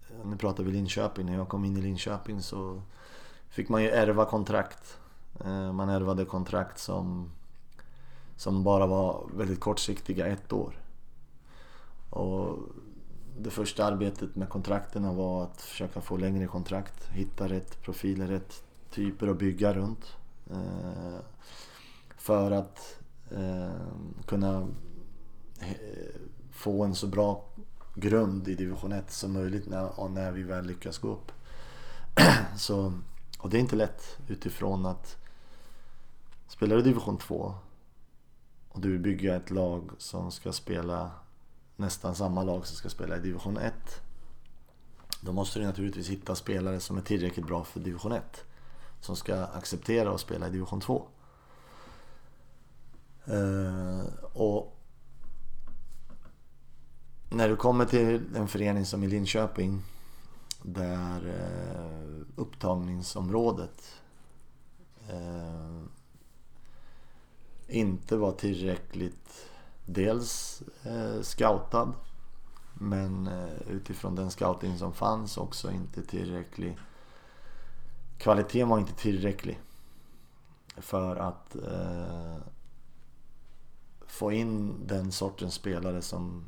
eh, 0.10 0.28
nu 0.28 0.38
pratar 0.38 0.64
vi 0.64 0.72
Linköping, 0.72 1.26
när 1.26 1.36
jag 1.36 1.50
kom 1.50 1.66
in 1.66 1.78
i 1.78 1.82
Linköping 1.82 2.42
så 2.42 2.82
fick 3.50 3.70
man 3.70 3.84
ju 3.84 3.90
ärva 3.90 4.26
kontrakt. 4.26 4.98
Eh, 5.46 5.72
man 5.72 5.90
ärvade 5.90 6.26
kontrakt 6.26 6.80
som, 6.80 7.32
som 8.36 8.64
bara 8.64 8.88
var 8.88 9.30
väldigt 9.36 9.60
kortsiktiga, 9.60 10.28
ett 10.28 10.54
år. 10.54 10.80
Och 12.10 12.58
det 13.38 13.50
första 13.50 13.86
arbetet 13.86 14.36
med 14.36 14.50
kontrakten 14.50 15.16
var 15.16 15.44
att 15.44 15.62
försöka 15.62 16.02
få 16.02 16.18
längre 16.18 16.48
kontrakt, 16.48 17.10
hitta 17.10 17.50
rätt 17.50 17.82
profiler, 17.82 18.28
rätt 18.28 18.64
typer 18.90 19.28
att 19.28 19.40
bygga 19.40 19.74
runt. 19.74 20.16
Eh, 20.52 21.20
för 22.18 22.52
att 22.52 23.00
eh, 23.32 23.70
kunna 24.26 24.68
eh, 25.60 26.22
få 26.52 26.84
en 26.84 26.96
så 26.96 27.08
bra 27.08 27.46
grund 27.96 28.48
i 28.48 28.56
division 28.56 28.92
1 28.92 29.12
som 29.12 29.34
möjligt 29.34 29.70
när, 29.70 30.10
när 30.10 30.32
vi 30.32 30.44
väl 30.44 30.66
lyckas 30.66 30.98
gå 30.98 31.08
upp. 31.08 31.32
så, 32.58 32.94
och 33.40 33.50
det 33.50 33.58
är 33.58 33.62
inte 33.62 33.76
lätt 33.76 34.18
utifrån 34.28 34.86
att 34.86 35.18
spelar 36.48 36.76
du 36.76 36.82
division 36.82 37.18
2 37.18 37.54
och 38.70 38.82
du 38.82 38.92
vill 38.92 39.02
bygga 39.02 39.36
ett 39.36 39.52
lag 39.52 39.90
som 39.98 40.32
ska 40.32 40.52
spela 40.52 41.12
nästan 41.76 42.16
samma 42.16 42.44
lag 42.44 42.68
som 42.68 42.76
ska 42.76 42.90
spela 42.90 43.18
i 43.18 43.20
division 43.20 43.58
1. 43.58 43.74
Då 45.22 45.32
måste 45.32 45.60
du 45.60 45.66
naturligtvis 45.66 46.10
hitta 46.10 46.36
spelare 46.36 46.80
som 46.80 46.98
är 46.98 47.02
tillräckligt 47.02 47.48
bra 47.48 47.64
för 47.64 47.80
division 47.80 48.12
1. 48.12 48.46
Som 49.02 49.16
ska 49.16 49.36
acceptera 49.36 50.14
att 50.14 50.20
spela 50.20 50.48
i 50.48 50.52
division 50.52 50.82
2. 50.82 51.08
Uh, 53.28 54.00
eh, 54.00 54.06
och 54.34 54.78
när 57.30 57.50
du 57.50 57.56
kommer 57.56 57.86
till 57.86 58.36
en 58.36 58.48
förening 58.48 58.86
som 58.86 59.04
i 59.04 59.08
Linköping 59.08 59.84
där 60.62 61.28
uh, 61.28 62.26
upptagningsområdet 62.36 64.02
uh, 65.14 65.84
inte 67.68 68.18
var 68.18 68.32
tillräckligt 68.32 69.50
dels 69.86 70.64
eh, 70.84 71.22
scoutad 71.22 71.94
men 72.74 73.28
eh, 73.28 73.70
utifrån 73.70 74.16
den 74.16 74.32
scouting 74.32 74.78
som 74.78 74.94
fanns 74.94 75.38
också 75.38 75.72
inte 75.72 76.06
tillräcklig. 76.06 76.78
Kvaliteten 78.18 78.70
var 78.70 78.80
inte 78.80 78.94
tillräcklig 78.94 79.60
för 80.78 81.16
att 81.16 81.56
eh, 81.56 82.38
få 84.08 84.32
in 84.32 84.88
den 84.88 85.12
sortens 85.12 85.54
spelare 85.54 86.02
som 86.02 86.46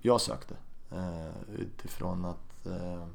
jag 0.00 0.20
sökte. 0.20 0.56
Eh, 0.90 1.54
utifrån 1.58 2.24
att 2.24 2.66
eh, 2.66 3.06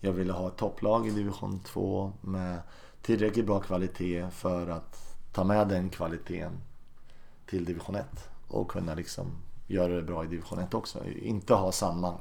jag 0.00 0.12
ville 0.12 0.32
ha 0.32 0.48
ett 0.48 0.56
topplag 0.56 1.06
i 1.06 1.10
division 1.10 1.60
2 1.60 2.12
med 2.20 2.62
tillräckligt 3.02 3.46
bra 3.46 3.60
kvalitet 3.60 4.30
för 4.30 4.66
att 4.66 5.16
ta 5.32 5.44
med 5.44 5.68
den 5.68 5.90
kvaliteten 5.90 6.60
till 7.46 7.64
division 7.64 7.94
1 7.94 8.29
och 8.50 8.70
kunna 8.70 8.94
liksom 8.94 9.26
göra 9.66 9.94
det 9.94 10.02
bra 10.02 10.24
i 10.24 10.26
division 10.26 10.58
1 10.58 10.74
också. 10.74 11.04
Inte 11.04 11.54
ha 11.54 11.72
samma 11.72 12.14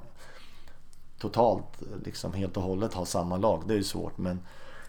totalt, 1.20 1.82
liksom 2.06 2.34
helt 2.34 2.58
och 2.58 2.64
hållet 2.64 2.94
ha 2.94 3.06
samma 3.06 3.38
lag. 3.38 3.64
Det 3.68 3.74
är 3.74 3.78
ju 3.78 3.84
svårt 3.84 4.18
men 4.18 4.40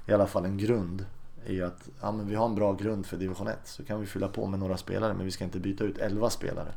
i 0.07 0.13
alla 0.13 0.27
fall 0.27 0.45
en 0.45 0.59
grund 0.59 1.07
är 1.47 1.53
ju 1.53 1.65
att 1.65 1.89
ja, 2.01 2.13
men 2.13 2.29
vi 2.29 2.35
har 2.35 2.47
en 2.47 2.55
bra 2.55 2.73
grund 2.73 3.07
för 3.07 3.17
division 3.17 3.49
1 3.49 3.59
så 3.65 3.85
kan 3.85 4.01
vi 4.01 4.07
fylla 4.07 4.29
på 4.29 4.47
med 4.47 4.59
några 4.59 4.77
spelare 4.77 5.15
men 5.15 5.25
vi 5.25 5.31
ska 5.31 5.45
inte 5.45 5.61
byta 5.61 5.85
ut 5.85 5.99
11 5.99 6.31
spelare 6.31 6.73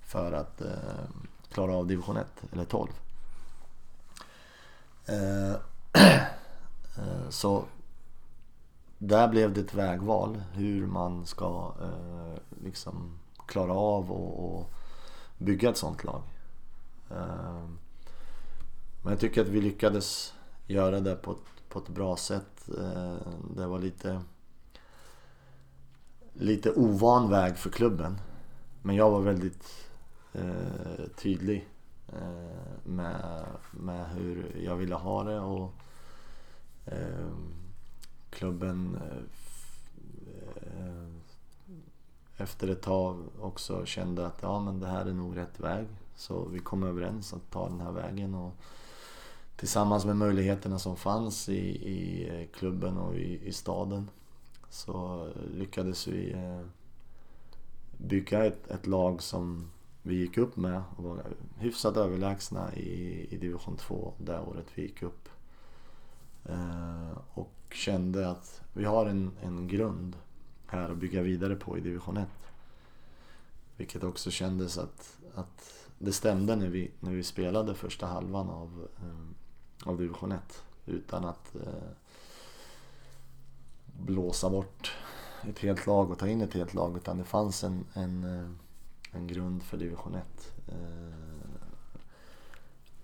för 0.00 0.32
att 0.32 0.60
eh, 0.60 0.68
klara 1.48 1.74
av 1.74 1.86
division 1.86 2.16
1 2.16 2.26
eller 2.52 2.64
12. 2.64 2.88
Eh, 5.06 5.54
eh, 6.96 7.28
så 7.30 7.64
där 8.98 9.28
blev 9.28 9.52
det 9.52 9.60
ett 9.60 9.74
vägval 9.74 10.42
hur 10.52 10.86
man 10.86 11.26
ska 11.26 11.74
eh, 11.80 12.62
liksom 12.62 13.18
klara 13.46 13.72
av 13.72 14.12
och, 14.12 14.70
bygga 15.38 15.70
ett 15.70 15.76
sånt 15.76 16.04
lag. 16.04 16.22
Ehm, 17.10 17.78
men 19.02 19.12
jag 19.12 19.20
tycker 19.20 19.42
att 19.42 19.48
vi 19.48 19.60
lyckades 19.60 20.34
göra 20.66 21.00
det 21.00 21.14
på 21.14 21.32
ett, 21.32 21.68
på 21.68 21.78
ett 21.78 21.88
bra 21.88 22.16
sätt. 22.16 22.68
Ehm, 22.68 23.54
det 23.56 23.66
var 23.66 23.78
lite, 23.78 24.20
lite 26.32 26.72
ovan 26.72 27.30
väg 27.30 27.56
för 27.56 27.70
klubben. 27.70 28.18
Men 28.82 28.96
jag 28.96 29.10
var 29.10 29.20
väldigt 29.20 29.88
eh, 30.32 31.06
tydlig 31.16 31.68
eh, 32.08 32.84
med, 32.84 33.46
med 33.70 34.08
hur 34.08 34.60
jag 34.64 34.76
ville 34.76 34.94
ha 34.94 35.24
det. 35.24 35.40
och 35.40 35.72
ehm, 36.86 36.98
eh, 36.98 37.54
klubben 38.30 38.98
efter 42.36 42.68
ett 42.68 42.82
tag 42.82 43.22
också 43.40 43.86
kände 43.86 44.26
att 44.26 44.38
ja 44.42 44.60
men 44.60 44.80
det 44.80 44.86
här 44.86 45.06
är 45.06 45.12
nog 45.12 45.36
rätt 45.36 45.60
väg. 45.60 45.86
Så 46.16 46.44
vi 46.44 46.58
kom 46.58 46.82
överens 46.82 47.32
att 47.32 47.50
ta 47.50 47.68
den 47.68 47.80
här 47.80 47.92
vägen 47.92 48.34
och 48.34 48.52
tillsammans 49.56 50.04
med 50.04 50.16
möjligheterna 50.16 50.78
som 50.78 50.96
fanns 50.96 51.48
i, 51.48 51.60
i 51.90 52.48
klubben 52.54 52.98
och 52.98 53.14
i, 53.14 53.48
i 53.48 53.52
staden 53.52 54.10
så 54.68 55.28
lyckades 55.54 56.08
vi 56.08 56.32
eh, 56.32 56.66
bygga 57.98 58.44
ett, 58.44 58.70
ett, 58.70 58.86
lag 58.86 59.22
som 59.22 59.70
vi 60.02 60.14
gick 60.14 60.38
upp 60.38 60.56
med 60.56 60.82
och 60.96 61.04
var 61.04 61.22
hyfsat 61.58 61.96
överlägsna 61.96 62.74
i, 62.74 63.26
i 63.30 63.36
division 63.36 63.76
2 63.76 64.12
det 64.18 64.40
året 64.40 64.66
vi 64.74 64.82
gick 64.82 65.02
upp. 65.02 65.28
Eh, 66.44 67.18
och 67.34 67.52
kände 67.72 68.30
att 68.30 68.62
vi 68.72 68.84
har 68.84 69.06
en, 69.06 69.30
en 69.42 69.68
grund 69.68 70.16
här 70.74 70.90
och 70.90 70.96
bygga 70.96 71.22
vidare 71.22 71.56
på 71.56 71.78
i 71.78 71.80
division 71.80 72.16
1. 72.16 72.28
Vilket 73.76 74.04
också 74.04 74.30
kändes 74.30 74.78
att, 74.78 75.18
att 75.34 75.88
det 75.98 76.12
stämde 76.12 76.56
när 76.56 76.68
vi, 76.68 76.90
när 77.00 77.12
vi 77.12 77.22
spelade 77.22 77.74
första 77.74 78.06
halvan 78.06 78.50
av, 78.50 78.88
eh, 78.96 79.88
av 79.88 79.98
division 79.98 80.32
1. 80.32 80.62
Utan 80.86 81.24
att 81.24 81.56
eh, 81.56 81.90
blåsa 83.86 84.50
bort 84.50 84.96
ett 85.48 85.58
helt 85.58 85.86
lag 85.86 86.10
och 86.10 86.18
ta 86.18 86.28
in 86.28 86.40
ett 86.40 86.54
helt 86.54 86.74
lag. 86.74 86.96
Utan 86.96 87.18
det 87.18 87.24
fanns 87.24 87.64
en, 87.64 87.84
en, 87.94 88.24
eh, 88.24 88.50
en 89.12 89.26
grund 89.26 89.62
för 89.62 89.76
division 89.76 90.14
1. 90.14 90.52
Eh, 90.68 91.14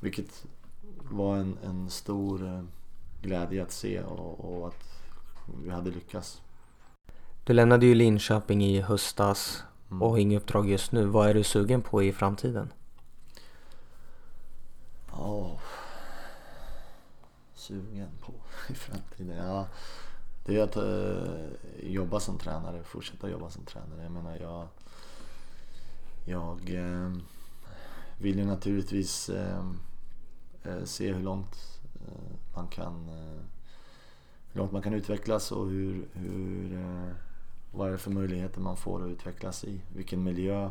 vilket 0.00 0.46
var 1.10 1.36
en, 1.36 1.58
en 1.64 1.90
stor 1.90 2.46
eh, 2.46 2.62
glädje 3.22 3.62
att 3.62 3.72
se 3.72 4.02
och, 4.02 4.40
och 4.40 4.68
att 4.68 4.84
vi 5.64 5.70
hade 5.70 5.90
lyckats. 5.90 6.42
Du 7.44 7.52
lämnade 7.52 7.86
ju 7.86 7.94
Linköping 7.94 8.64
i 8.64 8.80
höstas 8.80 9.64
mm. 9.90 10.02
och 10.02 10.10
har 10.10 10.18
inget 10.18 10.42
uppdrag 10.42 10.70
just 10.70 10.92
nu. 10.92 11.04
Vad 11.06 11.28
är 11.28 11.34
du 11.34 11.44
sugen 11.44 11.82
på 11.82 12.02
i 12.02 12.12
framtiden? 12.12 12.72
Ja, 15.10 15.58
sugen 17.54 18.08
på 18.20 18.32
i 18.68 18.74
framtiden? 18.74 19.36
Ja, 19.36 19.66
det 20.44 20.56
är 20.56 20.62
att 20.62 20.76
uh, 20.76 21.92
jobba 21.92 22.20
som 22.20 22.38
tränare, 22.38 22.82
fortsätta 22.84 23.30
jobba 23.30 23.50
som 23.50 23.64
tränare. 23.64 24.02
Jag 24.02 24.12
menar, 24.12 24.36
jag, 24.40 24.68
jag 26.24 26.70
uh, 26.70 27.16
vill 28.18 28.38
ju 28.38 28.44
naturligtvis 28.44 29.30
uh, 29.30 30.84
se 30.84 31.12
hur 31.12 31.22
långt 31.22 31.56
man 32.54 32.68
kan 32.68 33.08
hur 34.52 34.58
långt 34.58 34.72
man 34.72 34.82
kan 34.82 34.94
utvecklas 34.94 35.52
och 35.52 35.68
hur, 35.68 36.08
hur 36.12 36.76
vad 37.72 37.88
är 37.88 37.92
det 37.92 37.98
för 37.98 38.10
möjligheter 38.10 38.60
man 38.60 38.76
får 38.76 39.02
att 39.02 39.10
utvecklas 39.10 39.64
i? 39.64 39.80
Vilken 39.94 40.22
miljö 40.22 40.70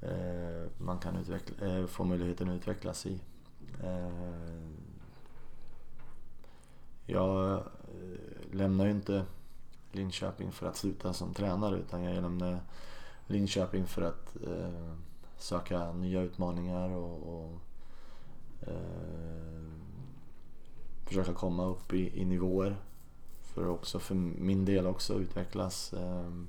eh, 0.00 0.68
man 0.78 0.98
kan 0.98 1.16
utveckla, 1.16 1.66
eh, 1.66 1.86
få 1.86 2.04
möjligheten 2.04 2.48
att 2.48 2.56
utvecklas 2.56 3.06
i. 3.06 3.20
Eh, 3.82 4.70
jag 7.06 7.52
eh, 7.54 8.52
lämnar 8.52 8.84
ju 8.84 8.90
inte 8.90 9.24
Linköping 9.92 10.52
för 10.52 10.66
att 10.66 10.76
sluta 10.76 11.12
som 11.12 11.34
tränare 11.34 11.76
utan 11.76 12.02
jag 12.02 12.22
lämnar 12.22 12.60
Linköping 13.26 13.86
för 13.86 14.02
att 14.02 14.36
eh, 14.46 14.94
söka 15.36 15.92
nya 15.92 16.20
utmaningar 16.20 16.90
och, 16.90 17.34
och 17.34 17.58
eh, 18.68 19.50
försöka 21.06 21.34
komma 21.34 21.64
upp 21.64 21.92
i, 21.92 22.20
i 22.20 22.24
nivåer 22.24 22.76
för 23.60 23.68
också 23.68 23.98
för 23.98 24.14
min 24.14 24.64
del 24.64 24.86
också 24.86 25.14
utvecklas. 25.14 25.92
Ehm, 25.92 26.48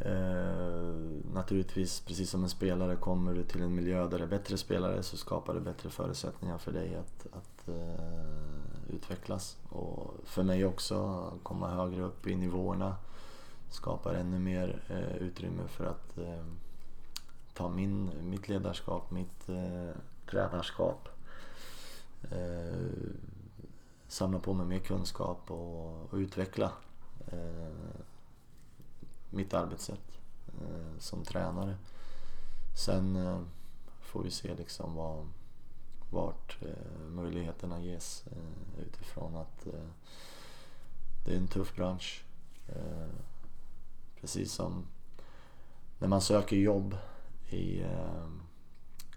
eh, 0.00 1.34
naturligtvis, 1.34 2.00
precis 2.00 2.30
som 2.30 2.42
en 2.42 2.48
spelare, 2.48 2.96
kommer 2.96 3.34
du 3.34 3.44
till 3.44 3.62
en 3.62 3.74
miljö 3.74 4.08
där 4.08 4.18
det 4.18 4.24
är 4.24 4.28
bättre 4.28 4.56
spelare 4.56 5.02
så 5.02 5.16
skapar 5.16 5.54
det 5.54 5.60
bättre 5.60 5.90
förutsättningar 5.90 6.58
för 6.58 6.72
dig 6.72 6.94
att, 6.94 7.26
att 7.32 7.68
eh, 7.68 8.94
utvecklas. 8.94 9.56
Och 9.68 10.14
för 10.24 10.42
mig 10.42 10.64
också, 10.64 11.30
komma 11.42 11.68
högre 11.68 12.02
upp 12.02 12.26
i 12.26 12.36
nivåerna 12.36 12.96
skapar 13.70 14.14
ännu 14.14 14.38
mer 14.38 14.82
eh, 14.88 15.16
utrymme 15.16 15.68
för 15.68 15.84
att 15.84 16.18
ehm, 16.18 16.58
ta 17.54 17.68
min, 17.68 18.10
mitt 18.22 18.48
ledarskap, 18.48 19.10
mitt 19.10 19.48
eh, 19.48 19.96
tränarskap 20.30 21.08
samla 24.08 24.38
på 24.38 24.54
mig 24.54 24.66
mer 24.66 24.78
kunskap 24.78 25.50
och, 25.50 26.02
och 26.02 26.16
utveckla 26.16 26.72
eh, 27.26 27.72
mitt 29.30 29.54
arbetssätt 29.54 30.18
eh, 30.60 30.98
som 30.98 31.24
tränare. 31.24 31.76
Sen 32.76 33.16
eh, 33.16 33.40
får 34.00 34.22
vi 34.22 34.30
se 34.30 34.54
liksom 34.54 34.94
vad, 34.94 35.28
vart 36.10 36.58
eh, 36.62 37.08
möjligheterna 37.08 37.80
ges 37.80 38.24
eh, 38.26 38.82
utifrån 38.86 39.36
att 39.36 39.66
eh, 39.66 39.88
det 41.24 41.32
är 41.32 41.36
en 41.36 41.48
tuff 41.48 41.76
bransch. 41.76 42.24
Eh, 42.68 43.08
precis 44.20 44.52
som 44.52 44.86
när 45.98 46.08
man 46.08 46.20
söker 46.20 46.56
jobb 46.56 46.96
i, 47.48 47.82
eh, 47.82 48.28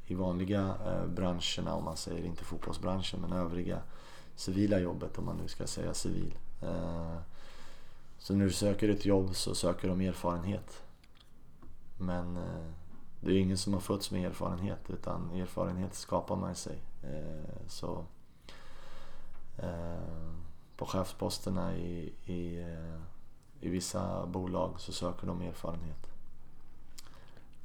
i 0.06 0.16
vanliga 0.16 0.76
eh, 0.86 1.06
branscherna, 1.06 1.74
om 1.74 1.84
man 1.84 1.98
säger 1.98 2.24
inte 2.26 2.44
fotbollsbranschen 2.44 3.22
men 3.22 3.34
övriga 3.34 3.82
civila 4.38 4.80
jobbet 4.80 5.18
om 5.18 5.26
man 5.26 5.38
nu 5.38 5.48
ska 5.48 5.68
säga 5.68 5.94
civil. 5.94 6.38
Eh, 6.62 7.18
så 8.18 8.34
när 8.34 8.46
du 8.46 8.52
söker 8.52 8.90
ett 8.90 9.06
jobb 9.06 9.36
så 9.36 9.56
söker 9.56 9.88
de 9.88 10.02
erfarenhet. 10.02 10.84
Men 11.98 12.38
eh, 12.38 12.72
det 13.22 13.32
är 13.32 13.38
ingen 13.38 13.58
som 13.58 13.74
har 13.74 13.80
fötts 13.80 14.12
med 14.12 14.26
erfarenhet 14.26 14.90
utan 14.90 15.32
erfarenhet 15.32 15.96
skapar 15.96 16.36
man 16.36 16.56
sig. 16.56 16.80
Eh, 17.04 17.68
så 17.68 18.06
på 20.78 20.86
chefsposterna 20.86 21.78
i, 21.78 22.14
i, 22.26 22.66
i 23.60 23.70
vissa 23.70 24.26
bolag 24.26 24.80
så 24.80 24.92
söker 24.92 25.28
de 25.28 25.42
erfarenhet. 25.42 26.08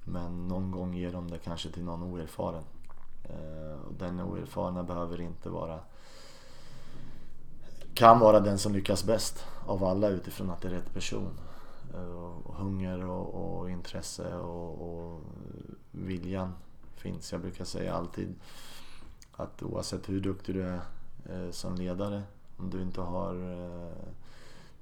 Men 0.04 0.48
någon 0.48 0.70
gång 0.70 0.94
ger 0.94 1.12
de 1.12 1.30
det 1.30 1.38
kanske 1.38 1.70
till 1.70 1.84
någon 1.84 2.02
oerfaren. 2.02 2.64
Den 3.98 4.20
oerfarna 4.20 4.82
behöver 4.82 5.20
inte 5.20 5.50
vara 5.50 5.80
kan 7.94 8.20
vara 8.20 8.40
den 8.40 8.58
som 8.58 8.72
lyckas 8.72 9.04
bäst 9.04 9.44
av 9.66 9.84
alla 9.84 10.08
utifrån 10.08 10.50
att 10.50 10.60
det 10.60 10.68
är 10.68 10.72
rätt 10.72 10.94
person. 10.94 11.30
Eh, 11.94 12.16
och 12.44 12.54
hunger 12.54 13.04
och, 13.04 13.60
och 13.60 13.70
intresse 13.70 14.34
och, 14.34 14.88
och 14.88 15.20
viljan 15.90 16.52
finns. 16.96 17.32
Jag 17.32 17.40
brukar 17.40 17.64
säga 17.64 17.94
alltid 17.94 18.34
att 19.32 19.62
oavsett 19.62 20.08
hur 20.08 20.20
duktig 20.20 20.54
du 20.54 20.62
är 20.62 20.80
eh, 21.30 21.50
som 21.50 21.74
ledare, 21.74 22.22
om 22.56 22.70
du 22.70 22.82
inte 22.82 23.00
har 23.00 23.34
eh, 23.34 24.08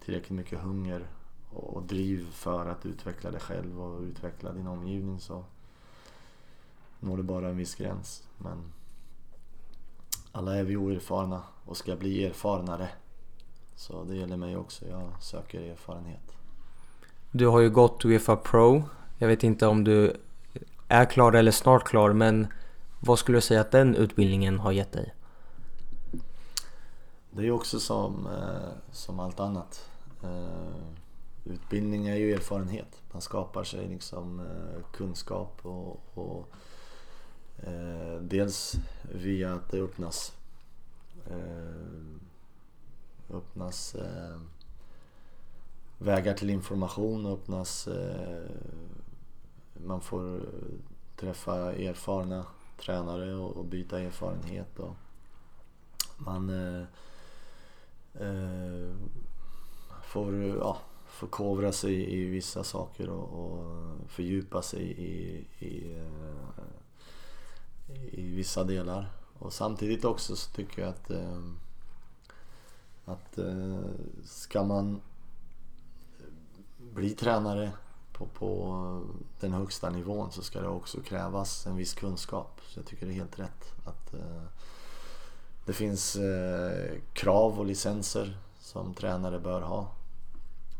tillräckligt 0.05 0.37
mycket 0.39 0.61
hunger 0.61 1.07
och 1.51 1.83
driv 1.83 2.31
för 2.31 2.67
att 2.67 2.87
utveckla 2.87 3.31
dig 3.31 3.41
själv 3.41 3.81
och 3.81 4.01
utveckla 4.01 4.53
din 4.53 4.67
omgivning 4.67 5.21
så 5.21 5.45
når 7.01 7.17
du 7.17 7.23
bara 7.23 7.49
en 7.49 7.57
viss 7.57 7.75
gräns. 7.75 8.23
Men 8.39 8.73
alla 10.33 10.57
är 10.57 10.65
vi 10.65 10.77
oerfarna 10.77 11.43
och 11.65 11.77
ska 11.77 11.97
bli 11.97 12.25
erfarnare. 12.25 12.89
Så 13.77 14.05
det 14.05 14.17
gäller 14.17 14.37
mig 14.37 14.57
också, 14.57 14.89
jag 14.89 15.23
söker 15.23 15.61
erfarenhet. 15.61 16.37
Du 17.31 17.47
har 17.47 17.61
ju 17.61 17.71
gått 17.71 18.05
Uefa 18.05 18.37
Pro. 18.37 18.83
Jag 19.19 19.29
vet 19.29 19.43
inte 19.43 19.67
om 19.67 19.85
du 19.85 20.17
är 20.89 21.05
klar 21.05 21.33
eller 21.33 21.51
snart 21.51 21.85
klar 21.85 22.13
men 22.13 22.47
vad 23.01 23.19
skulle 23.19 23.39
du 23.39 23.43
säga 23.43 23.61
att 23.61 23.71
den 23.71 23.97
utbildningen 23.97 24.59
har 24.59 24.73
gett 24.73 24.93
dig? 24.93 25.15
Det 27.31 27.47
är 27.47 27.51
också 27.51 27.81
som, 27.81 28.27
eh, 28.27 28.93
som 28.93 29.21
allt 29.21 29.41
annat. 29.41 29.89
Eh, 30.23 31.53
utbildning 31.53 32.09
är 32.09 32.17
ju 32.17 32.35
erfarenhet. 32.35 33.03
Man 33.13 33.23
skapar 33.23 33.65
sig 33.65 33.89
liksom 33.89 34.41
eh, 34.41 34.93
kunskap 34.93 35.59
och, 35.63 36.01
och 36.15 36.53
Eh, 37.63 38.21
dels 38.21 38.75
via 39.03 39.55
att 39.55 39.71
det 39.71 39.81
öppnas 39.81 40.33
eh, 41.31 42.17
öppnas 43.37 43.95
eh, 43.95 44.41
vägar 45.99 46.35
till 46.35 46.51
information, 46.51 47.27
öppnas 47.27 47.89
man 49.75 50.01
får 50.01 50.41
träffa 51.17 51.73
erfarna 51.73 52.47
tränare 52.81 53.35
och, 53.35 53.57
och 53.57 53.65
byta 53.65 54.01
erfarenhet. 54.01 54.79
Och 54.79 54.97
man 56.17 56.51
eh, 56.51 56.85
eh, 58.15 58.95
får 60.03 60.35
ja, 60.35 60.79
förkovra 61.07 61.73
sig 61.73 62.15
i 62.15 62.25
vissa 62.25 62.65
saker 62.65 63.09
och, 63.09 63.45
och 63.45 63.65
fördjupa 64.09 64.63
sig 64.63 64.83
i, 64.83 65.45
i, 65.59 65.97
i, 68.13 68.35
vissa 68.35 68.65
delar. 68.65 69.13
Och 69.39 69.53
samtidigt 69.53 70.05
också 70.05 70.37
så 70.37 70.51
tycker 70.51 70.83
jag 70.83 70.89
att, 70.89 71.11
eh, 71.11 71.41
att 73.05 73.39
eh, 73.39 73.81
ska 74.25 74.63
man 74.63 75.01
bli 76.79 77.11
tränare 77.11 77.73
på, 78.13 78.27
på 78.27 79.03
den 79.41 79.53
högsta 79.53 79.91
nivån 79.91 80.33
så 80.33 80.43
ska 80.43 80.61
det 80.61 80.69
också 80.69 81.01
krävas 81.01 81.67
en 81.67 81.77
viss 81.77 81.95
kunskap. 81.95 82.61
Så 82.69 82.79
jag 82.79 82.87
tycker 82.87 83.07
det 83.07 83.13
är 83.13 83.15
helt 83.15 83.39
rätt 83.39 83.75
att 83.85 84.15
eh, 84.15 84.43
det 85.65 85.73
finns 85.73 86.17
eh, 86.17 86.99
krav 87.13 87.59
och 87.59 87.67
licenser 87.67 88.39
som 88.59 88.95
tränare 88.95 89.39
bör 89.39 89.61
ha. 89.61 89.89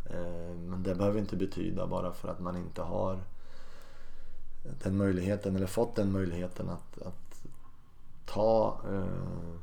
Eh, 0.05 0.55
men 0.55 0.83
det 0.83 0.95
behöver 0.95 1.19
inte 1.19 1.37
betyda 1.37 1.87
bara 1.87 2.13
för 2.13 2.29
att 2.29 2.41
man 2.41 2.57
inte 2.57 2.83
har 2.83 3.21
den 4.63 4.97
möjligheten 4.97 5.57
eller 5.57 5.67
fått 5.67 5.97
den 5.97 6.13
möjligheten 6.13 6.69
att, 6.69 7.03
att 7.03 7.43
ta 8.27 8.81
eh, 8.89 9.55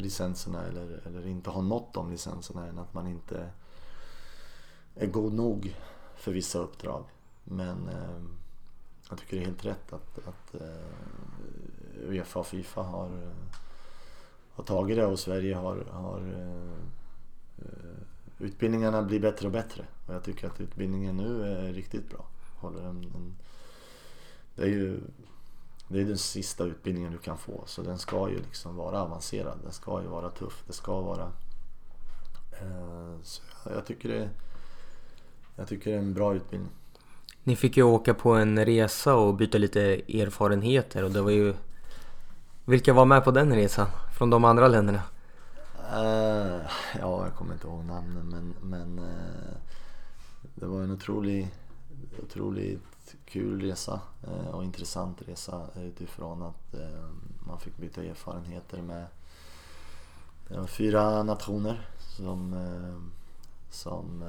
licenserna 0.00 0.62
eller, 0.62 1.00
eller 1.06 1.26
inte 1.26 1.50
ha 1.50 1.62
nått 1.62 1.94
de 1.94 2.10
licenserna 2.10 2.66
än 2.66 2.78
att 2.78 2.94
man 2.94 3.06
inte 3.06 3.50
är 4.94 5.06
god 5.06 5.32
nog 5.32 5.76
för 6.16 6.32
vissa 6.32 6.58
uppdrag. 6.58 7.04
Men 7.44 7.88
eh, 7.88 8.22
jag 9.10 9.18
tycker 9.18 9.36
det 9.36 9.42
är 9.42 9.46
helt 9.46 9.64
rätt 9.64 9.92
att, 9.92 10.18
att 10.28 10.54
eh, 10.54 12.08
Uefa 12.08 12.40
och 12.40 12.46
Fifa 12.46 12.82
har, 12.82 13.06
eh, 13.06 13.32
har 14.52 14.64
tagit 14.64 14.96
det 14.96 15.06
och 15.06 15.18
Sverige 15.18 15.54
har, 15.54 15.84
har 15.90 16.20
eh, 16.20 16.72
eh, 17.58 17.98
utbildningarna 18.38 19.02
blir 19.02 19.20
bättre 19.20 19.46
och 19.46 19.52
bättre. 19.52 19.86
Och 20.06 20.14
jag 20.14 20.24
tycker 20.24 20.46
att 20.46 20.60
utbildningen 20.60 21.16
nu 21.16 21.44
är 21.44 21.72
riktigt 21.72 22.10
bra. 22.10 22.24
Håller 22.66 22.82
en, 22.82 23.04
en, 23.14 23.36
det 24.54 24.62
är 24.62 24.66
ju 24.66 25.00
det 25.88 26.00
är 26.00 26.04
den 26.04 26.18
sista 26.18 26.64
utbildningen 26.64 27.12
du 27.12 27.18
kan 27.18 27.38
få 27.38 27.62
så 27.66 27.82
den 27.82 27.98
ska 27.98 28.30
ju 28.30 28.38
liksom 28.38 28.76
vara 28.76 29.00
avancerad. 29.00 29.58
Den 29.62 29.72
ska 29.72 30.02
ju 30.02 30.08
vara 30.08 30.30
tuff. 30.30 30.62
Det 30.66 30.72
ska 30.72 31.00
vara... 31.00 31.32
Eh, 32.52 33.22
så 33.22 33.42
jag 33.64 33.86
tycker 33.86 34.08
det 34.08 34.28
jag 35.56 35.68
tycker 35.68 35.90
det 35.90 35.96
är 35.96 36.00
en 36.00 36.14
bra 36.14 36.34
utbildning. 36.34 36.72
Ni 37.42 37.56
fick 37.56 37.76
ju 37.76 37.82
åka 37.82 38.14
på 38.14 38.30
en 38.30 38.64
resa 38.64 39.14
och 39.14 39.34
byta 39.34 39.58
lite 39.58 39.80
erfarenheter 40.22 41.04
och 41.04 41.10
det 41.10 41.22
var 41.22 41.30
ju... 41.30 41.54
Vilka 42.64 42.92
var 42.92 43.04
med 43.04 43.24
på 43.24 43.30
den 43.30 43.54
resan 43.54 43.86
från 44.18 44.30
de 44.30 44.44
andra 44.44 44.68
länderna? 44.68 45.02
Uh, 45.94 46.60
ja, 47.00 47.24
jag 47.24 47.34
kommer 47.34 47.52
inte 47.52 47.66
ihåg 47.66 47.84
namnen 47.84 48.26
men, 48.28 48.54
men 48.70 48.98
uh, 48.98 49.56
det 50.54 50.66
var 50.66 50.82
en 50.82 50.90
otrolig, 50.90 51.48
otroligt 52.22 52.96
kul 53.24 53.60
resa 53.60 54.00
eh, 54.22 54.48
och 54.48 54.64
intressant 54.64 55.22
resa 55.22 55.68
utifrån 55.76 56.42
att 56.42 56.74
eh, 56.74 57.08
man 57.46 57.60
fick 57.60 57.76
byta 57.76 58.04
erfarenheter 58.04 58.82
med 58.82 59.06
eh, 60.50 60.66
fyra 60.66 61.22
nationer 61.22 61.88
som, 61.98 62.66
som 63.70 64.24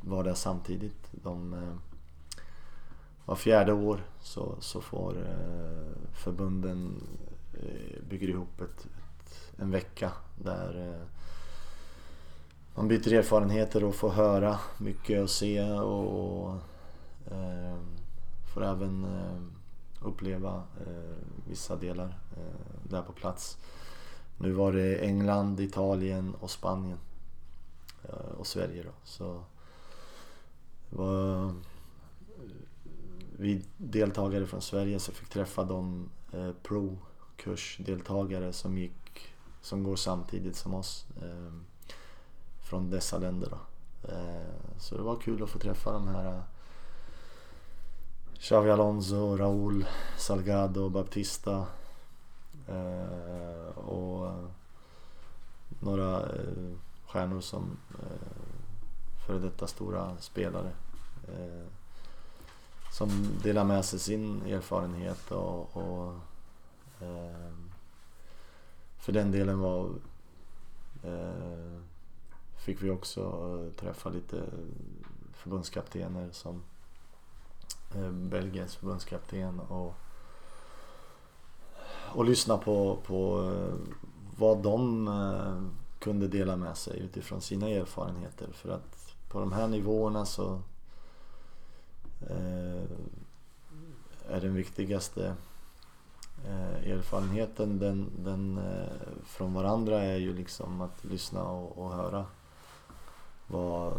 var 0.00 0.24
där 0.24 0.34
samtidigt. 0.34 1.08
De, 1.10 1.54
var 3.24 3.36
fjärde 3.36 3.72
år 3.72 4.04
så, 4.20 4.56
så 4.60 4.80
får 4.80 5.26
förbunden 6.12 7.02
bygger 8.08 8.28
ihop 8.28 8.60
ett, 8.60 8.86
ett, 8.86 9.52
en 9.56 9.70
vecka 9.70 10.12
där 10.36 11.00
man 12.78 12.88
byter 12.88 13.12
erfarenheter 13.12 13.84
och 13.84 13.94
får 13.94 14.10
höra 14.10 14.58
mycket 14.78 15.22
och 15.22 15.30
se 15.30 15.62
och, 15.62 16.44
och 16.44 16.54
eh, 17.30 17.78
får 18.54 18.64
även 18.64 19.04
eh, 19.04 19.40
uppleva 20.06 20.62
eh, 20.86 21.16
vissa 21.48 21.76
delar 21.76 22.18
där 22.82 23.02
på 23.02 23.12
plats. 23.12 23.58
Nu 24.36 24.52
var 24.52 24.72
det 24.72 24.98
England, 24.98 25.60
Italien 25.60 26.34
och 26.34 26.50
Spanien 26.50 26.98
och 28.38 28.46
Sverige 28.46 28.82
då. 28.82 28.90
Så 29.04 29.44
var 30.90 31.54
vi 33.38 33.64
deltagare 33.76 34.46
från 34.46 34.62
Sverige 34.62 34.98
så 34.98 35.12
fick 35.12 35.28
träffa 35.28 35.64
de 35.64 36.08
eh, 36.32 36.52
pro-kursdeltagare 36.62 38.52
som 38.52 38.78
gick 38.78 39.34
som 39.60 39.82
går 39.82 39.96
samtidigt 39.96 40.56
som 40.56 40.74
oss 40.74 41.06
eh, 41.22 41.52
från 42.68 42.90
dessa 42.90 43.18
länder. 43.18 43.48
Då. 43.50 43.58
Eh, 44.12 44.78
så 44.78 44.96
det 44.96 45.02
var 45.02 45.16
kul 45.16 45.42
att 45.42 45.50
få 45.50 45.58
träffa 45.58 45.92
de 45.92 46.08
här 46.08 46.34
eh, 46.34 46.42
Xavi 48.38 48.70
Alonso, 48.70 49.36
Raúl 49.36 49.86
Salgado, 50.18 50.88
Baptista 50.88 51.66
eh, 52.68 53.78
och 53.78 54.32
några 55.80 56.28
stjärnor 57.06 57.40
som 57.40 57.76
före 59.26 59.38
detta 59.38 59.66
stora 59.66 60.16
spelare. 60.18 60.70
Som 62.92 63.38
delar 63.42 63.64
med 63.64 63.84
sig 63.84 63.98
sin 63.98 64.46
erfarenhet 64.46 65.30
och, 65.30 65.76
och 65.76 66.14
eh, 67.00 67.52
för 68.98 69.12
den 69.12 69.32
delen 69.32 69.58
var 69.58 69.90
eh, 71.02 71.80
fick 72.68 72.82
vi 72.82 72.90
också 72.90 73.20
eh, 73.20 73.80
träffa 73.80 74.10
lite 74.10 74.36
eh, 74.36 74.44
förbundskaptener 75.32 76.28
som 76.32 76.62
eh, 77.94 78.10
Belgiens 78.10 78.76
förbundskapten 78.76 79.60
och, 79.60 79.94
och 82.14 82.24
lyssna 82.24 82.58
på, 82.58 82.98
på 83.06 83.52
vad 84.38 84.62
de 84.62 85.70
kunde 85.98 86.28
dela 86.28 86.56
med 86.56 86.76
sig 86.76 87.00
utifrån 87.00 87.40
sina 87.40 87.68
erfarenheter. 87.68 88.48
För 88.52 88.68
att 88.68 89.14
på 89.28 89.40
de 89.40 89.52
här 89.52 89.68
nivåerna 89.68 90.26
så 90.26 90.62
är 94.28 94.40
den 94.40 94.54
viktigaste 94.54 95.34
erfarenheten 96.84 97.78
den, 97.78 98.10
den, 98.18 98.60
från 99.24 99.54
varandra 99.54 100.02
är 100.02 100.16
ju 100.16 100.34
liksom 100.34 100.80
att 100.80 101.04
lyssna 101.04 101.44
och, 101.44 101.78
och 101.78 101.92
höra 101.92 102.26
vad 103.48 103.92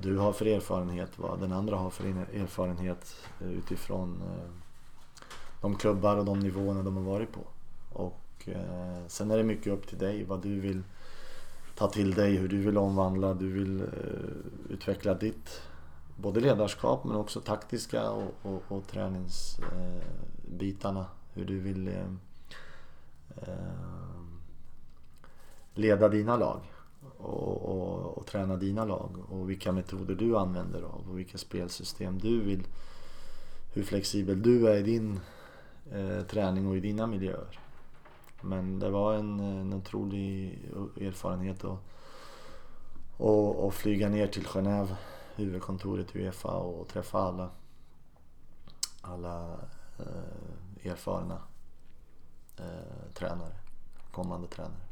du 0.00 0.18
har 0.18 0.32
för 0.32 0.46
erfarenhet, 0.46 1.18
vad 1.18 1.40
den 1.40 1.52
andra 1.52 1.76
har 1.76 1.90
för 1.90 2.04
erfarenhet 2.34 3.16
eh, 3.40 3.50
utifrån 3.50 4.22
eh, 4.22 4.50
de 5.60 5.76
klubbar 5.76 6.16
och 6.16 6.24
de 6.24 6.40
nivåerna 6.40 6.82
de 6.82 6.96
har 6.96 7.04
varit 7.04 7.32
på. 7.32 7.40
Och 7.92 8.22
eh, 8.44 9.06
sen 9.06 9.30
är 9.30 9.36
det 9.36 9.42
mycket 9.42 9.72
upp 9.72 9.86
till 9.86 9.98
dig 9.98 10.24
vad 10.24 10.42
du 10.42 10.60
vill 10.60 10.82
ta 11.74 11.88
till 11.88 12.14
dig, 12.14 12.36
hur 12.36 12.48
du 12.48 12.62
vill 12.62 12.78
omvandla, 12.78 13.34
du 13.34 13.52
vill 13.52 13.84
utveckla 14.68 15.14
ditt 15.14 15.62
både 16.16 16.40
ledarskap 16.40 17.04
men 17.04 17.16
också 17.16 17.40
taktiska 17.40 18.10
och, 18.10 18.34
och, 18.42 18.62
och 18.68 18.86
träningsbitarna. 18.86 21.06
hur 21.34 21.44
du 21.44 21.60
vill 21.60 21.90
leda 25.74 26.08
dina 26.08 26.36
lag 26.36 26.60
och, 27.26 27.62
och, 27.62 28.18
och, 28.18 28.26
träna 28.26 28.56
dina 28.56 28.84
lag 28.84 29.16
och 29.28 29.50
vilka 29.50 29.72
metoder 29.72 30.14
du 30.14 30.36
använder 30.36 30.82
av 30.82 31.10
och 31.10 31.18
vilka 31.18 31.38
spelsystem 31.38 32.18
du 32.18 32.40
vill. 32.40 32.66
Hur 33.74 33.82
flexibel 33.82 34.42
du 34.42 34.68
är 34.68 34.76
i 34.76 34.82
din 34.82 35.20
eh, 35.92 36.22
träning 36.22 36.66
och 36.66 36.76
i 36.76 36.80
dina 36.80 37.06
miljöer. 37.06 37.60
Men 38.40 38.78
det 38.78 38.90
var 38.90 39.14
en, 39.14 39.40
en 39.40 39.72
otrolig 39.72 40.58
erfarenhet 41.00 41.64
att 41.64 41.78
och, 43.16 43.66
och 43.66 43.74
flyga 43.74 44.08
ner 44.08 44.26
till 44.26 44.46
Genève, 44.46 44.96
huvudkontoret 45.34 46.16
i 46.16 46.18
Uefa 46.18 46.56
och 46.56 46.88
träffa 46.88 47.18
alla, 47.18 47.50
alla 49.00 49.60
eh, 49.98 50.90
erfarna 50.90 51.38
eh, 52.56 53.12
tränare, 53.14 53.56
kommande 54.12 54.48
tränare. 54.48 54.85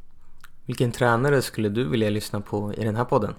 Vilken 0.67 0.93
tränare 0.93 1.43
skulle 1.43 1.69
du 1.69 1.89
vilja 1.89 2.11
lyssna 2.11 2.41
på 2.41 2.75
i 2.75 2.85
den 2.85 2.97
här 2.97 3.05
podden? 3.05 3.35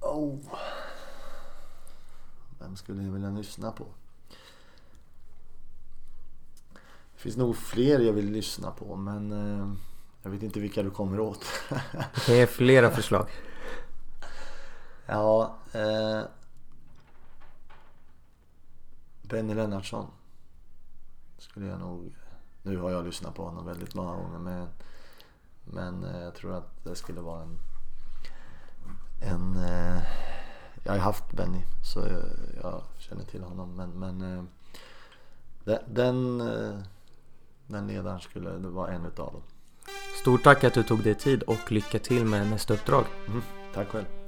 Oh. 0.00 0.38
Vem 2.58 2.76
skulle 2.76 3.02
jag 3.02 3.12
vilja 3.12 3.30
lyssna 3.30 3.72
på? 3.72 3.86
Det 7.14 7.20
finns 7.20 7.36
nog 7.36 7.56
fler 7.56 8.00
jag 8.00 8.12
vill 8.12 8.30
lyssna 8.30 8.70
på 8.70 8.96
men 8.96 9.32
eh, 9.32 9.74
jag 10.22 10.30
vet 10.30 10.42
inte 10.42 10.60
vilka 10.60 10.82
du 10.82 10.90
kommer 10.90 11.20
åt. 11.20 11.44
Det 12.26 12.40
är 12.40 12.46
flera 12.46 12.90
förslag. 12.90 13.28
Ja, 15.06 15.58
eh, 15.72 16.22
Benny 19.22 19.54
Lennartsson 19.54 20.06
skulle 21.38 21.66
jag 21.66 21.80
nog 21.80 22.12
nu 22.64 22.78
har 22.78 22.90
jag 22.90 23.04
lyssnat 23.04 23.34
på 23.34 23.44
honom 23.44 23.66
väldigt 23.66 23.94
många 23.94 24.16
gånger 24.16 24.38
men, 24.38 24.68
men 25.64 26.04
eh, 26.04 26.20
jag 26.20 26.34
tror 26.34 26.54
att 26.54 26.84
det 26.84 26.94
skulle 26.94 27.20
vara 27.20 27.42
en... 27.42 27.58
en 29.20 29.56
eh, 29.56 30.02
jag 30.84 30.92
har 30.92 30.98
haft 30.98 31.32
Benny 31.32 31.60
så 31.82 32.00
jag, 32.62 32.82
känner 32.98 33.24
till 33.24 33.42
honom 33.42 33.76
men, 33.76 33.90
men 33.90 34.38
eh, 34.38 34.44
den, 35.86 36.38
den 37.66 37.86
ledaren 37.86 38.20
skulle 38.20 38.50
vara 38.50 38.92
en 38.92 39.06
utav 39.06 39.32
dem. 39.32 39.42
Stort 40.20 40.42
tack 40.42 40.64
att 40.64 40.74
du 40.74 40.82
tog 40.82 41.02
dig 41.02 41.14
tid 41.14 41.42
och 41.42 41.72
lycka 41.72 41.98
till 41.98 42.24
med 42.24 42.50
nästa 42.50 42.74
uppdrag. 42.74 43.04
Mm, 43.28 43.42
tack 43.74 43.88
själv. 43.88 44.23